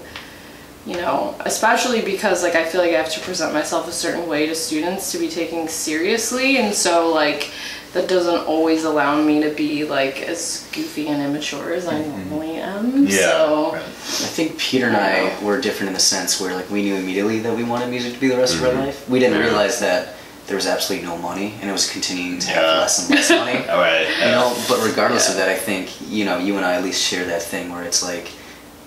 you 0.85 0.95
know, 0.95 1.35
especially 1.41 2.01
because 2.01 2.43
like 2.43 2.55
I 2.55 2.65
feel 2.65 2.81
like 2.81 2.91
I 2.91 2.97
have 2.97 3.11
to 3.13 3.19
present 3.21 3.53
myself 3.53 3.87
a 3.87 3.91
certain 3.91 4.27
way 4.27 4.47
to 4.47 4.55
students 4.55 5.11
to 5.11 5.17
be 5.19 5.29
taken 5.29 5.67
seriously, 5.67 6.57
and 6.57 6.73
so 6.73 7.11
like 7.13 7.51
that 7.93 8.07
doesn't 8.07 8.45
always 8.47 8.85
allow 8.85 9.21
me 9.21 9.41
to 9.43 9.49
be 9.49 9.83
like 9.83 10.21
as 10.21 10.69
goofy 10.71 11.07
and 11.09 11.21
immature 11.21 11.73
as 11.73 11.87
I 11.87 11.99
normally 12.05 12.55
am. 12.55 12.85
Mm-hmm. 12.91 13.03
yeah 13.07 13.17
So 13.17 13.71
right. 13.73 13.81
I 13.81 14.29
think 14.37 14.57
Peter 14.57 14.87
and 14.87 14.95
I 14.95 15.37
were 15.43 15.59
different 15.59 15.87
in 15.89 15.93
the 15.93 15.99
sense 15.99 16.39
where 16.39 16.53
like 16.55 16.69
we 16.69 16.83
knew 16.83 16.95
immediately 16.95 17.39
that 17.39 17.55
we 17.55 17.63
wanted 17.63 17.89
music 17.89 18.13
to 18.13 18.19
be 18.19 18.29
the 18.29 18.37
rest 18.37 18.55
of 18.55 18.63
our 18.63 18.73
life. 18.73 19.07
We 19.09 19.19
didn't 19.19 19.37
Yeah. 19.39 19.45
realize 19.47 19.79
that 19.81 20.15
there 20.47 20.55
was 20.55 20.65
absolutely 20.67 21.05
no 21.07 21.17
money 21.17 21.53
and 21.61 21.69
it 21.69 21.73
was 21.73 21.89
continuing 21.89 22.39
to 22.39 22.47
have 22.49 22.63
Yeah. 22.63 22.77
less 22.79 22.99
and 22.99 23.09
less 23.15 23.29
money. 23.29 23.57
all 23.69 23.77
right 23.79 24.07
You 24.19 24.31
know, 24.31 24.55
but 24.69 24.79
regardless 24.85 25.29
of 25.29 25.35
that, 25.35 25.49
I 25.49 25.55
think 25.55 25.89
you 26.09 26.23
know 26.25 26.37
you 26.37 26.55
and 26.57 26.65
I 26.65 26.75
at 26.75 26.83
least 26.83 27.01
share 27.03 27.25
that 27.25 27.41
thing 27.43 27.71
where 27.73 27.83
it's 27.83 28.01
like, 28.01 28.31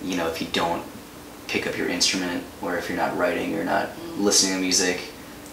you 0.03 0.15
know, 0.17 0.27
if 0.27 0.41
you 0.41 0.47
don't 0.51 0.83
pick 1.47 1.67
up 1.67 1.77
your 1.77 1.89
instrument 1.89 2.43
or 2.61 2.75
if 2.77 2.89
you're 2.89 2.97
not 2.97 3.15
writing, 3.17 3.51
you're 3.51 3.63
not 3.63 3.89
listening 4.17 4.55
to 4.55 4.61
music, 4.61 4.99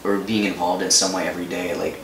or 0.05 0.17
being 0.19 0.45
involved 0.45 0.83
in 0.83 0.91
some 0.91 1.13
way 1.13 1.29
every 1.29 1.45
day, 1.47 1.75
like 1.75 1.97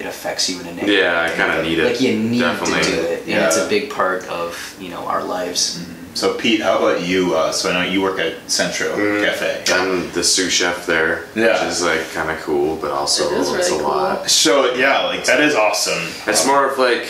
it 0.00 0.06
affects 0.06 0.48
you 0.50 0.60
in 0.60 0.66
a 0.66 0.74
negative. 0.74 0.94
Yeah, 0.94 1.28
I 1.30 1.36
kinda 1.36 1.62
need 1.62 1.78
it, 1.78 1.92
Like 1.92 2.00
you 2.00 2.18
need 2.18 2.40
definitely. 2.40 2.82
to 2.82 2.90
do 2.90 3.00
it, 3.02 3.22
and 3.28 3.44
it's 3.44 3.56
a 3.56 3.68
big 3.68 3.90
part 3.90 4.26
of 4.28 4.76
you 4.80 4.88
know 4.88 5.06
our 5.06 5.22
lives. 5.22 5.84
so 6.14 6.34
pete 6.34 6.60
how 6.60 6.76
about 6.78 7.00
you 7.00 7.34
uh, 7.34 7.50
so 7.50 7.70
i 7.70 7.72
know 7.72 7.90
you 7.90 8.02
work 8.02 8.18
at 8.18 8.34
centro 8.50 8.88
Mm. 8.94 9.24
cafe 9.24 9.64
I'm 9.72 10.10
the 10.12 10.22
sous 10.22 10.52
chef 10.52 10.84
there, 10.84 11.24
Yeah. 11.34 11.52
which 11.54 11.72
is 11.72 11.82
like 11.82 12.04
kind 12.12 12.30
of 12.30 12.38
cool, 12.42 12.76
but 12.76 12.90
also 12.90 13.22
It 13.32 13.38
is 13.40 13.48
it's 13.48 13.70
really 13.70 13.80
a 13.80 13.82
cool. 13.82 13.88
lot. 13.96 14.30
so 14.30 14.74
yeah 14.74 15.06
like 15.06 15.24
that 15.24 15.40
is 15.40 15.54
awesome 15.54 16.02
It's 16.26 16.44
more 16.46 16.68
of 16.70 16.76
like 16.78 17.06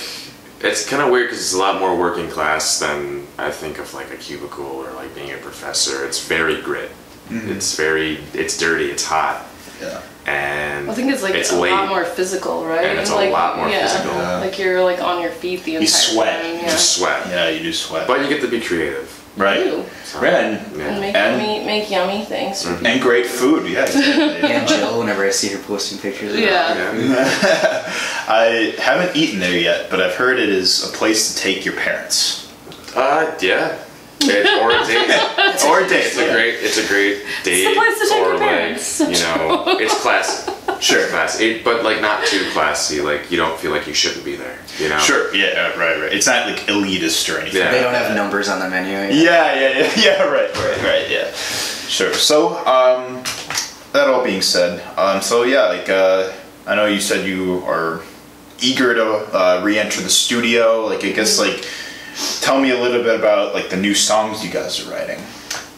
it's 0.60 0.86
kind 0.88 1.02
of 1.02 1.10
weird 1.10 1.26
because 1.28 1.40
it's 1.42 1.54
a 1.54 1.58
lot 1.58 1.80
more 1.80 1.96
working 1.96 2.28
class 2.30 2.78
than 2.78 3.26
I 3.38 3.50
think 3.50 3.78
of 3.80 3.92
like 3.94 4.10
a 4.12 4.16
cubicle 4.16 4.64
or 4.84 4.92
like 4.92 5.12
being 5.16 5.32
a 5.32 5.36
professor. 5.38 6.04
It's 6.06 6.20
very 6.24 6.60
grit. 6.62 6.90
Mm-hmm. 7.28 7.50
It's 7.50 7.74
very 7.74 8.20
it's 8.34 8.56
dirty. 8.56 8.88
It's 8.94 9.04
hot, 9.04 9.44
yeah 9.82 10.00
and 10.24 10.88
I 10.88 10.94
think 10.94 11.10
it's 11.12 11.22
like 11.22 11.34
it's 11.34 11.50
a 11.50 11.58
late. 11.58 11.72
lot 11.72 11.88
more 11.88 12.04
physical, 12.04 12.64
right? 12.64 12.84
And 12.86 12.98
it's 13.00 13.10
a 13.10 13.14
like, 13.16 13.32
lot 13.32 13.56
more 13.56 13.68
yeah, 13.68 13.88
physical. 13.88 14.14
Yeah. 14.16 14.38
Like 14.38 14.56
you're 14.56 14.84
like 14.84 15.00
on 15.02 15.20
your 15.20 15.32
feet 15.32 15.64
the 15.64 15.74
entire 15.74 15.88
sweat. 15.88 16.42
time. 16.42 16.52
You 16.54 16.60
Yeah. 16.60 16.72
You 16.72 16.78
sweat, 16.78 17.26
yeah 17.28 17.48
you 17.48 17.60
do 17.60 17.72
sweat 17.72 18.06
but 18.06 18.20
you 18.22 18.28
get 18.28 18.40
to 18.42 18.46
be 18.48 18.60
creative. 18.60 19.08
right 19.36 19.66
Ew. 19.66 19.84
So, 20.04 20.20
Right, 20.20 20.34
and- 20.34 20.76
yeah. 20.78 20.84
And 20.90 21.00
make 21.00 21.14
And- 21.16 21.42
yummy, 21.42 21.64
make 21.66 21.90
yummy 21.90 22.24
things. 22.24 22.62
For 22.62 22.70
and 22.86 23.00
great 23.02 23.26
food 23.26 23.66
yeah 23.68 23.82
exactly. 23.82 24.50
And 24.54 24.68
Jill, 24.68 25.00
whenever 25.00 25.24
I 25.26 25.30
see 25.30 25.48
her 25.54 25.58
posting 25.58 25.98
pictures, 25.98 26.34
of 26.34 26.38
Yeah. 26.38 26.94
Yeah. 26.94 27.92
I 28.28 28.74
haven't 28.78 29.16
eaten 29.16 29.40
there 29.40 29.58
yet, 29.58 29.90
but 29.90 30.00
I've 30.00 30.14
heard 30.14 30.38
it 30.38 30.48
is 30.50 30.84
a 30.88 30.92
place 30.96 31.34
to 31.34 31.40
take 31.40 31.64
your 31.64 31.74
parents. 31.74 32.46
Uh, 32.94 33.34
yeah. 33.40 33.76
It, 34.28 34.46
or 34.62 34.70
a 34.70 34.86
date. 34.86 35.64
Or 35.66 35.80
a 35.80 35.88
date. 35.88 36.06
It's 36.06 36.16
a 36.16 36.32
great. 36.32 36.54
It's 36.60 36.78
a 36.78 36.88
great 36.88 37.22
date. 37.44 37.76
place 37.76 37.98
to 38.00 38.08
take 38.08 38.22
or 38.22 38.34
your 38.34 38.38
like. 38.38 38.78
You 39.00 39.22
know, 39.24 39.64
it's 39.78 40.00
classy. 40.02 40.52
Sure. 40.80 41.06
Classy, 41.08 41.44
it, 41.44 41.64
but 41.64 41.84
like 41.84 42.00
not 42.00 42.26
too 42.26 42.44
classy. 42.52 43.00
Like 43.00 43.30
you 43.30 43.36
don't 43.36 43.58
feel 43.58 43.70
like 43.70 43.86
you 43.86 43.94
shouldn't 43.94 44.24
be 44.24 44.34
there. 44.34 44.58
You 44.78 44.88
know. 44.88 44.98
Sure, 44.98 45.32
yeah, 45.34 45.68
right, 45.78 46.00
right. 46.00 46.12
It's 46.12 46.26
not 46.26 46.46
like 46.48 46.60
elitist 46.66 47.32
or 47.32 47.38
anything. 47.38 47.60
Yeah. 47.60 47.70
They 47.70 47.80
don't 47.80 47.94
have 47.94 48.14
numbers 48.16 48.48
on 48.48 48.58
the 48.58 48.68
menu. 48.68 48.92
yet. 48.92 49.14
Yeah, 49.14 49.54
yeah, 49.54 49.78
yeah, 49.78 49.92
yeah, 49.96 50.22
right, 50.24 50.52
right, 50.56 50.82
right, 50.82 51.10
yeah. 51.10 51.30
Sure. 51.32 52.12
So, 52.14 52.56
um, 52.66 53.22
that 53.92 54.08
all 54.08 54.24
being 54.24 54.42
said, 54.42 54.82
um, 54.98 55.20
so 55.20 55.44
yeah, 55.44 55.66
like, 55.66 55.88
uh, 55.88 56.32
I 56.66 56.74
know 56.74 56.86
you 56.86 57.00
said 57.00 57.26
you 57.26 57.62
are 57.66 58.00
eager 58.60 58.94
to 58.94 59.04
uh, 59.04 59.60
re-enter 59.64 60.00
the 60.00 60.08
studio. 60.08 60.86
Like, 60.86 61.04
I 61.04 61.12
guess, 61.12 61.38
like, 61.38 61.68
tell 62.40 62.60
me 62.60 62.70
a 62.70 62.78
little 62.80 63.02
bit 63.02 63.18
about 63.18 63.54
like 63.54 63.68
the 63.70 63.76
new 63.76 63.94
songs 63.94 64.44
you 64.44 64.50
guys 64.50 64.86
are 64.86 64.90
writing. 64.90 65.18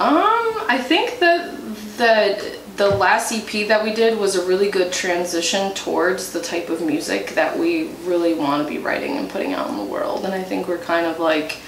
Um, 0.00 0.64
I 0.68 0.78
think 0.82 1.18
that 1.20 1.58
that 1.98 2.58
the 2.76 2.88
last 2.90 3.32
EP 3.32 3.68
that 3.68 3.84
we 3.84 3.92
did 3.94 4.18
was 4.18 4.34
a 4.34 4.44
really 4.46 4.68
good 4.68 4.92
transition 4.92 5.72
towards 5.74 6.32
the 6.32 6.40
type 6.42 6.68
of 6.70 6.80
music 6.82 7.28
that 7.30 7.56
we 7.56 7.90
really 8.04 8.34
want 8.34 8.66
to 8.66 8.68
be 8.68 8.78
writing 8.78 9.16
and 9.16 9.30
putting 9.30 9.52
out 9.52 9.68
in 9.70 9.76
the 9.76 9.84
world. 9.84 10.24
And 10.24 10.34
I 10.34 10.42
think 10.42 10.66
we're 10.66 10.78
kind 10.78 11.06
of 11.06 11.20
like 11.20 11.58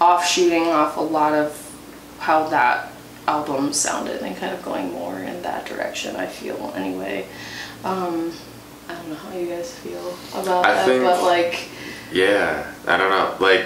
offshooting 0.00 0.68
off 0.68 0.96
a 0.96 1.00
lot 1.00 1.32
of 1.32 1.60
how 2.20 2.48
that 2.50 2.92
album 3.26 3.72
sounded 3.72 4.22
and 4.22 4.36
kind 4.36 4.54
of 4.54 4.62
going 4.64 4.92
more 4.92 5.18
in 5.18 5.42
that 5.42 5.66
direction, 5.66 6.14
I 6.14 6.26
feel 6.26 6.72
anyway. 6.76 7.26
Um, 7.82 8.32
I 8.88 8.94
don't 8.94 9.08
know 9.08 9.14
how 9.16 9.36
you 9.36 9.46
guys 9.48 9.76
feel 9.78 10.14
about 10.34 10.66
I 10.66 10.74
that, 10.74 10.86
think- 10.86 11.02
but 11.02 11.22
like, 11.22 11.68
Yeah. 12.12 12.70
I 12.86 12.96
don't 12.96 13.10
know. 13.10 13.34
Like, 13.40 13.64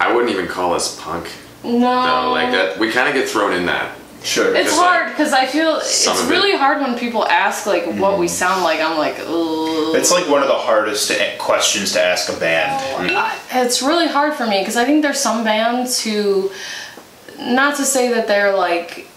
I 0.00 0.12
wouldn't 0.12 0.30
even 0.32 0.46
call 0.46 0.74
us 0.74 1.00
punk. 1.00 1.28
no. 1.62 1.70
No. 1.78 2.32
Like 2.32 2.50
that. 2.52 2.78
We 2.78 2.90
kind 2.90 3.08
of 3.08 3.14
get 3.14 3.28
thrown 3.28 3.52
in 3.52 3.66
that. 3.66 3.96
Sure. 4.22 4.54
It's 4.54 4.70
Because, 4.70 4.78
like, 4.78 4.86
hard 4.86 5.08
because 5.10 5.32
I 5.34 5.44
feel 5.46 5.76
it's 5.76 6.06
of 6.06 6.18
it- 6.18 6.32
really 6.32 6.56
hard 6.56 6.80
when 6.80 6.98
people 6.98 7.26
ask 7.26 7.66
like 7.66 7.84
what 7.84 8.18
we 8.18 8.24
mm-hmm. 8.26 8.34
sound 8.34 8.64
like. 8.64 8.80
I'm 8.80 8.96
like, 8.96 9.16
ugh. 9.20 9.94
It's 9.96 10.10
like 10.10 10.28
one 10.30 10.40
of 10.42 10.48
the 10.48 10.54
hardest 10.54 11.08
to- 11.08 11.36
questions 11.38 11.92
to 11.92 12.02
ask 12.02 12.34
a 12.34 12.38
band. 12.40 12.72
I- 13.14 13.36
it's 13.52 13.82
really 13.82 14.08
hard 14.08 14.32
for 14.34 14.46
me 14.46 14.60
because 14.60 14.76
I 14.76 14.84
think 14.86 15.02
there's 15.02 15.20
some 15.20 15.44
bands 15.44 16.02
who, 16.02 16.50
not 17.38 17.76
to 17.76 17.84
say 17.84 18.08
that 18.14 18.26
they're 18.26 18.56
like 18.56 19.08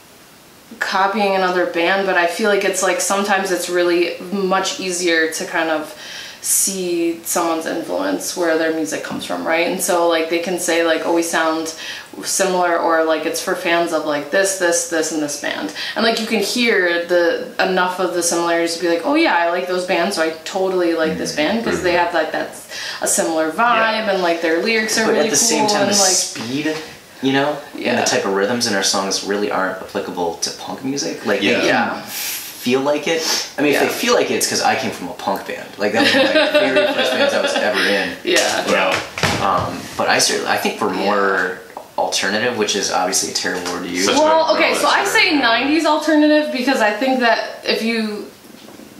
copying 0.79 1.35
another 1.35 1.67
band, 1.67 2.05
but 2.05 2.17
I 2.17 2.27
feel 2.27 2.49
like 2.49 2.65
it's 2.65 2.83
like 2.83 2.99
sometimes 2.99 3.51
it's 3.51 3.69
really 3.69 4.19
much 4.33 4.79
easier 4.81 5.31
to 5.31 5.45
kind 5.45 5.69
of 5.69 5.97
see 6.41 7.21
someone's 7.23 7.65
influence 7.65 8.37
where 8.37 8.57
their 8.57 8.73
music 8.73 9.03
comes 9.03 9.25
from, 9.25 9.45
right? 9.45 9.67
And 9.67 9.81
so 9.81 10.07
like 10.07 10.29
they 10.29 10.39
can 10.39 10.59
say 10.59 10.85
like, 10.85 11.01
oh, 11.05 11.13
we 11.13 11.23
sound 11.23 11.75
similar, 12.23 12.77
or 12.77 13.03
like 13.03 13.25
it's 13.25 13.41
for 13.41 13.55
fans 13.55 13.93
of 13.93 14.05
like 14.05 14.31
this, 14.31 14.57
this, 14.57 14.89
this, 14.89 15.11
and 15.11 15.21
this 15.21 15.41
band, 15.41 15.73
and 15.95 16.03
like 16.03 16.19
you 16.19 16.25
can 16.25 16.41
hear 16.41 17.05
the 17.05 17.53
enough 17.59 17.99
of 17.99 18.13
the 18.13 18.23
similarities 18.23 18.75
to 18.75 18.81
be 18.81 18.89
like, 18.89 19.01
oh 19.03 19.15
yeah, 19.15 19.35
I 19.35 19.49
like 19.49 19.67
those 19.67 19.85
bands, 19.85 20.15
so 20.15 20.23
I 20.23 20.31
totally 20.43 20.93
like 20.95 21.17
this 21.17 21.35
mm-hmm. 21.35 21.55
band 21.55 21.63
because 21.63 21.83
they 21.83 21.93
mm-hmm. 21.93 22.05
have 22.05 22.13
like 22.13 22.31
that's 22.31 22.75
a 23.01 23.07
similar 23.07 23.51
vibe 23.51 24.05
Yeah. 24.05 24.11
and 24.11 24.21
like 24.23 24.41
their 24.41 24.63
lyrics 24.63 24.97
are 24.97 25.05
But 25.05 25.13
really 25.13 25.27
at 25.27 25.31
the 25.31 25.37
cool 25.37 25.37
same 25.37 25.67
time, 25.67 25.87
and 25.87 25.91
the 25.91 25.99
like 25.99 26.11
speed, 26.11 26.75
you 27.21 27.33
know, 27.33 27.61
and 27.75 27.99
the 27.99 28.03
type 28.03 28.25
of 28.25 28.33
rhythms 28.33 28.67
in 28.67 28.73
our 28.73 28.83
songs 28.83 29.23
really 29.23 29.51
aren't 29.51 29.81
applicable 29.81 30.35
to 30.37 30.49
punk 30.57 30.83
music. 30.83 31.25
Like 31.25 31.41
Yeah. 31.43 31.63
Yeah. 31.63 32.09
Feel 32.57 32.81
like 32.81 33.07
it. 33.07 33.21
I 33.57 33.61
mean, 33.61 33.73
if 33.73 33.79
they 33.81 33.87
feel 33.87 34.13
like 34.13 34.29
it, 34.31 34.35
it's 34.35 34.47
because 34.47 34.61
I 34.61 34.75
came 34.75 34.91
from 34.91 35.07
a 35.09 35.13
punk 35.13 35.47
band. 35.47 35.69
Like 35.77 35.93
that 35.93 36.03
was 36.03 36.13
one 36.13 36.25
of 36.25 36.33
my 36.33 36.59
very 36.59 36.93
first 36.93 37.11
bands 37.11 37.33
I 37.33 37.41
was 37.41 37.53
ever 37.53 37.79
in. 37.79 38.17
yeah. 38.23 38.65
You 38.65 38.71
know, 38.73 39.45
um, 39.45 39.79
but 39.97 40.09
I 40.09 40.19
certainly, 40.19 40.49
I 40.49 40.57
think 40.57 40.81
we're 40.81 40.93
more 40.93 41.59
alternative, 41.97 42.57
which 42.57 42.75
is 42.75 42.91
obviously 42.91 43.31
a 43.31 43.33
terrible 43.33 43.71
word 43.71 43.83
to 43.83 43.89
use. 43.89 44.05
Such 44.05 44.17
Well, 44.17 44.55
okay, 44.55 44.73
so 44.75 44.87
I 44.87 45.05
say 45.05 45.39
'90s 45.39 45.85
alternative 45.85 46.51
because 46.51 46.81
I 46.81 46.91
think 46.91 47.19
that 47.19 47.63
if 47.63 47.83
you 47.83 48.27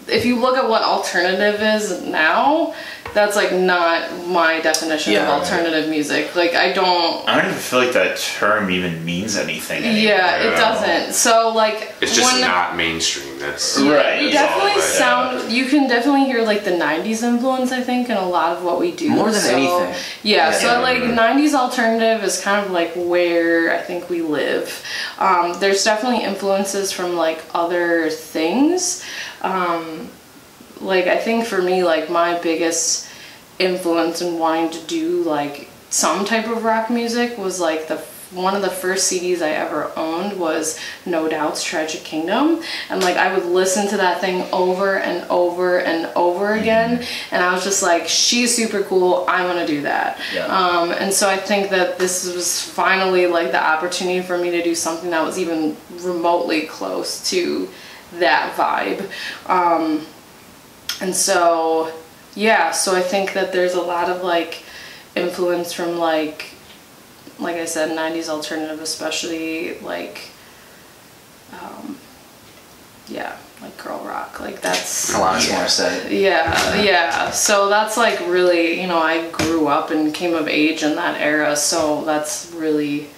if 0.07 0.25
you 0.25 0.39
look 0.39 0.57
at 0.57 0.67
what 0.69 0.81
alternative 0.83 1.61
is 1.61 2.01
now, 2.03 2.73
that's 3.17 3.35
like 3.35 3.51
not 3.51 4.27
my 4.27 4.59
definition 4.61 5.13
Yeah, 5.13 5.23
of 5.23 5.29
right. 5.29 5.39
alternative 5.39 5.89
music. 5.89 6.35
Like 6.35 6.53
I 6.53 6.71
don't. 6.71 7.27
I 7.27 7.35
don't 7.35 7.47
even 7.49 7.57
feel 7.57 7.79
like 7.79 7.93
that 7.93 8.17
term 8.17 8.69
even 8.69 9.03
means 9.03 9.35
anything. 9.35 9.83
anymore. 9.83 10.03
Yeah, 10.03 10.43
it 10.43 10.51
doesn't. 10.51 11.13
So 11.13 11.49
like 11.49 11.95
It's 11.99 12.15
just 12.15 12.31
when, 12.31 12.41
not 12.41 12.75
mainstream. 12.77 13.39
That's 13.39 13.79
Yeah, 13.79 13.91
Right, 13.95 14.21
We 14.21 14.31
that's 14.31 14.51
all, 14.51 14.59
definitely 14.59 14.81
right, 14.81 15.41
sound. 15.41 15.51
You 15.51 15.65
can 15.65 15.89
definitely 15.89 16.25
hear 16.25 16.43
like 16.43 16.63
the 16.63 16.71
'90s 16.71 17.23
influence. 17.23 17.71
I 17.71 17.81
think 17.81 18.07
in 18.09 18.17
a 18.17 18.29
lot 18.29 18.55
of 18.55 18.63
what 18.63 18.79
we 18.79 18.91
do. 18.91 19.09
More 19.09 19.31
than 19.31 19.41
so, 19.41 19.49
anything. 19.55 19.95
Yeah. 20.21 20.51
Yeah. 20.51 20.51
So 20.51 20.81
like 20.81 20.99
'90s 21.01 21.55
alternative 21.55 22.23
is 22.23 22.39
kind 22.39 22.63
of 22.63 22.71
like 22.71 22.93
where 22.95 23.73
I 23.73 23.81
think 23.81 24.11
we 24.11 24.21
live. 24.21 24.83
Um, 25.17 25.59
there's 25.59 25.83
definitely 25.83 26.23
influences 26.23 26.91
from 26.91 27.15
like 27.15 27.43
other 27.55 28.11
things. 28.11 29.03
Um, 29.41 30.09
like 30.79 31.07
I 31.07 31.17
think 31.17 31.45
for 31.47 31.61
me, 31.63 31.83
like 31.83 32.11
my 32.11 32.37
biggest 32.39 33.06
influence 33.59 34.21
in 34.21 34.39
wanting 34.39 34.69
to 34.71 34.79
do 34.87 35.23
like 35.23 35.69
some 35.89 36.25
type 36.25 36.47
of 36.47 36.63
rock 36.63 36.89
music 36.89 37.37
was 37.37 37.59
like 37.59 37.87
the 37.87 38.03
one 38.31 38.55
of 38.55 38.61
the 38.61 38.69
first 38.69 39.11
CDs 39.11 39.41
I 39.41 39.51
ever 39.51 39.91
owned 39.95 40.37
was 40.37 40.79
No 41.05 41.29
Doubt's 41.29 41.63
Tragic 41.63 42.01
Kingdom. 42.03 42.61
And 42.89 43.01
like 43.01 43.15
I 43.15 43.33
would 43.33 43.45
listen 43.45 43.87
to 43.87 43.97
that 43.97 44.19
thing 44.19 44.45
over 44.51 44.97
and 44.97 45.29
over 45.29 45.79
and 45.79 46.07
over 46.15 46.53
again. 46.53 47.05
And 47.31 47.43
I 47.43 47.53
was 47.53 47.63
just 47.63 47.81
like 47.81 48.07
she's 48.07 48.53
super 48.53 48.83
cool. 48.83 49.25
I 49.27 49.45
want 49.45 49.59
to 49.59 49.67
do 49.67 49.81
that. 49.83 50.19
Yeah. 50.33 50.45
um, 50.47 50.91
and 50.91 51.13
so 51.13 51.29
I 51.29 51.37
think 51.37 51.69
that 51.69 51.99
this 51.99 52.33
was 52.33 52.61
finally 52.61 53.27
like 53.27 53.51
the 53.51 53.63
opportunity 53.63 54.21
for 54.21 54.37
me 54.37 54.51
to 54.51 54.63
do 54.63 54.75
something 54.75 55.09
that 55.11 55.23
was 55.23 55.39
even 55.39 55.77
remotely 56.01 56.63
close 56.63 57.29
to 57.29 57.69
that 58.15 58.55
vibe. 58.55 59.09
Um, 59.49 60.05
and 60.99 61.15
so 61.15 61.93
yeah 62.37 62.71
so 62.71 62.95
i 62.95 63.01
think 63.01 63.33
that 63.33 63.51
there's 63.51 63.73
a 63.73 63.81
lot 63.81 64.09
of 64.09 64.23
like 64.23 64.63
influence 65.15 65.73
from 65.73 65.97
like 65.97 66.53
like 67.39 67.57
I 67.57 67.65
said, 67.65 67.95
'90s 67.95 68.29
alternative, 68.29 68.81
especially 68.81 69.79
like, 69.79 70.29
um, 71.53 71.97
yeah, 73.07 73.37
like 73.61 73.77
girl 73.77 74.03
rock. 74.03 74.39
Like 74.39 74.61
that's 74.61 75.13
Alanis 75.13 75.49
yeah. 75.49 75.65
Morissette. 75.65 76.21
Yeah, 76.21 76.81
yeah. 76.81 77.31
So 77.31 77.69
that's 77.69 77.97
like 77.97 78.19
really, 78.21 78.81
you 78.81 78.87
know, 78.87 78.99
I 78.99 79.29
grew 79.31 79.67
up 79.67 79.91
and 79.91 80.13
came 80.13 80.33
of 80.33 80.47
age 80.47 80.83
in 80.83 80.95
that 80.95 81.19
era, 81.19 81.55
so 81.55 82.03
that's 82.05 82.51
really 82.53 83.09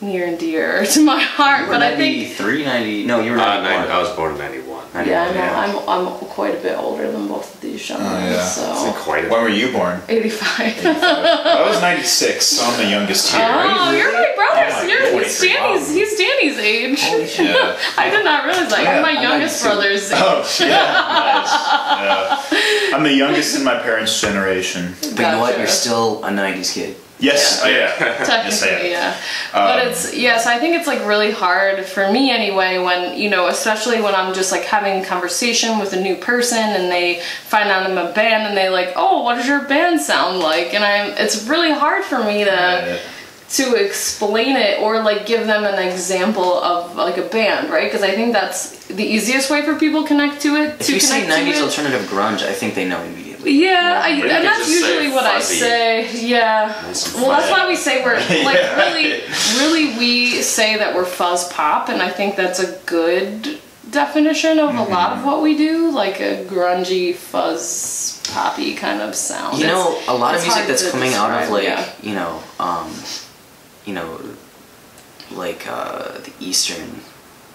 near 0.00 0.26
and 0.26 0.38
dear 0.38 0.84
to 0.92 1.04
my 1.04 1.20
heart. 1.20 1.62
You 1.62 1.66
were 1.66 1.72
But 1.74 1.82
I 1.82 1.96
think 1.96 2.28
93, 2.38 2.64
90, 2.64 3.04
no, 3.04 3.20
you 3.20 3.32
were 3.32 3.38
Uh, 3.38 3.62
91. 3.62 3.90
I 3.90 3.98
was 4.00 4.16
born 4.16 4.32
in 4.32 4.38
'91. 4.38 4.67
Yeah, 4.94 5.00
I 5.00 5.04
know. 5.04 5.34
Yeah. 5.34 5.60
I'm 5.88 6.06
I'm 6.08 6.18
quite 6.28 6.54
a 6.54 6.58
bit 6.60 6.76
older 6.78 7.10
than 7.10 7.28
both 7.28 7.54
of 7.54 7.60
these 7.60 7.84
gentlemen. 7.86 8.12
Oh, 8.22 8.30
yeah. 8.30 8.44
So 8.44 8.70
It's 8.72 8.82
like 8.84 8.94
quite 8.96 9.24
a 9.26 9.28
When 9.28 9.42
were 9.42 9.48
you 9.48 9.72
born? 9.72 10.00
85. 10.08 10.86
I 10.86 11.68
was 11.68 11.80
96, 11.80 12.44
so 12.44 12.64
I'm 12.64 12.76
the 12.78 12.88
youngest 12.88 13.30
here. 13.32 13.40
Oh, 13.42 13.90
you're 13.92 14.12
my 14.12 14.32
brother's. 14.36 14.74
Oh 14.74 14.86
my 14.86 14.92
you're, 14.92 15.22
he's 15.24 15.40
Danny's. 15.40 15.88
He's 15.90 16.16
Danny's 16.18 16.58
age. 16.58 17.00
Yeah. 17.38 17.78
I 17.98 18.10
did 18.10 18.24
not 18.24 18.44
realize 18.46 18.70
that. 18.70 18.82
Yeah, 18.82 18.94
you're 18.94 19.02
my 19.02 19.12
I'm 19.12 19.22
youngest 19.22 19.64
92. 19.64 19.76
brother's. 19.80 20.10
Oh, 20.12 20.40
age. 20.40 20.46
Oh, 20.60 20.66
yeah, 20.66 21.32
nice. 21.34 22.52
Yeah. 22.52 22.96
I'm 22.96 23.02
the 23.02 23.12
youngest 23.12 23.56
in 23.58 23.64
my 23.64 23.78
parents' 23.78 24.18
generation. 24.20 24.94
But 25.00 25.10
you 25.10 25.22
know 25.22 25.40
what? 25.40 25.58
You're 25.58 25.66
still 25.66 26.24
a 26.24 26.30
90s 26.30 26.72
kid. 26.74 26.96
Yes, 27.20 27.62
I 27.62 27.70
am. 27.70 27.74
Yes, 28.00 28.20
I 28.20 28.24
Technically, 28.24 28.86
am. 28.86 28.92
yeah. 28.92 29.16
But 29.52 29.80
Um, 29.82 29.88
it's 29.88 30.14
yes, 30.14 30.46
I 30.46 30.58
think 30.58 30.76
it's 30.76 30.86
like 30.86 31.04
really 31.06 31.30
hard 31.32 31.84
for 31.84 32.10
me 32.12 32.30
anyway 32.30 32.78
when 32.78 33.18
you 33.18 33.28
know, 33.28 33.48
especially 33.48 34.00
when 34.00 34.14
I'm 34.14 34.32
just 34.34 34.52
like 34.52 34.62
having 34.62 35.02
a 35.02 35.04
conversation 35.04 35.78
with 35.78 35.92
a 35.92 36.00
new 36.00 36.14
person 36.16 36.58
and 36.58 36.90
they 36.92 37.20
find 37.48 37.68
out 37.70 37.82
I'm 37.88 37.98
a 37.98 38.12
band 38.12 38.46
and 38.46 38.56
they 38.56 38.68
like, 38.68 38.92
oh, 38.96 39.22
what 39.24 39.34
does 39.36 39.48
your 39.48 39.62
band 39.64 40.00
sound 40.00 40.38
like? 40.40 40.74
And 40.74 40.84
I'm, 40.84 41.10
it's 41.18 41.46
really 41.48 41.72
hard 41.72 42.04
for 42.04 42.22
me 42.22 42.44
to 42.44 42.50
Right. 42.50 43.00
to 43.50 43.74
explain 43.82 44.56
it 44.56 44.78
or 44.80 45.02
like 45.02 45.24
give 45.26 45.46
them 45.46 45.64
an 45.64 45.78
example 45.88 46.52
of 46.62 46.94
like 46.96 47.16
a 47.16 47.22
band, 47.22 47.70
right? 47.70 47.90
Because 47.90 48.02
I 48.02 48.12
think 48.14 48.32
that's 48.34 48.86
the 48.86 49.04
easiest 49.04 49.50
way 49.50 49.62
for 49.62 49.74
people 49.74 50.04
connect 50.04 50.40
to 50.42 50.54
it. 50.56 50.80
If 50.80 50.86
to 50.86 50.94
you 50.94 51.00
say 51.00 51.22
connect 51.22 51.46
to 51.46 51.52
90s 51.52 51.56
it. 51.56 51.62
alternative 51.64 52.02
grunge, 52.10 52.42
I 52.46 52.52
think 52.52 52.74
they 52.74 52.86
know 52.86 53.00
immediately. 53.02 53.27
Yeah, 53.44 54.00
I, 54.04 54.08
and 54.10 54.44
that's 54.44 54.68
usually 54.70 55.08
what 55.10 55.24
I 55.24 55.40
say. 55.40 56.10
Yeah. 56.26 56.72
Well, 57.14 57.30
that's 57.30 57.50
why 57.50 57.68
we 57.68 57.76
say 57.76 58.04
we're 58.04 58.14
like 58.44 58.56
Yeah. 58.56 58.76
really, 58.76 59.22
really 59.58 59.98
we 59.98 60.42
say 60.42 60.76
that 60.78 60.94
we're 60.94 61.04
fuzz 61.04 61.50
pop, 61.52 61.88
and 61.88 62.02
I 62.02 62.10
think 62.10 62.36
that's 62.36 62.58
a 62.58 62.78
good 62.86 63.60
definition 63.90 64.58
of 64.58 64.74
a 64.74 64.82
lot 64.82 65.10
Mm-hmm. 65.12 65.20
of 65.20 65.24
what 65.24 65.42
we 65.42 65.56
do, 65.56 65.90
like 65.90 66.20
a 66.20 66.44
grungy 66.44 67.14
fuzz 67.14 68.20
poppy 68.34 68.74
kind 68.74 69.00
of 69.00 69.14
sound. 69.14 69.58
You 69.58 69.66
know, 69.66 69.92
It's- 69.92 70.08
a 70.08 70.14
lot 70.14 70.34
of 70.34 70.42
music 70.42 70.66
that's 70.66 70.90
coming 70.90 71.14
out 71.14 71.30
of 71.42 71.48
like, 71.50 71.62
yeah. 71.64 71.88
you 72.02 72.14
know, 72.14 72.42
um, 72.60 72.92
you 73.86 73.94
know, 73.94 74.20
like 75.30 75.66
uh, 75.68 76.18
the 76.18 76.32
eastern 76.40 77.00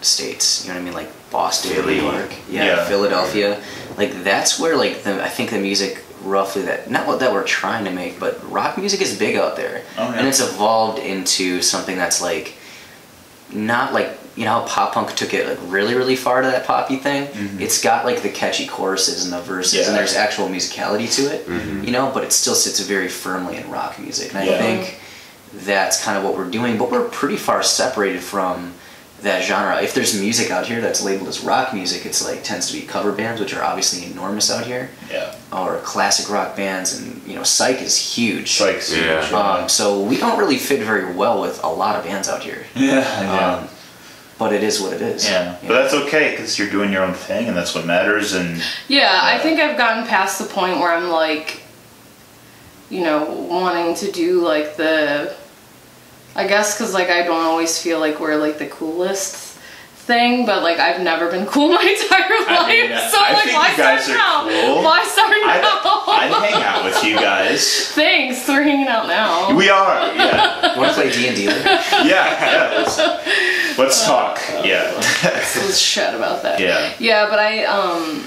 states. 0.06 0.64
You 0.66 0.70
know 0.70 0.76
what 0.76 0.82
I 0.82 0.86
mean? 0.86 0.94
Like 0.94 1.32
Boston, 1.32 1.72
Philly. 1.74 1.96
New 1.96 2.04
York, 2.04 2.32
yeah, 2.50 2.66
Yeah. 2.66 2.86
Philadelphia. 2.86 3.62
Like 3.98 4.24
that's 4.24 4.60
where 4.60 4.76
like 4.78 5.04
the 5.04 5.24
I 5.24 5.30
think 5.30 5.50
the 5.52 5.60
music 5.60 6.04
roughly 6.24 6.62
that 6.64 6.90
not 6.90 7.06
what 7.08 7.20
that 7.20 7.34
we're 7.34 7.44
trying 7.44 7.86
to 7.86 7.92
make, 7.92 8.20
but 8.20 8.40
rock 8.52 8.78
music 8.78 9.02
is 9.02 9.18
big 9.18 9.36
out 9.36 9.56
there, 9.56 9.84
Oh, 9.98 10.04
yeah. 10.10 10.20
and 10.20 10.28
it's 10.28 10.40
evolved 10.40 11.00
into 11.00 11.62
something 11.62 11.98
that's 11.98 12.22
like 12.22 12.54
not 13.52 13.94
like 13.94 14.18
you 14.36 14.46
know 14.46 14.52
how 14.52 14.66
pop 14.66 14.94
punk 14.94 15.14
took 15.16 15.32
it 15.34 15.48
like 15.48 15.60
really 15.72 15.94
really 15.94 16.16
far 16.16 16.42
to 16.42 16.48
that 16.48 16.66
poppy 16.66 16.96
thing 16.96 17.28
it's 17.62 17.80
got 17.84 18.04
like 18.04 18.24
the 18.24 18.30
catchy 18.30 18.66
choruses 18.66 19.26
and 19.26 19.34
the 19.34 19.40
verses 19.42 19.74
and 19.76 19.90
Mm-hmm. 19.90 19.96
There's 19.98 20.16
actual 20.16 20.48
musicality 20.48 21.14
to 21.18 21.32
it 21.36 21.46
Mhm. 21.48 21.86
you 21.86 21.92
know 21.92 22.10
but 22.12 22.24
it 22.24 22.32
still 22.34 22.56
sits 22.56 22.80
very 22.80 23.10
firmly 23.10 23.58
in 23.58 23.70
rock 23.70 24.00
music 24.00 24.30
and 24.34 24.40
i 24.40 24.48
think 24.58 25.00
that's 25.54 26.04
kind 26.04 26.18
of 26.18 26.24
what 26.24 26.36
we're 26.36 26.50
doing 26.50 26.80
but 26.80 26.90
we're 26.90 27.08
pretty 27.10 27.38
far 27.38 27.62
separated 27.62 28.24
from 28.24 28.74
that 29.24 29.44
genre 29.44 29.82
if 29.82 29.94
there's 29.94 30.20
music 30.20 30.52
out 30.52 30.66
here 30.66 30.80
that's 30.82 31.04
labeled 31.04 31.28
as 31.30 31.42
rock 31.44 31.74
music 31.74 32.06
it's 32.06 32.24
like 32.28 32.44
tends 32.44 32.68
to 32.70 32.74
be 32.80 32.86
cover 32.86 33.12
bands 33.12 33.40
which 33.42 33.54
are 33.54 33.64
obviously 33.64 34.06
enormous 34.12 34.52
out 34.52 34.66
here 34.66 34.90
Yeah. 35.10 35.34
or 35.52 35.78
classic 35.80 36.30
rock 36.30 36.56
bands 36.56 36.98
and 37.00 37.22
you 37.26 37.36
know 37.36 37.44
psych 37.44 37.82
is 37.82 37.98
huge 37.98 38.52
Strikes. 38.52 38.96
Yeah. 38.96 39.22
um, 39.32 39.70
so 39.70 40.02
we 40.04 40.18
don't 40.18 40.38
really 40.38 40.58
fit 40.58 40.82
very 40.82 41.14
well 41.14 41.42
with 41.42 41.64
a 41.64 41.68
lot 41.68 41.96
of 41.96 42.04
bands 42.04 42.28
out 42.30 42.44
here 42.44 42.66
yeah. 42.76 43.22
Yeah. 43.22 43.56
um, 43.58 43.70
but 44.40 44.52
it 44.52 44.64
is 44.64 44.82
what 44.82 44.92
it 44.94 45.02
is. 45.02 45.24
yeah. 45.30 45.58
But 45.62 45.68
know? 45.70 45.74
that's 45.76 45.94
okay 45.94 46.32
because 46.32 46.58
you're 46.60 46.70
doing 46.70 46.92
your 46.92 47.04
own 47.04 47.14
thing 47.14 47.48
and 47.48 47.56
that's 47.56 47.74
what 47.76 47.86
matters. 47.86 48.34
And 48.34 48.62
Yeah, 48.90 49.20
I 49.22 49.38
think 49.38 49.60
I've 49.60 49.78
gotten 49.78 50.06
past 50.08 50.40
the 50.40 50.46
point 50.46 50.80
where 50.80 50.92
I'm 50.92 51.10
like, 51.10 51.62
you 52.90 53.04
know, 53.04 53.26
wanting 53.32 53.96
to 53.96 54.12
do 54.12 54.42
like 54.42 54.76
the. 54.76 55.36
I 56.36 56.48
guess 56.48 56.76
because 56.76 56.94
like 56.94 57.10
I 57.10 57.24
don't 57.24 57.42
always 57.46 57.82
feel 57.82 58.00
like 58.00 58.20
we're 58.20 58.38
like 58.38 58.58
the 58.58 58.68
coolest 58.68 59.54
thing, 60.04 60.46
but 60.46 60.64
like 60.64 60.80
I've 60.80 61.02
never 61.02 61.30
been 61.30 61.46
cool 61.54 61.70
my 61.70 61.82
entire 61.82 62.30
life. 62.30 62.48
I 62.50 62.68
mean, 62.68 62.90
so 62.90 63.18
I 63.20 63.34
like, 63.34 63.44
think 63.44 63.58
why 63.58 63.72
you 63.72 63.78
guys 63.78 64.04
start 64.04 64.18
are 64.18 64.52
now? 64.52 64.66
cool. 64.66 64.84
Why 64.84 65.04
start 65.04 65.32
I'd, 65.32 65.62
now? 65.62 66.04
I'd 66.08 66.52
hang 66.52 66.64
out 66.64 66.84
with 66.84 67.04
you 67.04 67.16
guys. 67.16 67.88
Thanks, 67.94 68.48
we're 68.48 68.64
hanging 68.64 68.88
out 68.88 69.08
now. 69.08 69.56
We 69.56 69.70
are. 69.70 70.14
Yeah. 70.16 70.78
Want 70.78 70.90
to 70.90 71.02
play 71.02 71.12
D 71.12 71.28
and 71.28 71.36
D? 71.36 71.44
Yeah. 71.46 72.06
Yeah. 72.06 72.74
Let's, 72.78 73.78
let's 73.78 74.06
talk. 74.06 74.40
Yeah. 74.64 74.92
Let's 75.24 75.82
chat 75.82 76.16
about 76.16 76.44
that. 76.44 76.60
Yeah. 76.60 76.94
Yeah, 77.00 77.30
but 77.30 77.40
I 77.40 77.64
um 77.66 78.26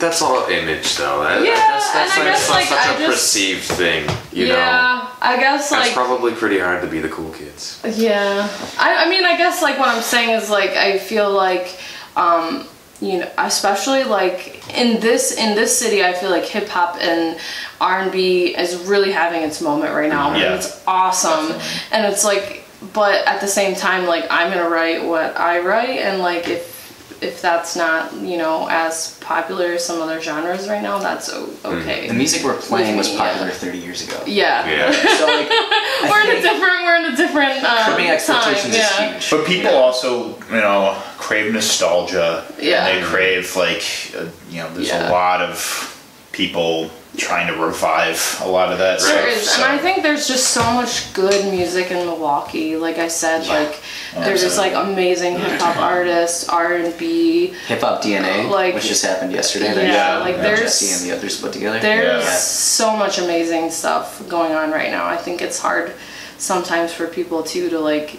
That's 0.00 0.22
all 0.22 0.46
image, 0.48 0.96
though. 0.96 1.22
That, 1.22 1.42
Yeah, 1.44 1.54
that's, 1.54 1.92
that's 1.92 2.18
and 2.18 2.22
I 2.28 2.30
guess, 2.32 2.50
like, 2.50 2.66
such 2.66 2.78
I 2.78 2.94
a 2.94 2.98
just- 2.98 3.10
perceived 3.12 3.64
thing, 3.64 4.08
you 4.32 4.46
yeah, 4.46 4.54
know. 4.54 5.08
I 5.22 5.36
guess 5.38 5.68
That's 5.70 5.86
like 5.88 5.94
probably 5.94 6.32
pretty 6.32 6.58
hard 6.58 6.80
to 6.82 6.88
be 6.88 6.98
the 7.00 7.08
cool 7.10 7.30
kids. 7.32 7.80
Yeah, 7.84 8.48
I, 8.78 9.04
I 9.04 9.10
mean, 9.10 9.24
I 9.24 9.36
guess 9.36 9.60
like 9.62 9.78
what 9.78 9.88
I'm 9.88 10.02
saying 10.02 10.30
is 10.30 10.48
like 10.48 10.70
I 10.70 10.98
feel 10.98 11.30
like, 11.30 11.78
um, 12.16 12.66
you 13.02 13.18
know, 13.18 13.30
especially 13.38 14.04
like 14.04 14.66
in 14.78 14.98
this 15.00 15.32
in 15.36 15.54
this 15.54 15.78
city, 15.78 16.02
I 16.02 16.14
feel 16.14 16.30
like 16.30 16.44
hip 16.44 16.68
hop 16.68 16.96
and 17.00 17.38
R 17.82 18.00
and 18.00 18.10
B 18.10 18.56
is 18.56 18.76
really 18.86 19.12
having 19.12 19.42
its 19.42 19.60
moment 19.60 19.94
right 19.94 20.08
now, 20.08 20.34
Yeah. 20.34 20.44
and 20.46 20.54
it's 20.54 20.82
awesome. 20.86 21.48
Definitely. 21.48 21.64
And 21.92 22.06
it's 22.12 22.24
like, 22.24 22.64
but 22.94 23.26
at 23.26 23.40
the 23.42 23.48
same 23.48 23.74
time, 23.74 24.06
like 24.06 24.24
I'm 24.30 24.50
gonna 24.50 24.68
write 24.70 25.04
what 25.04 25.38
I 25.38 25.60
write, 25.60 25.98
and 26.00 26.20
like 26.22 26.48
if 26.48 26.79
if 27.20 27.40
that's 27.42 27.76
not 27.76 28.12
you 28.14 28.36
know 28.38 28.66
as 28.70 29.18
popular 29.20 29.66
as 29.72 29.84
some 29.84 30.00
other 30.00 30.20
genres 30.20 30.68
right 30.68 30.82
now, 30.82 30.98
that's 30.98 31.28
o- 31.32 31.50
okay. 31.64 32.08
The 32.08 32.14
music 32.14 32.42
we're 32.44 32.56
playing 32.56 32.96
was 32.96 33.10
Yeah. 33.12 33.18
popular 33.18 33.50
30 33.50 33.78
years 33.78 34.06
ago. 34.06 34.22
Yeah. 34.26 34.68
Yeah. 34.68 34.92
So 35.18 35.26
like, 35.26 35.50
we're 36.10 36.22
in 36.30 36.38
a 36.38 36.42
different 36.42 36.84
we're 36.84 36.96
in 36.96 37.12
a 37.12 37.16
different 37.16 37.64
um, 37.64 37.84
tripping 37.86 38.08
expectations 38.10 38.76
time. 38.76 39.14
is 39.16 39.28
huge. 39.28 39.30
But 39.30 39.46
people 39.46 39.70
Yeah. 39.72 39.78
also, 39.78 40.36
you 40.48 40.56
know, 40.60 40.96
crave 41.18 41.52
nostalgia. 41.52 42.44
Yeah. 42.58 42.86
And 42.86 43.04
they 43.04 43.06
crave 43.08 43.54
like, 43.56 43.84
uh, 44.16 44.26
you 44.50 44.62
know, 44.62 44.72
there's 44.74 44.88
Yeah. 44.88 45.08
a 45.08 45.12
lot 45.12 45.40
of 45.42 45.96
people 46.32 46.90
trying 47.16 47.52
to 47.52 47.60
revive 47.60 48.40
a 48.44 48.48
lot 48.48 48.70
of 48.72 48.78
that 48.78 49.00
There 49.00 49.08
stuff. 49.30 49.42
is, 49.42 49.50
so- 49.50 49.62
and 49.64 49.72
I 49.72 49.78
think 49.78 50.02
there's 50.04 50.28
just 50.28 50.48
so 50.48 50.62
much 50.72 51.12
good 51.12 51.50
music 51.52 51.90
in 51.90 52.06
Milwaukee. 52.06 52.76
Like 52.76 52.98
I 52.98 53.08
said, 53.08 53.44
Yeah. 53.44 53.58
like 53.58 53.80
oh, 54.16 54.20
there's 54.22 54.40
just 54.40 54.56
like 54.56 54.74
amazing 54.74 55.36
hip 55.38 55.60
hop 55.60 55.76
artists, 55.78 56.48
R 56.48 56.74
and 56.74 56.96
B. 56.96 57.52
Hip 57.66 57.80
hop 57.80 58.00
DNA, 58.02 58.44
uh, 58.46 58.48
Like- 58.48 58.74
which 58.74 58.86
just 58.86 59.04
happened 59.04 59.32
yesterday. 59.32 59.74
Yeah, 59.74 59.92
Yeah, 59.92 60.18
like 60.18 60.36
yeah. 60.36 60.42
there's 60.42 60.60
Jesse 60.60 60.92
and 60.92 61.02
the 61.10 61.16
others 61.16 61.36
put 61.40 61.52
together. 61.52 61.80
there's 61.80 62.24
Yeah. 62.24 62.36
so 62.36 62.92
much 62.96 63.18
amazing 63.18 63.72
stuff 63.72 64.22
going 64.28 64.52
on 64.52 64.70
right 64.70 64.90
now. 64.92 65.06
I 65.06 65.16
think 65.16 65.42
it's 65.42 65.58
hard 65.58 65.92
sometimes 66.38 66.92
for 66.92 67.06
people 67.08 67.42
too 67.42 67.68
to 67.70 67.80
like 67.80 68.16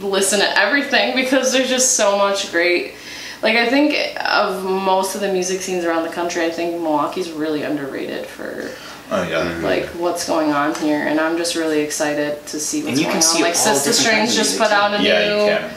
listen 0.00 0.40
to 0.40 0.58
everything 0.58 1.14
because 1.22 1.52
there's 1.52 1.68
just 1.68 1.92
so 1.92 2.18
much 2.18 2.50
great. 2.50 2.94
Like 3.42 3.56
I 3.56 3.68
think 3.68 3.94
of 4.24 4.64
most 4.64 5.14
of 5.16 5.20
the 5.20 5.32
music 5.32 5.60
scenes 5.62 5.84
around 5.84 6.04
the 6.04 6.12
country, 6.12 6.44
I 6.44 6.50
think 6.50 6.80
Milwaukee's 6.80 7.30
really 7.32 7.62
underrated 7.64 8.26
for 8.26 8.70
oh 9.10 9.22
yeah. 9.28 9.58
like 9.62 9.86
what's 9.98 10.26
going 10.26 10.52
on 10.52 10.74
here, 10.76 10.98
and 11.08 11.18
I'm 11.20 11.36
just 11.36 11.56
really 11.56 11.80
excited 11.80 12.44
to 12.46 12.60
see 12.60 12.78
what's 12.84 12.90
And 12.90 12.98
you 12.98 13.06
going 13.06 13.20
can 13.20 13.28
on. 13.36 13.40
like 13.42 13.56
all 13.56 13.74
Sister 13.74 13.90
different 13.90 14.28
Strings 14.30 14.34
just 14.36 14.58
put 14.58 14.70
out 14.70 14.94
a 14.98 15.02
Yeah, 15.02 15.28
new. 15.28 15.40
you 15.42 15.58
can. 15.58 15.70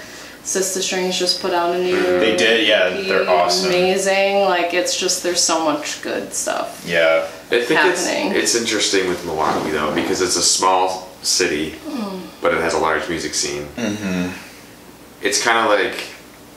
Sister 0.43 0.79
Strings 0.83 1.17
just 1.17 1.41
put 1.41 1.53
out 1.53 1.73
a 1.75 1.79
new. 1.79 1.99
They 2.19 2.35
did, 2.37 2.67
yeah, 2.67 2.89
they're 3.01 3.27
awesome. 3.27 3.69
Amazing. 3.69 4.41
Like 4.41 4.75
it's 4.75 4.95
just 4.95 5.23
there's 5.23 5.41
so 5.41 5.65
much 5.65 6.03
good 6.03 6.33
stuff. 6.33 6.83
Yeah. 6.87 7.27
I 7.51 7.61
think 7.63 7.79
happening. 7.79 8.31
it's 8.35 8.53
it's 8.53 8.55
interesting 8.55 9.07
with 9.07 9.25
Milwaukee 9.25 9.71
though 9.71 9.93
because 9.95 10.21
it's 10.21 10.35
a 10.35 10.43
small 10.43 11.09
city, 11.23 11.71
Hmm. 11.87 12.19
but 12.43 12.53
it 12.53 12.61
has 12.61 12.75
a 12.75 12.77
large 12.79 13.09
music 13.09 13.33
scene. 13.33 13.65
Mm-hmm. 13.75 14.29
It's 15.25 15.41
kind 15.41 15.57
of 15.57 15.79
like 15.79 16.03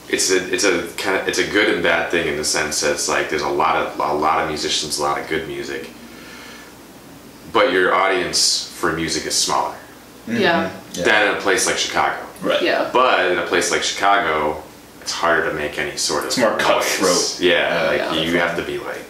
it's 0.08 0.30
a 0.30 0.52
it's 0.52 0.64
a 0.64 0.86
kind 0.96 1.16
of 1.16 1.28
it's 1.28 1.38
a 1.38 1.46
good 1.46 1.72
and 1.72 1.82
bad 1.82 2.10
thing 2.10 2.28
in 2.28 2.36
the 2.36 2.44
sense 2.44 2.80
that 2.80 2.92
it's 2.92 3.08
like 3.08 3.28
there's 3.28 3.42
a 3.42 3.48
lot 3.48 3.76
of 3.76 3.98
a 3.98 4.12
lot 4.14 4.40
of 4.42 4.48
musicians, 4.48 4.98
a 4.98 5.02
lot 5.02 5.20
of 5.20 5.28
good 5.28 5.46
music, 5.46 5.90
but 7.52 7.72
your 7.72 7.94
audience 7.94 8.72
for 8.76 8.92
music 8.92 9.26
is 9.26 9.34
smaller 9.34 9.74
mm-hmm. 10.26 10.40
Yeah. 10.40 10.72
Yeah. 10.94 11.04
than 11.04 11.28
in 11.30 11.36
a 11.36 11.40
place 11.40 11.66
like 11.66 11.76
Chicago. 11.76 12.24
Right. 12.42 12.62
Yeah. 12.62 12.90
But 12.92 13.32
in 13.32 13.38
a 13.38 13.46
place 13.46 13.70
like 13.70 13.82
Chicago, 13.82 14.62
it's 15.00 15.12
harder 15.12 15.48
to 15.50 15.54
make 15.54 15.78
any 15.78 15.96
sort 15.96 16.22
of. 16.22 16.28
It's 16.28 16.38
more 16.38 16.56
cutthroat. 16.58 17.40
Yeah, 17.40 17.86
like 17.88 17.98
Yeah. 17.98 18.14
you 18.14 18.38
have 18.38 18.56
to 18.56 18.62
be 18.62 18.78
like, 18.78 19.04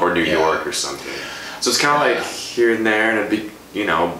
or 0.00 0.12
New 0.14 0.22
Yeah. 0.24 0.38
York 0.38 0.66
or 0.66 0.72
something. 0.72 1.12
So 1.60 1.70
it's 1.70 1.78
kind 1.78 1.94
of 1.94 2.16
like 2.18 2.26
here 2.26 2.74
and 2.74 2.84
there, 2.84 3.10
and 3.10 3.18
it'd 3.18 3.30
be 3.30 3.50
you 3.72 3.86
know, 3.86 4.18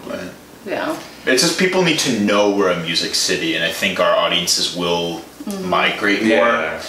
Yeah. 0.65 0.97
It's 1.25 1.41
just 1.41 1.59
people 1.59 1.83
need 1.83 1.99
to 1.99 2.19
know 2.19 2.51
we're 2.51 2.71
a 2.71 2.79
music 2.79 3.15
city, 3.15 3.55
and 3.55 3.63
I 3.63 3.71
think 3.71 3.99
our 3.99 4.15
audiences 4.15 4.75
will 4.75 5.21
migrate 5.63 6.21
more. 6.23 6.29
yeah, 6.47 6.83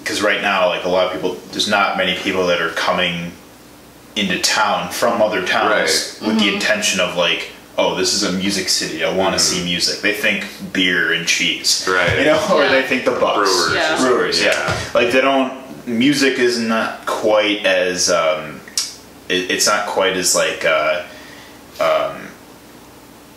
Because 0.00 0.22
right 0.22 0.40
now, 0.42 0.68
like 0.68 0.84
a 0.84 0.88
lot 0.88 1.06
of 1.06 1.12
people, 1.12 1.34
there's 1.52 1.68
not 1.68 1.96
many 1.96 2.16
people 2.18 2.46
that 2.48 2.60
are 2.60 2.70
coming 2.70 3.32
into 4.16 4.38
town 4.40 4.90
from 4.92 5.22
other 5.22 5.46
towns 5.46 6.18
with 6.20 6.38
the 6.38 6.52
intention 6.52 7.00
of 7.00 7.16
like, 7.16 7.50
oh, 7.78 7.94
this 7.94 8.12
is 8.12 8.22
a 8.24 8.32
music 8.32 8.68
city. 8.68 9.02
I 9.04 9.14
want 9.16 9.34
to 9.34 9.38
see 9.38 9.64
music. 9.64 10.00
They 10.02 10.12
think 10.12 10.44
beer 10.72 11.12
and 11.14 11.26
cheese, 11.26 11.86
Right. 11.90 12.18
You 12.18 12.24
know, 12.26 12.46
or 12.54 12.62
Yeah. 12.64 12.72
they 12.72 12.82
think 12.82 13.04
the 13.06 13.12
Bucks, 13.12 13.48
Brewers. 13.50 13.74
Yeah. 13.74 13.98
brewers, 14.00 14.42
yeah. 14.42 14.52
Yeah. 14.52 14.90
Like 14.94 15.12
they 15.12 15.20
don't. 15.20 15.60
Music 15.86 16.38
is 16.38 16.58
not 16.60 17.06
quite 17.06 17.64
as. 17.66 18.10
Um, 18.10 18.60
it, 19.28 19.50
it's 19.50 19.66
not 19.66 19.86
quite 19.86 20.16
as 20.16 20.34
like. 20.34 20.64
Uh, 20.64 21.04
um, 21.80 22.28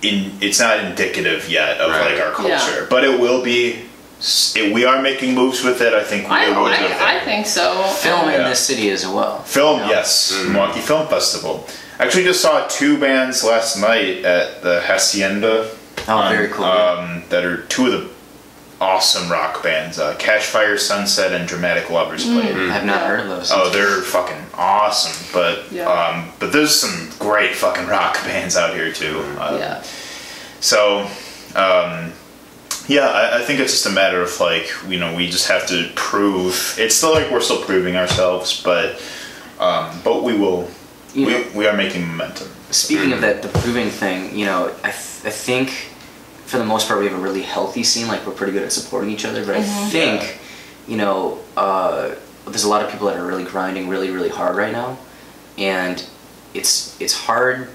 in 0.08 0.32
it's 0.42 0.60
not 0.60 0.80
indicative 0.80 1.50
yet 1.50 1.80
of 1.80 1.92
Right. 1.92 2.12
like 2.16 2.22
our 2.22 2.48
Yeah. 2.48 2.58
culture, 2.60 2.88
but 2.90 3.04
it 3.04 3.20
will 3.20 3.42
be. 3.44 3.82
s- 4.20 4.54
It, 4.56 4.74
we 4.74 4.86
are 4.86 5.02
making 5.02 5.36
moves 5.36 5.62
with 5.64 5.82
it. 5.82 5.94
I 5.94 6.02
think 6.04 6.30
we 6.30 6.36
I, 6.36 6.46
I, 6.46 6.70
there. 6.88 6.98
I 7.16 7.20
think 7.20 7.46
so. 7.46 7.84
Film 8.00 8.30
in 8.30 8.40
Yeah. 8.42 8.50
this 8.50 8.60
city 8.62 8.90
as 8.90 9.06
well. 9.06 9.44
Film, 9.46 9.80
Yeah. 9.82 9.90
yes, 9.90 10.34
Milwaukee 10.48 10.80
Film 10.80 11.08
Festival. 11.08 11.68
Actually, 12.00 12.24
just 12.24 12.42
saw 12.42 12.66
two 12.68 12.98
bands 12.98 13.44
last 13.44 13.78
night 13.78 14.24
at 14.26 14.64
the 14.64 14.82
Hacienda. 14.88 15.68
Oh, 16.08 16.28
very 16.30 16.48
cool. 16.48 16.66
Um, 16.66 17.24
that 17.30 17.44
are 17.44 17.58
two 17.68 17.86
of 17.88 17.92
the 17.92 18.04
awesome 18.82 19.32
rock 19.32 19.64
bands. 19.64 20.00
Uh, 20.00 20.16
Cash 20.18 20.48
Fire 20.48 20.78
Sunset 20.78 21.32
and 21.32 21.48
Dramatic 21.48 21.90
Lovers 21.90 22.26
played. 22.26 22.56
I've 22.56 22.86
not 22.86 23.02
heard 23.08 23.22
of 23.22 23.28
those. 23.28 23.52
Oh, 23.52 23.70
they're 23.70 24.02
fucking 24.02 24.38
awesome. 24.54 25.28
But 25.34 25.72
Yeah. 25.72 25.90
um, 25.90 26.32
but 26.40 26.52
there's 26.52 26.78
some 26.78 27.10
great 27.20 27.56
fucking 27.56 27.88
rock 27.88 28.16
bands 28.24 28.56
out 28.58 28.74
here 28.74 28.92
too. 28.92 29.20
Uh, 29.40 29.56
Yeah. 29.60 29.82
So, 30.62 31.02
um, 31.56 32.12
yeah, 32.88 33.08
I, 33.08 33.40
I 33.40 33.42
think 33.44 33.60
it's 33.60 33.72
just 33.72 33.86
a 33.86 33.90
matter 33.92 34.22
of 34.22 34.40
like, 34.40 34.70
you 34.88 35.00
know, 35.00 35.16
we 35.16 35.30
just 35.30 35.48
have 35.48 35.68
to 35.68 35.90
prove. 35.96 36.76
It's 36.78 36.96
still 36.96 37.14
like 37.14 37.32
we're 37.32 37.42
still 37.42 37.62
proving 37.64 37.96
ourselves, 37.96 38.62
but 38.64 39.02
um, 39.60 40.00
but 40.04 40.24
we 40.24 40.38
will. 40.38 40.70
You 41.14 41.28
we, 41.28 41.32
know- 41.34 41.46
we 41.56 41.68
are 41.68 41.76
making 41.78 42.06
momentum. 42.08 42.50
Speaking 42.72 43.14
of 43.14 43.22
that, 43.22 43.42
the 43.42 43.48
proving 43.48 43.90
thing, 43.90 44.38
you 44.38 44.46
know, 44.46 44.66
I, 44.84 44.90
th- 44.92 45.24
I 45.26 45.30
think 45.30 45.95
for 46.46 46.58
the 46.58 46.66
most 46.66 46.88
part 46.88 47.00
we 47.00 47.08
have 47.08 47.18
a 47.18 47.22
really 47.22 47.42
healthy 47.42 47.84
scene. 47.84 48.08
Like 48.08 48.26
we're 48.26 48.34
pretty 48.34 48.54
good 48.54 48.64
at 48.64 48.72
supporting 48.72 49.10
each 49.10 49.26
other. 49.26 49.46
But 49.46 49.56
I 49.56 49.64
think, 49.64 50.22
Yeah. 50.22 50.28
you 50.88 50.98
know, 50.98 51.40
uh, 51.58 52.12
there's 52.48 52.64
a 52.64 52.70
lot 52.70 52.84
of 52.84 52.92
people 52.92 53.08
that 53.08 53.18
are 53.18 53.26
really 53.26 53.44
grinding 53.44 53.90
really, 53.90 54.12
really 54.12 54.30
hard 54.30 54.56
right 54.56 54.72
now, 54.72 54.98
and 55.58 56.04
it's 56.54 56.96
it's 57.02 57.14
hard, 57.14 57.70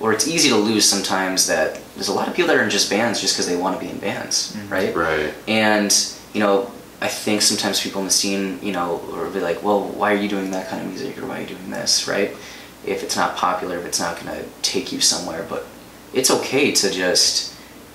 or 0.00 0.12
it's 0.12 0.28
easy 0.28 0.48
to 0.50 0.56
lose 0.56 0.86
sometimes. 0.88 1.46
That 1.46 1.80
there's 1.94 2.08
a 2.08 2.12
lot 2.12 2.28
of 2.28 2.34
people 2.34 2.48
that 2.48 2.56
are 2.58 2.62
in 2.62 2.70
just 2.70 2.90
bands 2.90 3.20
just 3.20 3.34
because 3.34 3.46
they 3.48 3.56
want 3.56 3.78
to 3.78 3.84
be 3.84 3.90
in 3.90 3.98
bands, 3.98 4.54
right? 4.68 4.94
right. 4.94 5.32
And 5.48 5.90
you 6.34 6.40
know, 6.40 6.70
I 7.00 7.08
think 7.08 7.40
sometimes 7.40 7.80
people 7.80 8.00
in 8.00 8.06
the 8.06 8.12
scene, 8.12 8.58
you 8.62 8.72
know, 8.72 9.00
will 9.10 9.30
be 9.30 9.40
like, 9.40 9.62
"Well, 9.62 9.80
why 9.88 10.12
are 10.12 10.16
you 10.16 10.28
doing 10.28 10.50
that 10.50 10.68
kind 10.68 10.82
of 10.82 10.88
music, 10.88 11.16
or 11.18 11.24
why 11.26 11.38
are 11.38 11.40
you 11.40 11.46
doing 11.46 11.70
this?" 11.70 12.06
Right? 12.06 12.36
If 12.84 13.02
it's 13.02 13.16
not 13.16 13.36
popular, 13.36 13.78
if 13.78 13.86
it's 13.86 13.98
not 14.00 14.20
going 14.20 14.36
to 14.36 14.44
take 14.60 14.92
you 14.92 15.00
somewhere, 15.00 15.46
but 15.48 15.64
it's 16.12 16.30
okay 16.30 16.72
to 16.72 16.90
just 16.90 17.53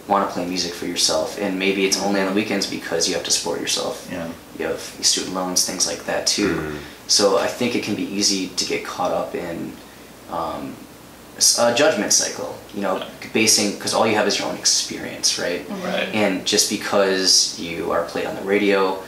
want 0.10 0.28
to 0.28 0.34
play 0.34 0.46
music 0.46 0.74
for 0.74 0.86
yourself, 0.86 1.40
and 1.40 1.58
maybe 1.58 1.86
it's 1.86 2.02
only 2.02 2.20
on 2.20 2.28
the 2.28 2.34
weekends 2.34 2.66
because 2.70 3.08
you 3.08 3.14
have 3.14 3.24
to 3.24 3.32
support 3.32 3.62
yourself. 3.62 4.08
Yeah. 4.12 4.30
You 4.58 4.66
have 4.66 4.80
student 4.80 5.36
loans, 5.36 5.66
things 5.66 5.88
like 5.88 6.06
that 6.06 6.28
too. 6.28 6.56
Mm-hmm. 6.56 6.78
So 7.08 7.38
I 7.38 7.48
think 7.48 7.76
it 7.76 7.84
can 7.84 7.96
be 7.96 8.04
easy 8.04 8.48
to 8.48 8.66
get 8.66 8.84
caught 8.84 9.12
up 9.12 9.36
in 9.36 9.72
um, 10.32 10.76
s- 11.38 11.60
a 11.60 11.74
judgment 11.74 12.12
cycle. 12.12 12.58
You 12.74 12.82
know, 12.82 13.08
basing 13.34 13.76
because 13.76 13.94
all 13.94 14.06
you 14.08 14.16
have 14.16 14.28
is 14.28 14.40
your 14.40 14.50
own 14.50 14.58
experience, 14.58 15.40
right? 15.40 15.62
Mm-hmm. 15.68 15.86
Right. 15.86 16.10
And 16.14 16.46
just 16.46 16.70
because 16.70 17.60
you 17.60 17.92
are 17.92 18.04
played 18.04 18.26
on 18.26 18.36
the 18.36 18.42
radio 18.42 19.02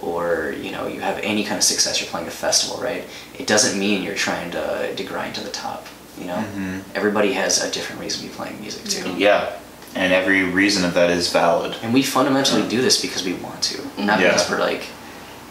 or 0.00 0.54
you 0.60 0.70
know 0.70 0.86
you 0.86 1.00
have 1.00 1.18
any 1.22 1.44
kind 1.44 1.56
of 1.56 1.64
success 1.64 2.00
you're 2.00 2.10
playing 2.10 2.26
a 2.26 2.30
festival 2.30 2.82
right 2.82 3.04
it 3.38 3.46
doesn't 3.46 3.78
mean 3.78 4.02
you're 4.02 4.14
trying 4.14 4.50
to, 4.50 4.94
to 4.94 5.04
grind 5.04 5.34
to 5.34 5.40
the 5.42 5.50
top 5.50 5.86
you 6.18 6.26
know 6.26 6.34
mm-hmm. 6.36 6.78
everybody 6.94 7.32
has 7.32 7.62
a 7.62 7.70
different 7.70 8.00
reason 8.00 8.22
to 8.22 8.28
be 8.28 8.34
playing 8.34 8.60
music 8.60 8.84
too 8.84 9.08
Yeah, 9.16 9.56
and 9.94 10.12
every 10.12 10.42
reason 10.42 10.84
of 10.84 10.94
that 10.94 11.10
is 11.10 11.30
valid. 11.32 11.76
and 11.82 11.92
we 11.94 12.02
fundamentally 12.02 12.66
do 12.68 12.80
this 12.82 13.00
because 13.00 13.24
we 13.24 13.34
want 13.34 13.62
to 13.62 13.80
not 13.98 14.20
Yeah. 14.20 14.28
because 14.28 14.50
we're 14.50 14.58
like 14.60 14.84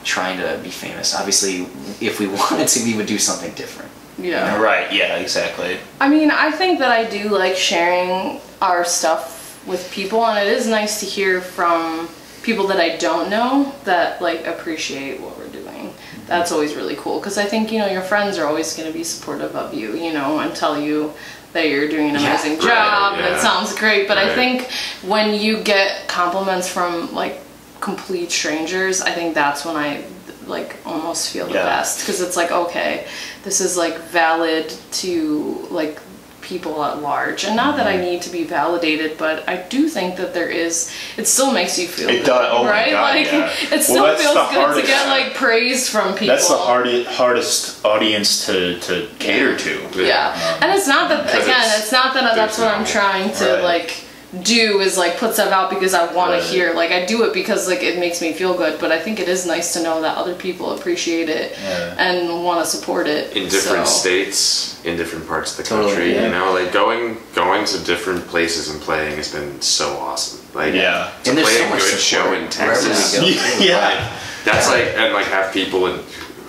trying 0.04 0.38
to 0.40 0.60
be 0.62 0.70
famous 0.70 1.16
obviously 1.16 1.68
if 2.02 2.20
we 2.20 2.28
wanted 2.42 2.68
to 2.68 2.84
we 2.84 2.94
would 2.96 3.06
do 3.08 3.18
something 3.18 3.54
different 3.54 3.90
Yeah. 4.18 4.60
Right. 4.62 4.92
Yeah. 4.94 5.18
Exactly. 5.18 5.78
I 6.00 6.08
mean, 6.08 6.30
I 6.30 6.52
think 6.52 6.78
that 6.80 6.92
I 6.92 7.04
do 7.10 7.30
like 7.30 7.56
sharing 7.56 8.40
our 8.62 8.86
stuff 8.86 9.24
with 9.66 9.82
people, 9.92 10.24
and 10.28 10.38
it 10.38 10.50
is 10.58 10.68
nice 10.68 11.00
to 11.00 11.06
hear 11.08 11.42
from 11.42 12.08
people 12.44 12.68
that 12.68 12.80
I 12.80 12.90
don't 12.98 13.28
know 13.36 13.74
that 13.86 14.22
like 14.22 14.46
appreciate 14.46 15.20
what 15.20 15.34
we're 15.40 15.50
doing. 15.62 15.86
Mm-hmm. 15.90 16.28
That's 16.28 16.52
always 16.52 16.76
really 16.76 16.96
cool 16.96 17.18
because 17.20 17.38
I 17.40 17.46
think 17.52 17.72
you 17.72 17.80
know 17.82 17.88
your 17.98 18.06
friends 18.12 18.38
are 18.38 18.46
always 18.46 18.76
going 18.78 18.88
to 18.92 18.98
be 19.02 19.04
supportive 19.04 19.56
of 19.56 19.74
you, 19.74 19.96
you 20.06 20.14
know, 20.14 20.40
and 20.42 20.54
tell 20.56 20.76
you 20.88 21.14
that 21.54 21.70
you're 21.70 21.88
doing 21.88 22.10
an 22.10 22.16
amazing 22.18 22.54
right, 22.54 22.62
job 22.62 23.14
and 23.14 23.22
yeah. 23.26 23.38
it 23.38 23.42
sounds 23.42 23.74
great. 23.78 24.08
But 24.08 24.18
I 24.18 24.34
think 24.36 24.70
when 25.04 25.40
you 25.40 25.64
get 25.64 26.08
compliments 26.08 26.68
from 26.68 27.14
like 27.14 27.40
complete 27.80 28.32
strangers, 28.32 29.02
I 29.02 29.12
think 29.12 29.34
that's 29.36 29.64
when 29.66 29.76
I 29.76 30.04
like 30.48 30.76
almost 30.86 31.32
feel 31.32 31.48
the 31.48 31.54
Yeah. 31.54 31.66
best 31.66 32.00
because 32.02 32.20
it's 32.22 32.36
like 32.36 32.52
okay, 32.52 33.08
this 33.44 33.62
is 33.62 33.78
like 33.78 33.98
valid 34.10 34.70
to 35.04 35.68
like 35.70 36.00
people 36.44 36.84
at 36.84 37.02
large 37.02 37.44
and 37.46 37.56
not 37.56 37.78
that 37.78 37.88
Mm-hmm. 37.88 38.00
I 38.00 38.06
need 38.06 38.22
to 38.24 38.30
be 38.30 38.44
validated 38.44 39.18
but 39.18 39.48
I 39.50 39.58
do 39.70 39.88
think 39.90 40.18
that 40.18 40.34
there 40.34 40.50
is 40.50 40.92
it 41.18 41.26
still 41.28 41.52
makes 41.54 41.80
you 41.80 41.88
feel 41.88 42.10
It 42.10 42.18
good, 42.20 42.26
does- 42.28 42.50
oh 42.52 42.64
my 42.64 42.70
right 42.70 42.92
God, 42.92 43.16
like 43.16 43.26
yeah. 43.28 43.50
it 43.76 43.82
still 43.82 44.04
that's 44.04 44.22
feels 44.22 44.36
good 44.52 44.82
to 44.82 44.88
get 44.88 45.08
like 45.08 45.34
praise 45.34 45.90
from 45.90 46.14
people 46.14 46.28
That's 46.36 46.50
the 46.50 46.58
hardest 46.58 47.10
hardest 47.10 47.86
audience 47.86 48.46
to 48.46 48.80
to 48.82 49.08
cater 49.20 49.58
to. 49.58 50.06
yeah 50.06 50.60
and 50.62 50.72
it's 50.78 50.88
not 50.88 51.10
that 51.10 51.22
again 51.30 51.50
it's- 51.50 51.84
it's, 51.84 51.92
not 51.92 52.14
that 52.14 52.36
that's 52.36 52.58
what 52.60 52.68
i'm 52.68 52.86
trying 52.86 53.32
to 53.36 53.46
Right. 53.56 53.64
like 53.64 54.03
do 54.42 54.80
is 54.80 54.98
like 54.98 55.18
put 55.18 55.34
stuff 55.34 55.52
out 55.52 55.70
because 55.70 55.94
i 55.94 56.12
want 56.14 56.32
Right. 56.32 56.42
to 56.42 56.48
hear 56.48 56.74
like 56.74 56.92
i 56.92 57.06
do 57.06 57.24
it 57.24 57.34
because 57.34 57.68
like 57.68 57.84
it 57.84 58.00
makes 58.00 58.20
me 58.22 58.34
feel 58.34 58.56
good 58.56 58.80
but 58.80 58.92
i 58.92 59.00
think 59.00 59.20
it 59.20 59.28
is 59.30 59.46
nice 59.46 59.74
to 59.74 59.84
know 59.84 60.02
that 60.02 60.18
other 60.18 60.34
people 60.34 60.72
appreciate 60.72 61.30
it 61.30 61.56
Yeah. 61.64 61.96
and 62.00 62.44
want 62.44 62.64
to 62.64 62.70
support 62.70 63.06
it 63.08 63.36
in 63.38 63.48
different 63.48 63.86
so. 63.88 64.00
states, 64.00 64.84
in 64.86 64.98
different 64.98 65.28
parts 65.28 65.52
of 65.52 65.58
the 65.58 65.64
Totally, 65.70 65.92
country. 65.92 66.14
yeah. 66.16 66.26
You 66.26 66.32
know, 66.32 66.52
like 66.54 66.72
going 66.74 67.18
going 67.36 67.64
to 67.66 67.78
different 67.84 68.28
places 68.28 68.70
and 68.70 68.82
playing 68.82 69.16
has 69.18 69.32
been 69.32 69.62
so 69.62 69.96
awesome. 69.98 70.40
Like 70.56 70.74
Yeah. 70.74 71.12
to 71.24 71.30
And 71.32 71.40
play 71.40 71.54
so 71.58 71.66
a 71.66 71.70
much 71.70 71.80
good 71.80 72.00
show 72.00 72.26
in 72.34 72.44
wherever 72.48 72.82
we 72.82 72.94
Texas. 72.96 73.20
go. 73.20 73.26
yeah. 73.64 74.18
That's 74.46 74.68
like 74.68 74.88
and 74.98 75.14
like 75.14 75.28
have 75.28 75.54
people 75.54 75.86
in, 75.88 76.00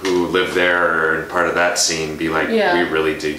who 0.02 0.26
live 0.28 0.54
there 0.54 1.20
or 1.20 1.22
part 1.26 1.48
of 1.48 1.54
that 1.54 1.78
scene 1.78 2.16
be 2.16 2.28
like, 2.28 2.48
Yeah. 2.48 2.74
we 2.82 2.88
really 2.88 3.16
dig 3.18 3.38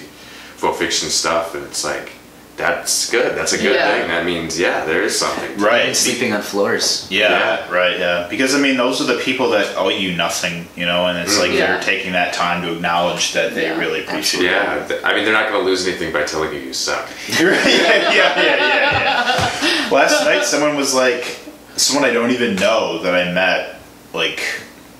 Faux 0.56 0.78
Fiction 0.78 1.10
stuff, 1.10 1.54
and 1.54 1.64
it's 1.64 1.84
like 1.84 2.12
that's 2.56 3.10
good. 3.10 3.36
That's 3.36 3.52
a 3.52 3.58
good 3.58 3.74
Yeah. 3.74 3.98
thing. 3.98 4.08
That 4.08 4.24
means 4.24 4.58
yeah, 4.58 4.84
there 4.84 5.02
is 5.02 5.18
something. 5.18 5.58
Right. 5.58 5.86
and 5.86 5.96
sleeping 5.96 6.32
on 6.32 6.40
floors 6.42 7.06
Yeah, 7.10 7.30
Yeah. 7.30 7.70
right, 7.70 7.98
yeah. 7.98 8.26
Because 8.30 8.54
I 8.54 8.58
mean, 8.58 8.76
those 8.76 9.00
are 9.00 9.04
the 9.04 9.20
people 9.20 9.50
that 9.50 9.76
owe 9.76 9.90
you 9.90 10.12
nothing, 10.16 10.66
you 10.74 10.86
know, 10.86 11.06
and 11.06 11.18
it's 11.18 11.38
like 11.38 11.50
mm-hmm. 11.50 11.58
Yeah. 11.58 11.66
they're 11.74 11.82
taking 11.82 12.12
that 12.12 12.32
time 12.32 12.62
to 12.62 12.72
acknowledge 12.72 13.32
that 13.34 13.54
they 13.54 13.64
Yeah. 13.64 13.78
really 13.78 14.00
appreciate 14.04 14.44
Yeah, 14.44 14.88
I 15.04 15.14
mean 15.14 15.24
they're 15.24 15.34
not 15.34 15.48
going 15.50 15.60
to 15.62 15.66
lose 15.70 15.86
anything 15.86 16.12
by 16.12 16.22
telling 16.22 16.52
you 16.54 16.60
you 16.60 16.72
suck. 16.72 17.08
yeah, 17.28 17.50
yeah, 17.50 18.12
yeah, 18.14 18.42
yeah, 18.42 19.00
yeah. 19.00 19.88
Last 19.90 20.24
night, 20.24 20.44
someone 20.44 20.76
was 20.76 20.94
like, 20.94 21.38
someone 21.76 22.08
I 22.08 22.12
don't 22.12 22.30
even 22.30 22.56
know 22.56 23.02
that 23.02 23.14
I 23.14 23.30
met, 23.32 23.76
like, 24.14 24.40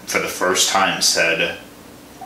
for 0.07 0.19
the 0.21 0.29
first 0.29 0.69
time 0.71 1.01
said, 1.03 1.57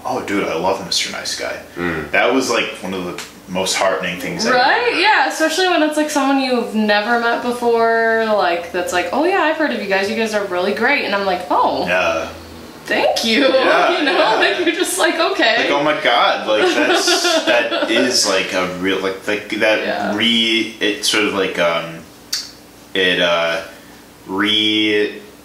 "Oh, 0.05 0.23
dude, 0.27 0.45
I 0.47 0.55
love 0.55 0.79
Mr. 0.87 1.11
Nice 1.13 1.39
Guy." 1.39 1.57
Mm. 1.77 2.11
That 2.11 2.35
was 2.35 2.51
like 2.51 2.67
one 2.83 2.93
of 2.93 3.05
the 3.05 3.13
most 3.51 3.75
heartening 3.75 4.19
things. 4.21 4.49
Right? 4.49 4.97
Yeah, 4.97 5.29
especially 5.29 5.69
when 5.69 5.83
it's 5.83 5.97
like 5.97 6.09
someone 6.09 6.41
you've 6.41 6.75
never 6.75 7.19
met 7.21 7.43
before, 7.43 8.25
like 8.27 8.71
that's 8.73 8.93
like, 8.93 9.09
oh 9.13 9.25
yeah, 9.25 9.43
I've 9.43 9.57
heard 9.57 9.73
of 9.73 9.81
you 9.83 9.89
guys. 9.89 10.09
You 10.09 10.17
guys 10.17 10.33
are 10.35 10.45
really 10.47 10.73
great, 10.73 11.05
and 11.05 11.15
I'm 11.15 11.27
like, 11.27 11.47
oh, 11.51 11.87
Yeah. 11.87 12.29
thank 12.85 13.25
you. 13.25 13.41
Yeah, 13.53 13.99
you 13.99 14.05
know, 14.05 14.13
yeah. 14.19 14.35
like 14.37 14.65
you're 14.67 14.75
just 14.75 14.99
like, 14.99 15.15
okay. 15.33 15.57
like 15.65 15.71
oh 15.71 15.83
my 15.83 16.01
god 16.03 16.47
like 16.49 16.63
that's 16.75 17.45
that 17.51 17.91
is 17.91 18.27
like 18.29 18.53
a 18.53 18.77
real 18.79 19.01
like 19.01 19.27
like 19.29 19.49
that 19.61 19.79
Yeah. 19.87 20.17
re 20.17 20.77
it 20.81 21.05
sort 21.05 21.25
of 21.25 21.35
like 21.35 21.59
um 21.59 22.01
it 22.95 23.21
uh 23.21 23.65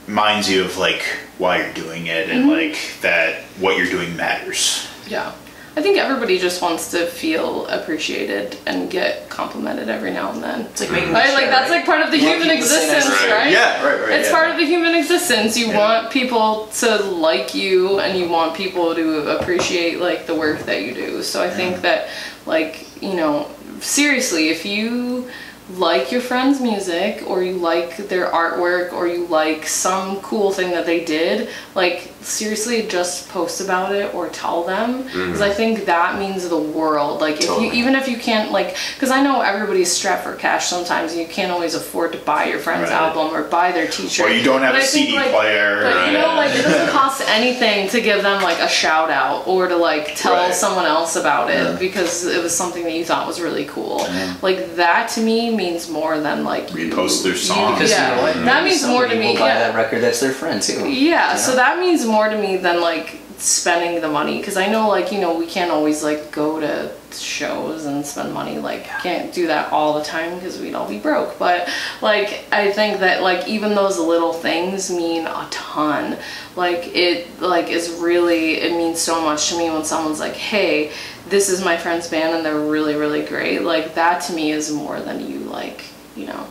reminds 0.07 0.49
you 0.49 0.63
of 0.63 0.77
like 0.77 1.03
why 1.37 1.57
you're 1.63 1.73
doing 1.73 2.07
it 2.07 2.29
and 2.29 2.41
Mm-hmm. 2.49 2.49
like 2.71 3.01
that 3.01 3.43
what 3.59 3.77
you're 3.77 3.89
doing 3.89 4.15
matters 4.15 4.87
Yeah. 5.07 5.33
I 5.77 5.81
think 5.81 5.97
everybody 5.97 6.39
just 6.39 6.61
wants 6.61 6.91
to 6.91 7.05
feel 7.05 7.67
appreciated 7.67 8.57
and 8.65 8.89
get 8.89 9.27
complimented 9.29 9.89
every 9.89 10.11
now 10.13 10.31
and 10.31 10.41
then. 10.41 10.61
it's 10.61 10.79
like 10.79 10.91
making 10.91 11.11
Right? 11.11 11.29
a 11.29 11.33
Like 11.33 11.41
chair, 11.43 11.49
that's 11.51 11.69
right? 11.69 11.77
like 11.77 11.85
part 11.85 12.01
of 12.01 12.11
the 12.11 12.17
You 12.17 12.27
human 12.29 12.47
people 12.47 12.63
to 12.63 12.67
say 12.67 12.87
nice 12.87 12.95
existence, 12.95 13.19
things. 13.19 13.31
right? 13.31 13.51
yeah 13.51 13.83
right 13.85 13.99
right 14.01 14.11
It's 14.19 14.29
yeah. 14.29 14.35
part 14.35 14.49
of 14.51 14.57
the 14.57 14.65
human 14.65 14.95
existence. 14.95 15.57
You 15.57 15.67
Yeah. 15.67 15.77
want 15.77 16.11
people 16.11 16.67
to 16.79 16.95
like 17.03 17.53
you 17.53 17.99
and 17.99 18.17
you 18.17 18.29
want 18.29 18.55
people 18.55 18.95
to 18.95 19.37
appreciate 19.37 19.99
like 19.99 20.27
the 20.27 20.35
work 20.35 20.59
that 20.65 20.83
you 20.83 20.93
do. 20.93 21.21
So 21.23 21.43
I 21.43 21.49
think 21.49 21.81
that 21.81 22.07
like, 22.45 22.87
you 23.01 23.13
know, 23.15 23.49
seriously, 23.81 24.47
if 24.49 24.65
you 24.65 25.29
like 25.71 26.11
your 26.11 26.21
friend's 26.21 26.61
music 26.61 27.23
or 27.27 27.41
you 27.41 27.53
like 27.53 27.97
their 28.07 28.27
artwork 28.29 28.93
or 28.93 29.07
you 29.07 29.25
like 29.27 29.67
some 29.67 30.17
cool 30.21 30.51
thing 30.51 30.71
that 30.71 30.85
they 30.85 31.03
did, 31.03 31.49
like 31.73 32.11
seriously 32.21 32.87
just 32.87 33.29
post 33.29 33.61
about 33.61 33.93
it 33.93 34.13
or 34.15 34.27
tell 34.29 34.63
them 34.63 35.03
because 35.03 35.41
I 35.41 35.49
mm-hmm. 35.49 35.57
think 35.57 35.85
that 35.85 36.19
means 36.19 36.47
the 36.49 36.57
world. 36.57 37.21
Like 37.21 37.35
if 37.35 37.47
Totally. 37.47 37.67
you 37.67 37.73
even 37.73 37.95
if 37.95 38.07
you 38.07 38.17
can't 38.17 38.51
like 38.51 38.75
cuz 38.99 39.09
I 39.11 39.23
know 39.23 39.41
everybody's 39.41 39.91
strapped 39.91 40.23
for 40.23 40.35
cash 40.35 40.67
sometimes 40.67 41.11
and 41.11 41.21
you 41.21 41.27
can't 41.27 41.51
always 41.51 41.73
afford 41.75 42.11
to 42.13 42.17
buy 42.19 42.45
your 42.45 42.59
friend's 42.59 42.89
Right. 42.89 43.01
album 43.01 43.35
or 43.35 43.43
buy 43.43 43.71
their 43.71 43.87
t-shirt. 43.87 44.27
Or 44.29 44.33
you 44.33 44.43
don't 44.43 44.61
have 44.61 44.73
But 44.73 44.81
a 44.81 44.83
I 44.83 44.87
think, 44.87 45.07
CD 45.07 45.17
like- 45.17 45.31
player. 45.31 45.83
But 45.83 46.07
you 46.07 46.13
know, 46.13 46.27
right? 46.27 46.34
Like 46.47 46.59
it 46.59 46.63
doesn't 46.63 46.89
cost 46.99 47.21
anything 47.27 47.89
to 47.89 48.01
give 48.01 48.23
them 48.23 48.41
like 48.41 48.59
a 48.59 48.67
shout 48.67 49.09
out 49.09 49.47
or 49.47 49.67
to 49.67 49.75
like 49.75 50.15
tell 50.15 50.33
Right. 50.33 50.53
someone 50.53 50.85
else 50.85 51.15
about 51.15 51.49
it 51.49 51.55
Yeah. 51.63 51.75
because 51.77 52.25
it 52.25 52.41
was 52.41 52.55
something 52.55 52.83
that 52.83 52.93
you 52.93 53.05
thought 53.05 53.27
was 53.27 53.39
really 53.41 53.65
cool. 53.65 54.05
Like 54.41 54.75
that 54.75 55.09
to 55.15 55.21
me 55.21 55.55
means 55.55 55.89
more 55.89 56.19
than 56.19 56.43
like 56.43 56.67
Repost 56.69 57.23
their 57.23 57.35
song. 57.35 57.73
Because 57.73 57.91
yeah, 57.91 58.09
you 58.09 58.15
know 58.15 58.21
what? 58.23 58.45
that 58.45 58.63
means 58.63 58.85
more 58.85 59.07
to 59.07 59.15
me. 59.15 59.33
buy 59.37 59.47
Yeah. 59.47 59.59
that 59.67 59.75
record. 59.75 60.01
That's 60.01 60.19
their 60.19 60.31
friend 60.33 60.61
too. 60.61 60.89
Yeah, 60.89 61.35
so 61.35 61.55
that 61.55 61.79
means 61.79 62.05
more 62.05 62.29
to 62.29 62.37
me 62.37 62.57
than 62.57 62.81
like 62.81 63.19
spending 63.37 64.01
the 64.01 64.07
money 64.07 64.37
because 64.37 64.57
I 64.57 64.67
know 64.67 64.87
like 64.87 65.11
you 65.11 65.19
know 65.19 65.37
we 65.37 65.45
can't 65.45 65.71
always 65.71 66.03
like 66.03 66.31
go 66.31 66.59
to 66.59 66.91
shows 67.11 67.85
and 67.85 68.05
spend 68.05 68.33
money 68.33 68.57
like 68.59 68.85
can't 68.85 69.33
do 69.33 69.47
that 69.47 69.71
all 69.71 69.97
the 69.97 70.03
time 70.03 70.35
because 70.35 70.59
we'd 70.59 70.73
all 70.73 70.87
be 70.87 70.99
broke 70.99 71.37
but 71.39 71.69
like 72.01 72.45
I 72.51 72.71
think 72.71 72.99
that 72.99 73.21
like 73.21 73.47
even 73.47 73.75
those 73.75 73.97
little 73.99 74.33
things 74.33 74.89
mean 74.89 75.25
a 75.25 75.47
ton. 75.51 76.17
Like 76.55 76.95
it 76.95 77.41
like 77.41 77.69
is 77.69 77.89
really 77.99 78.55
it 78.55 78.73
means 78.73 78.99
so 78.99 79.21
much 79.21 79.49
to 79.49 79.57
me 79.57 79.69
when 79.69 79.83
someone's 79.83 80.19
like 80.19 80.33
hey 80.33 80.91
this 81.27 81.49
is 81.49 81.63
my 81.63 81.75
friend's 81.75 82.07
band 82.09 82.35
and 82.35 82.45
they're 82.45 82.59
really 82.59 82.95
really 82.95 83.25
great. 83.25 83.61
Like 83.61 83.95
that 83.95 84.21
to 84.23 84.33
me 84.33 84.51
is 84.51 84.71
more 84.71 84.99
than 84.99 85.29
you 85.29 85.39
like 85.39 85.85
you 86.15 86.27
know 86.27 86.47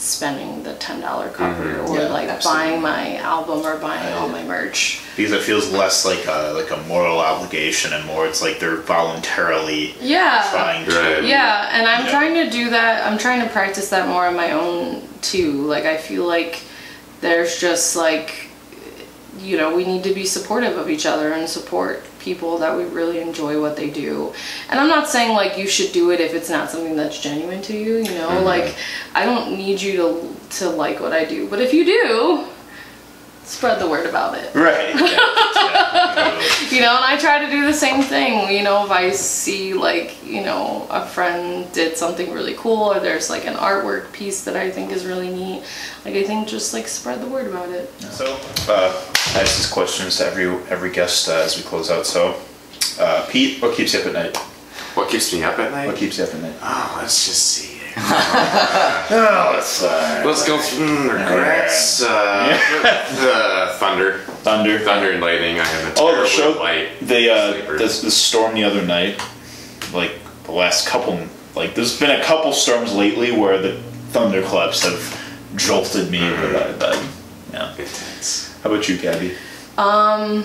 spending 0.00 0.62
the 0.62 0.72
$10 0.74 1.32
cover 1.34 1.62
mm-hmm. 1.62 1.90
or 1.92 1.98
Yeah, 1.98 2.08
like 2.08 2.28
absolutely. 2.28 2.70
buying 2.70 2.80
my 2.82 3.16
album 3.16 3.60
or 3.66 3.76
buying 3.78 4.12
all 4.14 4.28
my 4.28 4.42
merch. 4.42 5.02
because 5.14 5.32
it 5.32 5.42
feels 5.42 5.70
less 5.70 6.06
like 6.06 6.24
a 6.26 6.52
like 6.54 6.70
a 6.70 6.78
moral 6.88 7.18
obligation 7.18 7.92
and 7.92 8.06
more 8.06 8.26
it's 8.26 8.40
like 8.40 8.58
they're 8.58 8.76
voluntarily 8.78 9.94
Yeah. 10.00 10.48
trying 10.50 10.86
to. 10.86 10.92
Right. 10.98 11.24
Yeah, 11.24 11.68
and 11.72 11.86
I'm 11.86 12.06
Yeah. 12.06 12.10
trying 12.10 12.34
to 12.34 12.50
do 12.50 12.70
that. 12.70 13.06
I'm 13.06 13.18
trying 13.18 13.42
to 13.42 13.48
practice 13.52 13.90
that 13.90 14.08
more 14.08 14.26
on 14.26 14.34
my 14.36 14.52
own 14.52 15.06
too. 15.20 15.52
Like 15.66 15.84
I 15.84 15.98
feel 15.98 16.26
like 16.26 16.60
there's 17.20 17.58
just 17.60 17.94
like 17.94 18.46
you 19.38 19.56
know, 19.56 19.74
we 19.74 19.84
need 19.86 20.02
to 20.04 20.12
be 20.12 20.24
supportive 20.26 20.76
of 20.76 20.90
each 20.90 21.06
other 21.06 21.32
and 21.32 21.48
support 21.48 22.02
people 22.20 22.58
that 22.58 22.76
we 22.76 22.84
really 22.84 23.20
enjoy 23.20 23.60
what 23.60 23.76
they 23.76 23.90
do. 23.90 24.32
And 24.68 24.78
I'm 24.78 24.88
not 24.88 25.08
saying 25.08 25.34
like 25.34 25.58
you 25.58 25.66
should 25.66 25.92
do 25.92 26.10
it 26.10 26.20
if 26.20 26.34
it's 26.34 26.50
not 26.50 26.70
something 26.70 26.96
that's 26.96 27.20
genuine 27.20 27.62
to 27.62 27.76
you, 27.76 27.96
you 27.96 28.14
know? 28.14 28.28
Mm-hmm. 28.28 28.44
Like 28.44 28.76
I 29.14 29.24
don't 29.24 29.56
need 29.56 29.80
you 29.80 29.96
to 29.96 30.36
to 30.58 30.70
like 30.70 31.00
what 31.00 31.12
I 31.12 31.24
do, 31.24 31.48
but 31.48 31.60
if 31.60 31.72
you 31.72 31.84
do, 31.84 32.44
spread 33.50 33.80
the 33.80 33.88
word 33.88 34.06
about 34.06 34.38
it. 34.38 34.54
Right. 34.54 34.94
Yeah. 34.94 35.06
yeah. 35.06 36.40
you 36.70 36.80
know 36.80 36.94
and 36.96 37.04
i 37.04 37.16
try 37.18 37.44
to 37.44 37.50
do 37.50 37.66
the 37.66 37.72
same 37.72 38.02
thing 38.02 38.50
you 38.56 38.62
know 38.62 38.84
if 38.84 38.90
i 38.90 39.10
see 39.10 39.74
like 39.74 40.16
you 40.24 40.40
know 40.42 40.86
a 40.90 41.04
friend 41.06 41.70
did 41.72 41.96
something 41.96 42.32
really 42.32 42.54
cool 42.54 42.92
or 42.92 43.00
there's 43.00 43.28
like 43.28 43.46
an 43.46 43.54
artwork 43.54 44.10
piece 44.12 44.44
that 44.44 44.56
i 44.56 44.70
think 44.70 44.90
is 44.90 45.04
really 45.04 45.28
neat 45.28 45.62
like 46.04 46.14
i 46.14 46.22
think 46.22 46.48
just 46.48 46.72
like 46.72 46.86
spread 46.88 47.20
the 47.20 47.26
word 47.26 47.46
about 47.46 47.68
it 47.68 47.90
So, 48.00 48.38
uh, 48.68 48.92
I 49.34 49.40
ask 49.40 49.56
these 49.58 49.70
questions 49.70 50.16
to 50.18 50.26
every 50.26 50.46
every 50.70 50.90
guest 50.90 51.28
uh, 51.28 51.42
as 51.44 51.56
we 51.56 51.62
close 51.62 51.90
out. 51.90 52.06
So, 52.06 52.40
uh, 52.98 53.26
Pete, 53.30 53.60
what 53.60 53.76
keeps 53.76 53.92
you 53.94 54.00
up 54.00 54.06
at 54.06 54.12
night? 54.12 54.36
What 54.96 55.08
keeps 55.10 55.32
me 55.32 55.42
up 55.42 55.58
at 55.58 55.70
night? 55.70 55.86
What 55.86 55.96
keeps 55.96 56.18
you 56.18 56.24
up 56.24 56.34
at 56.34 56.40
night? 56.40 56.54
Oh, 56.62 56.98
let's 57.00 57.26
just 57.26 57.42
see. 57.46 57.79
Oh, 59.12 59.54
it's 59.58 59.82
uh, 59.82 60.22
Let's 60.24 60.46
go 60.46 60.58
through 60.60 60.86
mm, 60.86 61.12
regrets. 61.12 62.02
Uh, 62.02 62.58
uh, 62.84 63.78
thunder, 63.78 64.18
thunder. 64.44 64.78
thunder 64.80 65.10
and 65.10 65.20
lightning. 65.20 65.58
I 65.58 65.64
have 65.64 65.96
a 65.96 66.00
Oh, 66.00 66.20
the 66.22 66.26
show. 66.28 66.50
light 66.52 66.88
The 67.00 67.30
uh, 67.30 67.52
the, 67.72 67.78
the 67.78 68.10
storm 68.10 68.54
the 68.54 68.64
other 68.64 68.84
night, 68.86 69.20
like 69.92 70.12
the 70.44 70.52
last 70.52 70.86
couple, 70.86 71.18
like 71.56 71.74
there's 71.74 71.98
been 71.98 72.12
a 72.20 72.22
couple 72.22 72.52
storms 72.52 72.94
lately 72.94 73.32
where 73.32 73.58
the 73.58 73.80
thunderclaps 74.12 74.84
have 74.84 75.56
jolted 75.56 76.10
me 76.10 76.22
over 76.28 76.48
that 76.52 76.78
bed. 76.78 77.04
Yeah. 77.52 77.70
intense. 77.72 78.56
How 78.62 78.70
about 78.70 78.88
you, 78.88 78.96
Gabby? 78.98 79.34
um 79.78 80.44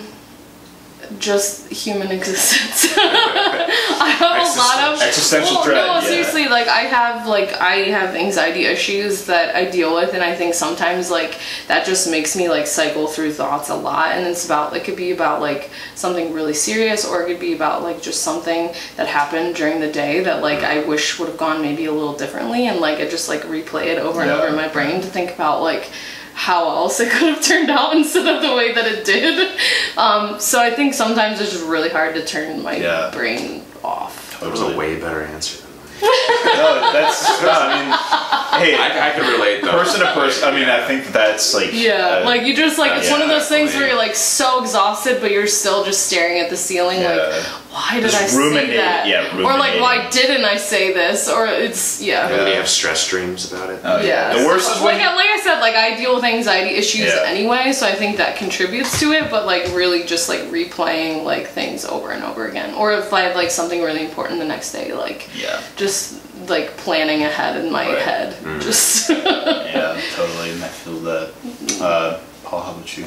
just 1.20 1.72
human 1.72 2.12
existence. 2.12 2.95
I 2.97 4.10
have 4.10 4.38
a 4.38 4.60
lot 4.60 4.93
of 4.93 5.01
Existential 5.01 5.56
well, 5.56 5.66
dread, 5.66 5.76
no 5.76 5.93
yeah. 5.93 6.01
seriously 6.01 6.47
like 6.47 6.68
i 6.68 6.82
have 6.82 7.28
like 7.28 7.53
i 7.62 7.76
have 7.76 8.16
anxiety 8.16 8.66
issues 8.66 9.26
that 9.26 9.56
i 9.56 9.70
deal 9.70 9.93
with 9.93 10.14
and 10.14 10.24
i 10.24 10.36
think 10.36 10.53
sometimes 10.53 11.12
like 11.12 11.39
that 11.68 11.86
just 11.86 12.10
makes 12.10 12.36
me 12.36 12.49
like 12.49 12.68
cycle 12.68 13.08
through 13.08 13.32
thoughts 13.32 13.70
a 13.70 13.76
lot 13.76 14.12
and 14.12 14.26
it's 14.26 14.45
about 14.45 14.76
it 14.76 14.84
could 14.84 14.95
be 14.95 15.12
about 15.12 15.41
like 15.41 15.70
something 15.95 16.34
really 16.34 16.53
serious 16.53 17.06
or 17.06 17.24
it 17.24 17.28
could 17.28 17.39
be 17.39 17.53
about 17.53 17.84
like 17.84 18.01
just 18.01 18.24
something 18.24 18.74
that 18.95 19.08
happened 19.08 19.56
during 19.56 19.80
the 19.80 19.91
day 19.91 20.24
that 20.24 20.41
like 20.41 20.60
mm. 20.60 20.66
i 20.66 20.84
wish 20.88 21.20
would 21.20 21.30
have 21.30 21.38
gone 21.38 21.62
maybe 21.62 21.86
a 21.86 21.91
little 21.91 22.16
differently 22.16 22.68
and 22.68 22.80
like 22.80 22.99
i 22.99 23.08
just 23.08 23.30
like 23.30 23.41
replay 23.43 23.88
it 23.88 23.99
over 23.99 24.22
and 24.22 24.32
over 24.32 24.47
in 24.47 24.56
my 24.56 24.68
brain 24.68 25.01
to 25.01 25.08
think 25.08 25.34
about 25.34 25.62
like 25.62 25.89
how 26.38 26.68
else 26.70 27.00
it 27.00 27.10
could 27.14 27.34
have 27.34 27.42
turned 27.42 27.70
out 27.72 27.96
instead 27.96 28.28
of 28.28 28.42
the 28.42 28.54
way 28.56 28.74
that 28.74 28.86
it 28.86 29.06
did. 29.06 29.58
Um, 29.98 30.40
so 30.40 30.60
I 30.62 30.70
think 30.70 30.94
sometimes 30.94 31.40
it's 31.42 31.52
just 31.54 31.66
really 31.66 31.90
hard 31.90 32.14
to 32.16 32.26
turn 32.26 32.62
my 32.62 32.76
Yeah. 32.78 33.10
brain 33.12 33.64
off. 33.84 34.40
That 34.42 34.52
was 34.52 34.62
a 34.62 34.76
way 34.78 35.00
better 35.00 35.24
answer 35.24 35.62
than 35.64 35.72
mine. 35.78 35.86
no, 36.02 36.92
that's 36.92 37.42
no. 37.42 37.50
I 37.50 38.60
mean, 38.60 38.66
hey, 38.66 38.76
I, 38.78 39.10
I 39.10 39.12
can 39.14 39.32
relate 39.32 39.62
though. 39.62 39.72
person 39.72 40.02
to 40.02 40.12
person. 40.14 40.44
I 40.48 40.52
mean, 40.52 40.68
I 40.68 40.86
think 40.86 41.08
that's 41.14 41.54
like 41.54 41.70
Yeah, 41.72 42.20
uh, 42.22 42.26
like 42.26 42.42
you 42.44 42.54
just 42.54 42.78
like 42.78 42.92
it's 43.02 43.10
one 43.10 43.22
of 43.22 43.30
those 43.30 43.48
things 43.48 43.74
where 43.74 43.88
you're 43.88 43.98
like 43.98 44.14
so 44.14 44.62
exhausted, 44.62 45.22
but 45.22 45.32
you're 45.32 45.48
still 45.48 45.86
just 45.86 46.06
staring 46.08 46.40
at 46.42 46.50
the 46.50 46.58
ceiling, 46.58 47.00
Yeah. 47.00 47.16
like 47.16 47.46
why 47.76 47.95
did 47.99 48.03
Just 48.09 48.23
I 48.23 48.28
say 48.28 48.38
ruminate- 48.38 48.78
that? 48.78 49.05
yeah, 49.05 49.36
or 49.38 49.57
like 49.57 49.82
why 49.82 50.09
didn't 50.09 50.45
I 50.45 50.55
say 50.55 50.93
this? 50.93 51.28
Or 51.30 51.45
it's 51.45 52.01
yeah. 52.01 52.30
Yeah. 52.30 52.38
Maybe 52.38 52.55
have 52.55 52.69
stress 52.69 53.05
dreams 53.09 53.51
about 53.51 53.69
it. 53.69 53.82
Oh, 53.84 54.01
Yeah. 54.01 54.34
The 54.38 54.45
worst 54.47 54.73
is 54.73 54.82
when 54.82 54.97
like, 54.97 55.15
like 55.15 55.30
I 55.30 55.39
said, 55.43 55.59
like 55.59 55.76
I 55.76 55.95
deal 55.97 56.15
with 56.15 56.23
anxiety 56.23 56.76
issues 56.76 57.11
Yeah. 57.13 57.23
anyway, 57.26 57.73
so 57.73 57.86
I 57.86 57.91
think 57.93 58.15
that 58.17 58.38
contributes 58.38 58.97
to 59.01 59.11
it. 59.11 59.30
But 59.30 59.45
like 59.45 59.63
really, 59.76 60.03
just 60.05 60.30
like 60.30 60.39
replaying 60.59 61.23
like 61.26 61.47
things 61.47 61.84
over 61.84 62.11
and 62.11 62.23
over 62.23 62.47
again, 62.47 62.73
or 62.76 62.93
if 62.93 63.11
I 63.11 63.21
have 63.28 63.36
like 63.36 63.51
something 63.51 63.82
really 63.82 64.05
important 64.05 64.39
the 64.39 64.45
next 64.47 64.71
day, 64.71 64.93
like 64.93 65.30
yeah, 65.36 65.59
just 65.76 66.21
like 66.47 66.78
planning 66.78 67.23
ahead 67.23 67.57
in 67.63 67.71
my 67.73 67.88
Right. 67.89 68.01
head. 68.01 68.61
Just 68.61 69.09
yeah, 69.09 69.99
totally. 70.15 70.51
And 70.51 70.63
I 70.63 70.67
feel 70.69 70.99
that. 71.11 71.34
Uh, 71.82 72.19
Paul, 72.45 72.61
how 72.61 72.71
about 72.71 72.97
you? 72.97 73.05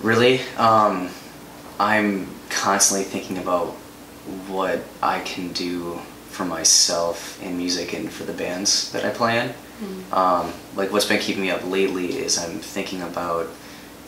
Really, 0.00 0.40
um, 0.56 1.08
I'm 1.78 2.26
constantly 2.54 3.04
thinking 3.04 3.38
about 3.38 3.68
what 4.48 4.80
I 5.02 5.20
can 5.20 5.52
do 5.52 6.00
for 6.30 6.44
myself 6.44 7.42
in 7.42 7.56
music 7.58 7.92
and 7.92 8.10
for 8.10 8.24
the 8.24 8.32
bands 8.32 8.90
that 8.92 9.04
I 9.04 9.10
play 9.10 9.38
in. 9.38 9.54
Um, 10.12 10.52
like 10.76 10.92
what's 10.92 11.04
been 11.06 11.18
keeping 11.20 11.42
me 11.42 11.50
up 11.50 11.64
lately 11.68 12.16
is 12.16 12.38
I'm 12.38 12.58
thinking 12.60 13.02
about 13.02 13.48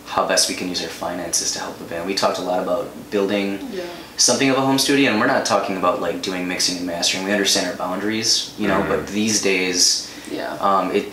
how 0.07 0.29
best 0.29 0.49
we 0.49 0.55
can 0.55 0.69
use 0.69 0.81
our 0.83 0.89
finances 0.89 1.53
to 1.53 1.59
help 1.59 1.79
the 1.79 1.85
band. 1.85 2.07
We 2.07 2.15
talked 2.15 2.39
a 2.39 2.43
lot 2.43 2.63
about 2.63 2.91
building 3.11 3.59
yeah. 3.73 3.83
something 4.17 4.49
of 4.51 4.57
a 4.57 4.61
home 4.61 4.79
studio, 4.79 5.11
and 5.11 5.19
we're 5.19 5.27
not 5.27 5.45
talking 5.47 5.77
about 5.77 6.01
like 6.01 6.23
doing 6.23 6.47
mixing 6.47 6.77
and 6.77 6.87
mastering. 6.87 7.25
We 7.25 7.33
understand 7.33 7.67
our 7.69 7.77
boundaries, 7.77 8.55
you 8.59 8.69
know. 8.69 8.83
Mhm. 8.83 8.89
But 8.89 9.09
these 9.09 9.43
days, 9.43 10.09
Yeah. 10.31 10.53
um, 10.61 10.93
it 10.95 11.09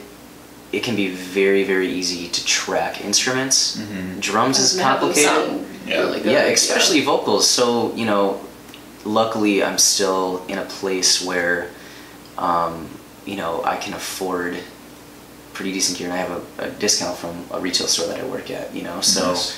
it 0.72 0.84
can 0.84 0.96
be 0.96 1.08
very 1.10 1.64
very 1.64 1.92
easy 1.92 2.28
to 2.30 2.46
track 2.46 3.04
instruments. 3.04 3.78
Mhm. 3.78 4.20
Drums 4.20 4.60
is 4.60 4.74
And 4.74 4.84
have 4.84 5.00
them 5.02 5.14
complicated. 5.14 5.61
Sound 5.82 5.90
Yeah. 5.90 6.00
really 6.02 6.20
good, 6.22 6.32
Yeah, 6.32 6.44
especially 6.46 7.02
vocals. 7.02 7.50
So 7.50 7.94
you 7.96 8.06
know, 8.06 8.40
luckily 9.06 9.64
I'm 9.64 9.78
still 9.78 10.44
in 10.48 10.58
a 10.58 10.66
place 10.66 11.22
where, 11.24 11.70
um, 12.38 12.90
you 13.26 13.36
know, 13.36 13.64
I 13.64 13.78
can 13.78 13.94
afford 13.94 14.58
pretty 15.54 15.74
decent 15.74 15.98
gear, 15.98 16.08
and 16.10 16.14
I 16.14 16.18
have 16.18 16.44
a, 16.60 16.64
a 16.68 16.70
discount 16.72 17.18
from 17.18 17.46
a 17.52 17.60
retail 17.60 17.88
store 17.88 18.08
that 18.08 18.20
I 18.20 18.26
work 18.26 18.50
at. 18.50 18.74
You 18.74 18.84
know, 18.84 19.02
so 19.02 19.28
Nice. 19.30 19.58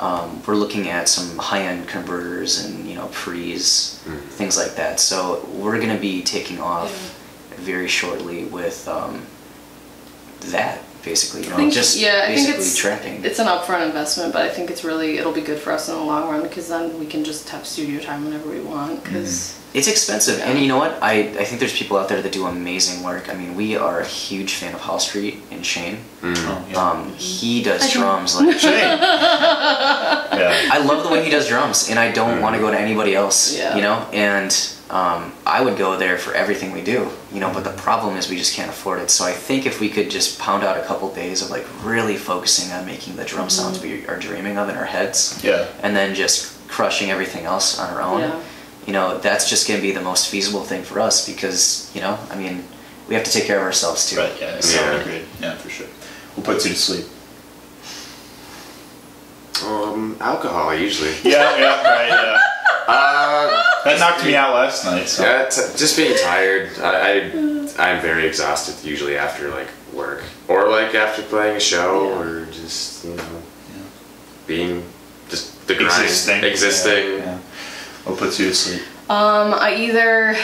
um, 0.00 0.42
we're 0.46 0.54
looking 0.54 0.88
at 0.88 1.08
some 1.08 1.36
high-end 1.38 1.88
converters 1.88 2.64
and 2.64 2.86
you 2.88 2.94
know 2.94 3.08
pre's, 3.12 3.98
things 4.30 4.56
like 4.56 4.76
that. 4.76 5.00
So 5.00 5.46
we're 5.52 5.80
gonna 5.80 5.98
be 5.98 6.22
taking 6.22 6.60
off 6.60 7.18
very 7.56 7.88
shortly 7.88 8.44
with 8.46 8.88
um, 8.88 9.22
that 10.50 10.80
basically. 11.04 11.44
You 11.44 11.50
know, 11.50 11.56
think, 11.56 11.72
just 11.72 11.98
yeah, 11.98 12.26
I 12.28 12.34
think 12.34 12.48
it's 12.48 12.76
tracking. 12.76 13.24
it's 13.24 13.38
an 13.38 13.46
upfront 13.46 13.86
investment, 13.86 14.32
but 14.32 14.42
I 14.42 14.48
think 14.48 14.70
it's 14.70 14.84
really 14.84 15.18
it'll 15.18 15.32
be 15.32 15.40
good 15.40 15.58
for 15.58 15.72
us 15.72 15.88
in 15.88 15.94
the 15.94 16.00
long 16.00 16.28
run 16.28 16.42
because 16.42 16.68
then 16.68 16.98
we 16.98 17.06
can 17.06 17.24
just 17.24 17.48
have 17.50 17.66
studio 17.66 18.00
time 18.00 18.24
whenever 18.24 18.48
we 18.48 18.60
want. 18.60 18.92
Mm-hmm. 18.92 19.04
Because 19.04 19.58
It's 19.74 19.88
expensive, 19.88 20.40
and 20.40 20.58
you 20.58 20.68
know 20.68 20.76
what? 20.76 21.02
I, 21.02 21.20
I 21.20 21.44
think 21.44 21.58
there's 21.58 21.76
people 21.76 21.96
out 21.96 22.08
there 22.08 22.20
that 22.20 22.32
do 22.32 22.46
amazing 22.46 23.02
work. 23.02 23.30
I 23.30 23.34
mean, 23.34 23.54
we 23.54 23.74
are 23.76 24.00
a 24.00 24.04
huge 24.04 24.54
fan 24.54 24.74
of 24.74 24.80
Howl 24.82 24.98
Street 24.98 25.38
and 25.50 25.64
Shane. 25.64 25.96
Mm. 26.20 26.34
Oh, 26.36 26.66
yeah. 26.70 26.90
Um, 26.90 27.12
he 27.14 27.62
does 27.62 27.90
drums 27.90 28.36
like 28.40 28.58
Shane. 28.58 28.70
yeah. 29.00 30.68
I 30.70 30.78
love 30.84 31.04
the 31.04 31.10
way 31.10 31.24
he 31.24 31.30
does 31.30 31.48
drums, 31.48 31.88
and 31.88 31.98
I 31.98 32.12
don't 32.12 32.38
mm. 32.38 32.42
want 32.42 32.54
to 32.54 32.60
go 32.60 32.70
to 32.70 32.78
anybody 32.78 33.14
else. 33.14 33.56
Yeah. 33.56 33.74
You 33.74 33.82
know, 33.82 34.06
and 34.12 34.52
um, 34.92 35.32
I 35.46 35.62
would 35.62 35.78
go 35.78 35.96
there 35.96 36.18
for 36.18 36.34
everything 36.34 36.70
we 36.70 36.82
do. 36.82 37.08
You 37.32 37.40
know, 37.40 37.50
but 37.52 37.64
the 37.64 37.70
problem 37.72 38.16
is 38.16 38.28
we 38.28 38.36
just 38.36 38.54
can't 38.54 38.70
afford 38.70 39.00
it. 39.00 39.10
So 39.10 39.24
I 39.24 39.32
think 39.32 39.64
if 39.66 39.80
we 39.80 39.88
could 39.88 40.10
just 40.10 40.38
pound 40.38 40.62
out 40.62 40.76
a 40.76 40.82
couple 40.84 41.12
days 41.14 41.40
of 41.42 41.50
like 41.50 41.66
really 41.82 42.16
focusing 42.16 42.70
on 42.72 42.84
making 42.86 43.16
the 43.16 43.24
drum 43.24 43.48
sounds 43.50 43.82
we 43.82 44.06
are 44.06 44.18
dreaming 44.18 44.58
of 44.58 44.68
in 44.68 44.76
our 44.76 44.84
heads, 44.84 45.40
Yeah. 45.42 45.66
and 45.82 45.96
then 45.96 46.14
just 46.14 46.68
crushing 46.68 47.10
everything 47.10 47.44
else 47.46 47.78
on 47.78 47.88
our 47.92 48.02
own. 48.02 48.20
Yeah. 48.20 48.40
You 48.86 48.92
know, 48.92 49.18
that's 49.18 49.48
just 49.48 49.66
going 49.66 49.80
to 49.80 49.82
be 49.86 49.92
the 49.92 50.02
most 50.02 50.28
feasible 50.28 50.62
thing 50.64 50.82
for 50.82 51.00
us 51.00 51.26
because 51.26 51.90
you 51.94 52.00
know, 52.02 52.18
I 52.30 52.36
mean, 52.36 52.62
we 53.08 53.14
have 53.14 53.24
to 53.24 53.30
take 53.30 53.44
care 53.44 53.56
of 53.58 53.62
ourselves 53.64 54.10
too. 54.10 54.18
Right. 54.18 54.32
Yeah. 54.40 54.60
So 54.60 54.80
Yeah. 54.80 55.00
agreed. 55.00 55.24
Yeah, 55.40 55.54
for 55.56 55.70
sure. 55.70 55.86
We'll 56.36 56.44
put 56.44 56.64
you 56.64 56.70
to 56.72 56.76
sleep. 56.78 57.06
Um, 59.64 60.16
alcohol 60.20 60.74
usually. 60.74 61.14
Yeah. 61.22 61.56
Yeah. 61.56 61.82
Right. 61.82 62.08
Yeah. 62.08 62.38
Uh, 62.88 63.62
That 63.84 63.98
knocked 63.98 64.24
me 64.24 64.34
out 64.36 64.54
last 64.54 64.84
night. 64.84 65.08
So. 65.08 65.24
yeah, 65.24 65.48
t- 65.48 65.60
just 65.76 65.96
being 65.96 66.16
tired. 66.18 66.70
I, 66.80 67.30
I 67.78 67.94
I'm 67.94 68.00
very 68.02 68.26
exhausted 68.26 68.84
usually 68.86 69.16
after 69.16 69.48
like 69.50 69.68
work 69.92 70.22
or 70.48 70.68
like 70.68 70.94
after 70.94 71.22
playing 71.22 71.56
a 71.56 71.60
show 71.60 72.04
Yeah. 72.08 72.18
or 72.18 72.46
just 72.46 73.04
you 73.04 73.14
know 73.14 73.24
being 74.46 74.84
just 75.28 75.66
the 75.66 75.74
grind 75.74 76.02
Existing. 76.04 76.44
existing. 76.44 77.06
Yeah, 77.18 77.24
yeah. 77.24 77.38
We'll 78.06 78.16
put 78.16 78.38
you 78.38 78.48
to 78.48 78.54
sleep. 78.54 78.82
Um, 79.08 79.54
I 79.54 79.74
either 79.78 80.36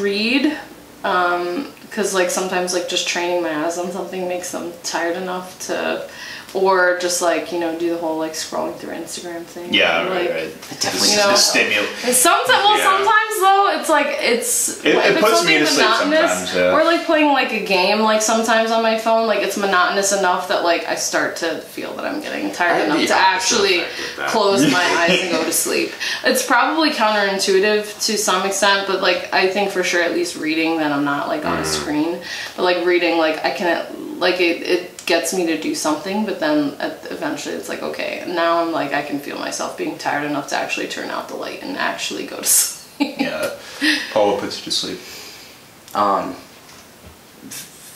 read, 0.00 0.56
um, 1.04 1.70
cause 1.90 2.14
like 2.14 2.30
sometimes 2.30 2.72
like 2.74 2.88
just 2.88 3.06
training 3.08 3.42
my 3.42 3.64
eyes 3.64 3.78
on 3.78 3.90
something 3.92 4.26
makes 4.28 4.50
them 4.52 4.72
tired 4.82 5.16
enough 5.16 5.58
to, 5.66 6.08
or 6.54 6.98
just 7.00 7.20
like 7.20 7.52
you 7.52 7.58
know 7.60 7.76
do 7.78 7.90
the 7.90 7.98
whole 7.98 8.16
like 8.18 8.32
scrolling 8.32 8.74
through 8.76 8.94
Instagram 8.94 9.42
thing. 9.42 9.74
Yeah. 9.74 10.02
like, 10.02 10.10
Right. 10.10 10.30
Right. 10.30 10.60
definitely 10.80 11.08
The, 11.08 11.12
You 11.12 11.16
know- 11.18 11.28
the 11.28 11.34
stimul. 11.36 12.12
Sometimes, 12.14 12.48
well, 12.48 12.78
Yeah. 12.78 12.84
sometimes 12.84 13.40
though, 13.40 13.78
it's 13.80 13.88
like 13.88 14.06
it's 14.20 14.78
It- 14.84 14.94
if 14.94 15.04
it 15.06 15.10
it's 15.16 15.20
puts 15.20 15.44
me 15.44 15.58
to 15.58 15.66
sleep 15.66 15.84
monotonous, 15.86 16.30
sometimes, 16.30 16.54
yeah. 16.54 16.72
or 16.72 16.84
like 16.84 17.04
playing 17.06 17.32
like 17.32 17.52
a 17.52 17.60
game. 17.60 18.00
Like 18.00 18.22
sometimes 18.22 18.70
on 18.70 18.82
my 18.82 18.98
phone, 18.98 19.26
like 19.26 19.40
it's 19.42 19.56
monotonous 19.56 20.12
enough 20.12 20.48
that 20.48 20.62
like 20.64 20.86
I 20.88 20.94
start 20.94 21.36
to 21.36 21.56
feel 21.60 21.92
that 21.96 22.04
I'm 22.04 22.20
getting 22.20 22.52
tired 22.52 22.72
I 22.72 22.78
have 22.78 22.94
enough 22.96 23.06
to 23.08 23.14
actually 23.14 23.78
effect 23.80 23.98
with 23.98 24.16
that. 24.18 24.28
close 24.28 24.70
my 24.72 24.82
eyes 25.00 25.20
and 25.20 25.30
go 25.32 25.44
to 25.44 25.52
sleep. 25.52 25.92
It's 26.24 26.44
probably 26.46 26.90
counterintuitive 26.90 28.06
to 28.06 28.16
some 28.16 28.46
extent, 28.46 28.86
but 28.86 29.00
like 29.02 29.28
I 29.32 29.48
think 29.48 29.70
for 29.70 29.82
sure, 29.82 30.02
at 30.02 30.12
least 30.12 30.36
reading, 30.36 30.78
that 30.78 30.92
I'm 30.92 31.04
not 31.04 31.28
like 31.28 31.44
on 31.44 31.58
a 31.58 31.62
mm. 31.62 31.66
screen. 31.66 32.18
But 32.56 32.62
like 32.62 32.84
reading, 32.86 33.18
like 33.18 33.44
I 33.44 33.50
can 33.50 34.18
like 34.20 34.40
it. 34.40 34.62
it 34.62 34.90
gets 35.06 35.34
me 35.34 35.44
to 35.46 35.60
do 35.60 35.74
something 35.74 36.24
but 36.24 36.40
then 36.40 36.74
eventually 37.10 37.54
it's 37.54 37.68
like 37.68 37.82
okay 37.82 38.24
now 38.26 38.60
i'm 38.62 38.72
like 38.72 38.92
i 38.94 39.02
can 39.02 39.18
feel 39.18 39.38
myself 39.38 39.76
being 39.76 39.98
tired 39.98 40.24
enough 40.24 40.48
to 40.48 40.56
actually 40.56 40.88
turn 40.88 41.10
out 41.10 41.28
the 41.28 41.34
light 41.34 41.62
and 41.62 41.76
actually 41.76 42.26
go 42.26 42.36
to 42.38 42.44
sleep 42.44 43.14
Yeah. 43.18 43.50
Paul 44.12 44.30
will 44.32 44.38
put 44.38 44.56
you 44.58 44.64
to 44.64 44.70
sleep. 44.70 45.00
um, 45.94 46.34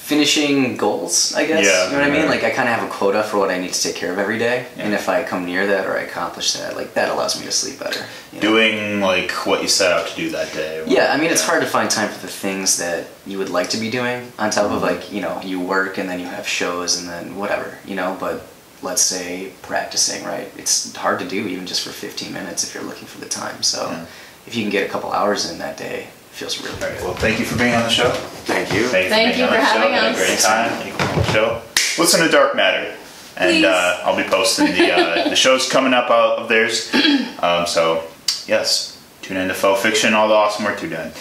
finishing 0.08 0.74
goals, 0.78 1.34
I 1.34 1.44
guess. 1.44 1.66
Yeah, 1.66 1.84
you 1.86 1.92
know 1.92 1.98
what 2.00 2.10
I 2.10 2.10
mean? 2.18 2.26
Like 2.30 2.42
I 2.42 2.48
kind 2.50 2.66
of 2.66 2.74
have 2.74 2.88
a 2.88 2.90
quota 2.90 3.22
for 3.22 3.36
what 3.38 3.50
I 3.50 3.58
need 3.58 3.72
to 3.74 3.82
take 3.82 3.94
care 3.94 4.10
of 4.10 4.18
every 4.18 4.38
day, 4.38 4.66
and 4.78 4.94
if 4.94 5.06
I 5.08 5.22
come 5.22 5.44
near 5.44 5.66
that 5.66 5.86
or 5.86 5.98
I 5.98 6.02
accomplish 6.02 6.54
that, 6.54 6.76
like 6.76 6.94
that 6.94 7.10
allows 7.10 7.38
me 7.38 7.44
to 7.44 7.52
sleep 7.52 7.78
better. 7.78 8.00
you 8.32 8.40
know? 8.40 8.48
Doing 8.48 9.00
like 9.02 9.30
what 9.46 9.60
you 9.62 9.68
set 9.68 9.92
out 9.92 10.08
to 10.08 10.16
do 10.16 10.30
that 10.30 10.50
day. 10.54 10.82
Yeah, 10.86 11.12
I 11.12 11.18
mean 11.18 11.30
it's 11.30 11.44
hard 11.44 11.60
to 11.62 11.68
find 11.68 11.90
time 11.90 12.08
for 12.08 12.20
the 12.26 12.32
things 12.32 12.78
that 12.78 13.06
you 13.26 13.36
would 13.36 13.50
like 13.50 13.68
to 13.70 13.76
be 13.76 13.90
doing 13.90 14.32
on 14.38 14.50
top 14.50 14.64
Mm-hmm. 14.64 14.74
of 14.76 14.82
like 14.82 15.12
you 15.12 15.20
know 15.20 15.40
you 15.42 15.60
work 15.60 15.98
and 15.98 16.08
then 16.08 16.18
you 16.20 16.26
have 16.26 16.48
shows 16.48 16.98
and 16.98 17.06
then 17.08 17.36
whatever 17.36 17.76
you 17.84 17.94
know. 17.94 18.16
But 18.18 18.46
let's 18.82 19.02
say 19.02 19.52
practicing, 19.62 20.24
right? 20.24 20.50
It's 20.56 20.94
hard 20.96 21.18
to 21.20 21.28
do 21.28 21.46
even 21.48 21.66
just 21.66 21.82
for 21.84 21.90
15 21.90 22.32
minutes 22.32 22.64
if 22.64 22.72
you're 22.74 22.82
looking 22.90 23.06
for 23.08 23.18
the 23.20 23.28
time. 23.28 23.62
So 23.62 23.90
Yeah. 23.90 24.06
if 24.46 24.54
you 24.56 24.62
can 24.62 24.70
get 24.70 24.88
a 24.88 24.90
couple 24.90 25.12
hours 25.12 25.50
in 25.50 25.58
that 25.58 25.76
day, 25.76 26.06
feels 26.38 26.62
really 26.62 26.72
All 26.74 26.78
good. 26.80 27.02
Well, 27.02 27.14
thank 27.14 27.40
you 27.40 27.44
for 27.44 27.58
being 27.58 27.74
on 27.74 27.82
the 27.82 27.90
show. 27.90 28.10
Thank 28.10 28.72
you. 28.72 28.86
Thank 28.88 29.04
you 29.04 29.10
Thank 29.10 29.34
for, 29.34 29.40
you 29.40 29.46
being 29.48 29.60
for 29.60 29.66
having 29.66 29.94
show. 29.94 30.06
A 30.06 30.10
us. 30.10 30.16
great 30.16 30.38
time. 30.38 30.70
Thank 30.70 30.86
you 30.86 30.92
for 30.92 30.98
being 30.98 31.10
on 31.10 31.16
the 31.16 31.32
show. 31.32 31.62
Listen 32.00 32.20
to 32.24 32.28
Dark 32.30 32.54
Matter, 32.54 32.94
and 33.36 33.64
uh, 33.64 34.00
I'll 34.04 34.16
be 34.16 34.22
posting 34.22 34.66
the 34.66 34.92
uh, 34.92 35.28
the 35.30 35.36
shows 35.36 35.68
coming 35.68 35.92
up 35.92 36.10
out 36.10 36.38
of 36.38 36.48
theirs. 36.48 36.94
Um, 37.42 37.66
so 37.66 38.04
yes, 38.46 39.02
tune 39.22 39.36
in 39.36 39.48
to 39.48 39.54
Faux 39.54 39.82
Fiction, 39.82 40.14
all 40.14 40.28
the 40.28 40.34
awesome 40.34 40.64
work 40.64 40.80
you're 40.80 40.90
doing. 40.90 41.12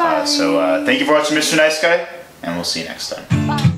Uh, 0.00 0.24
so 0.24 0.58
uh, 0.58 0.84
thank 0.86 1.00
you 1.00 1.06
for 1.06 1.12
watching, 1.12 1.36
Mr. 1.36 1.56
Nice 1.56 1.80
Guy, 1.82 2.08
and 2.42 2.54
we'll 2.54 2.64
see 2.64 2.80
you 2.80 2.86
next 2.86 3.10
time. 3.10 3.46
Bye. 3.46 3.71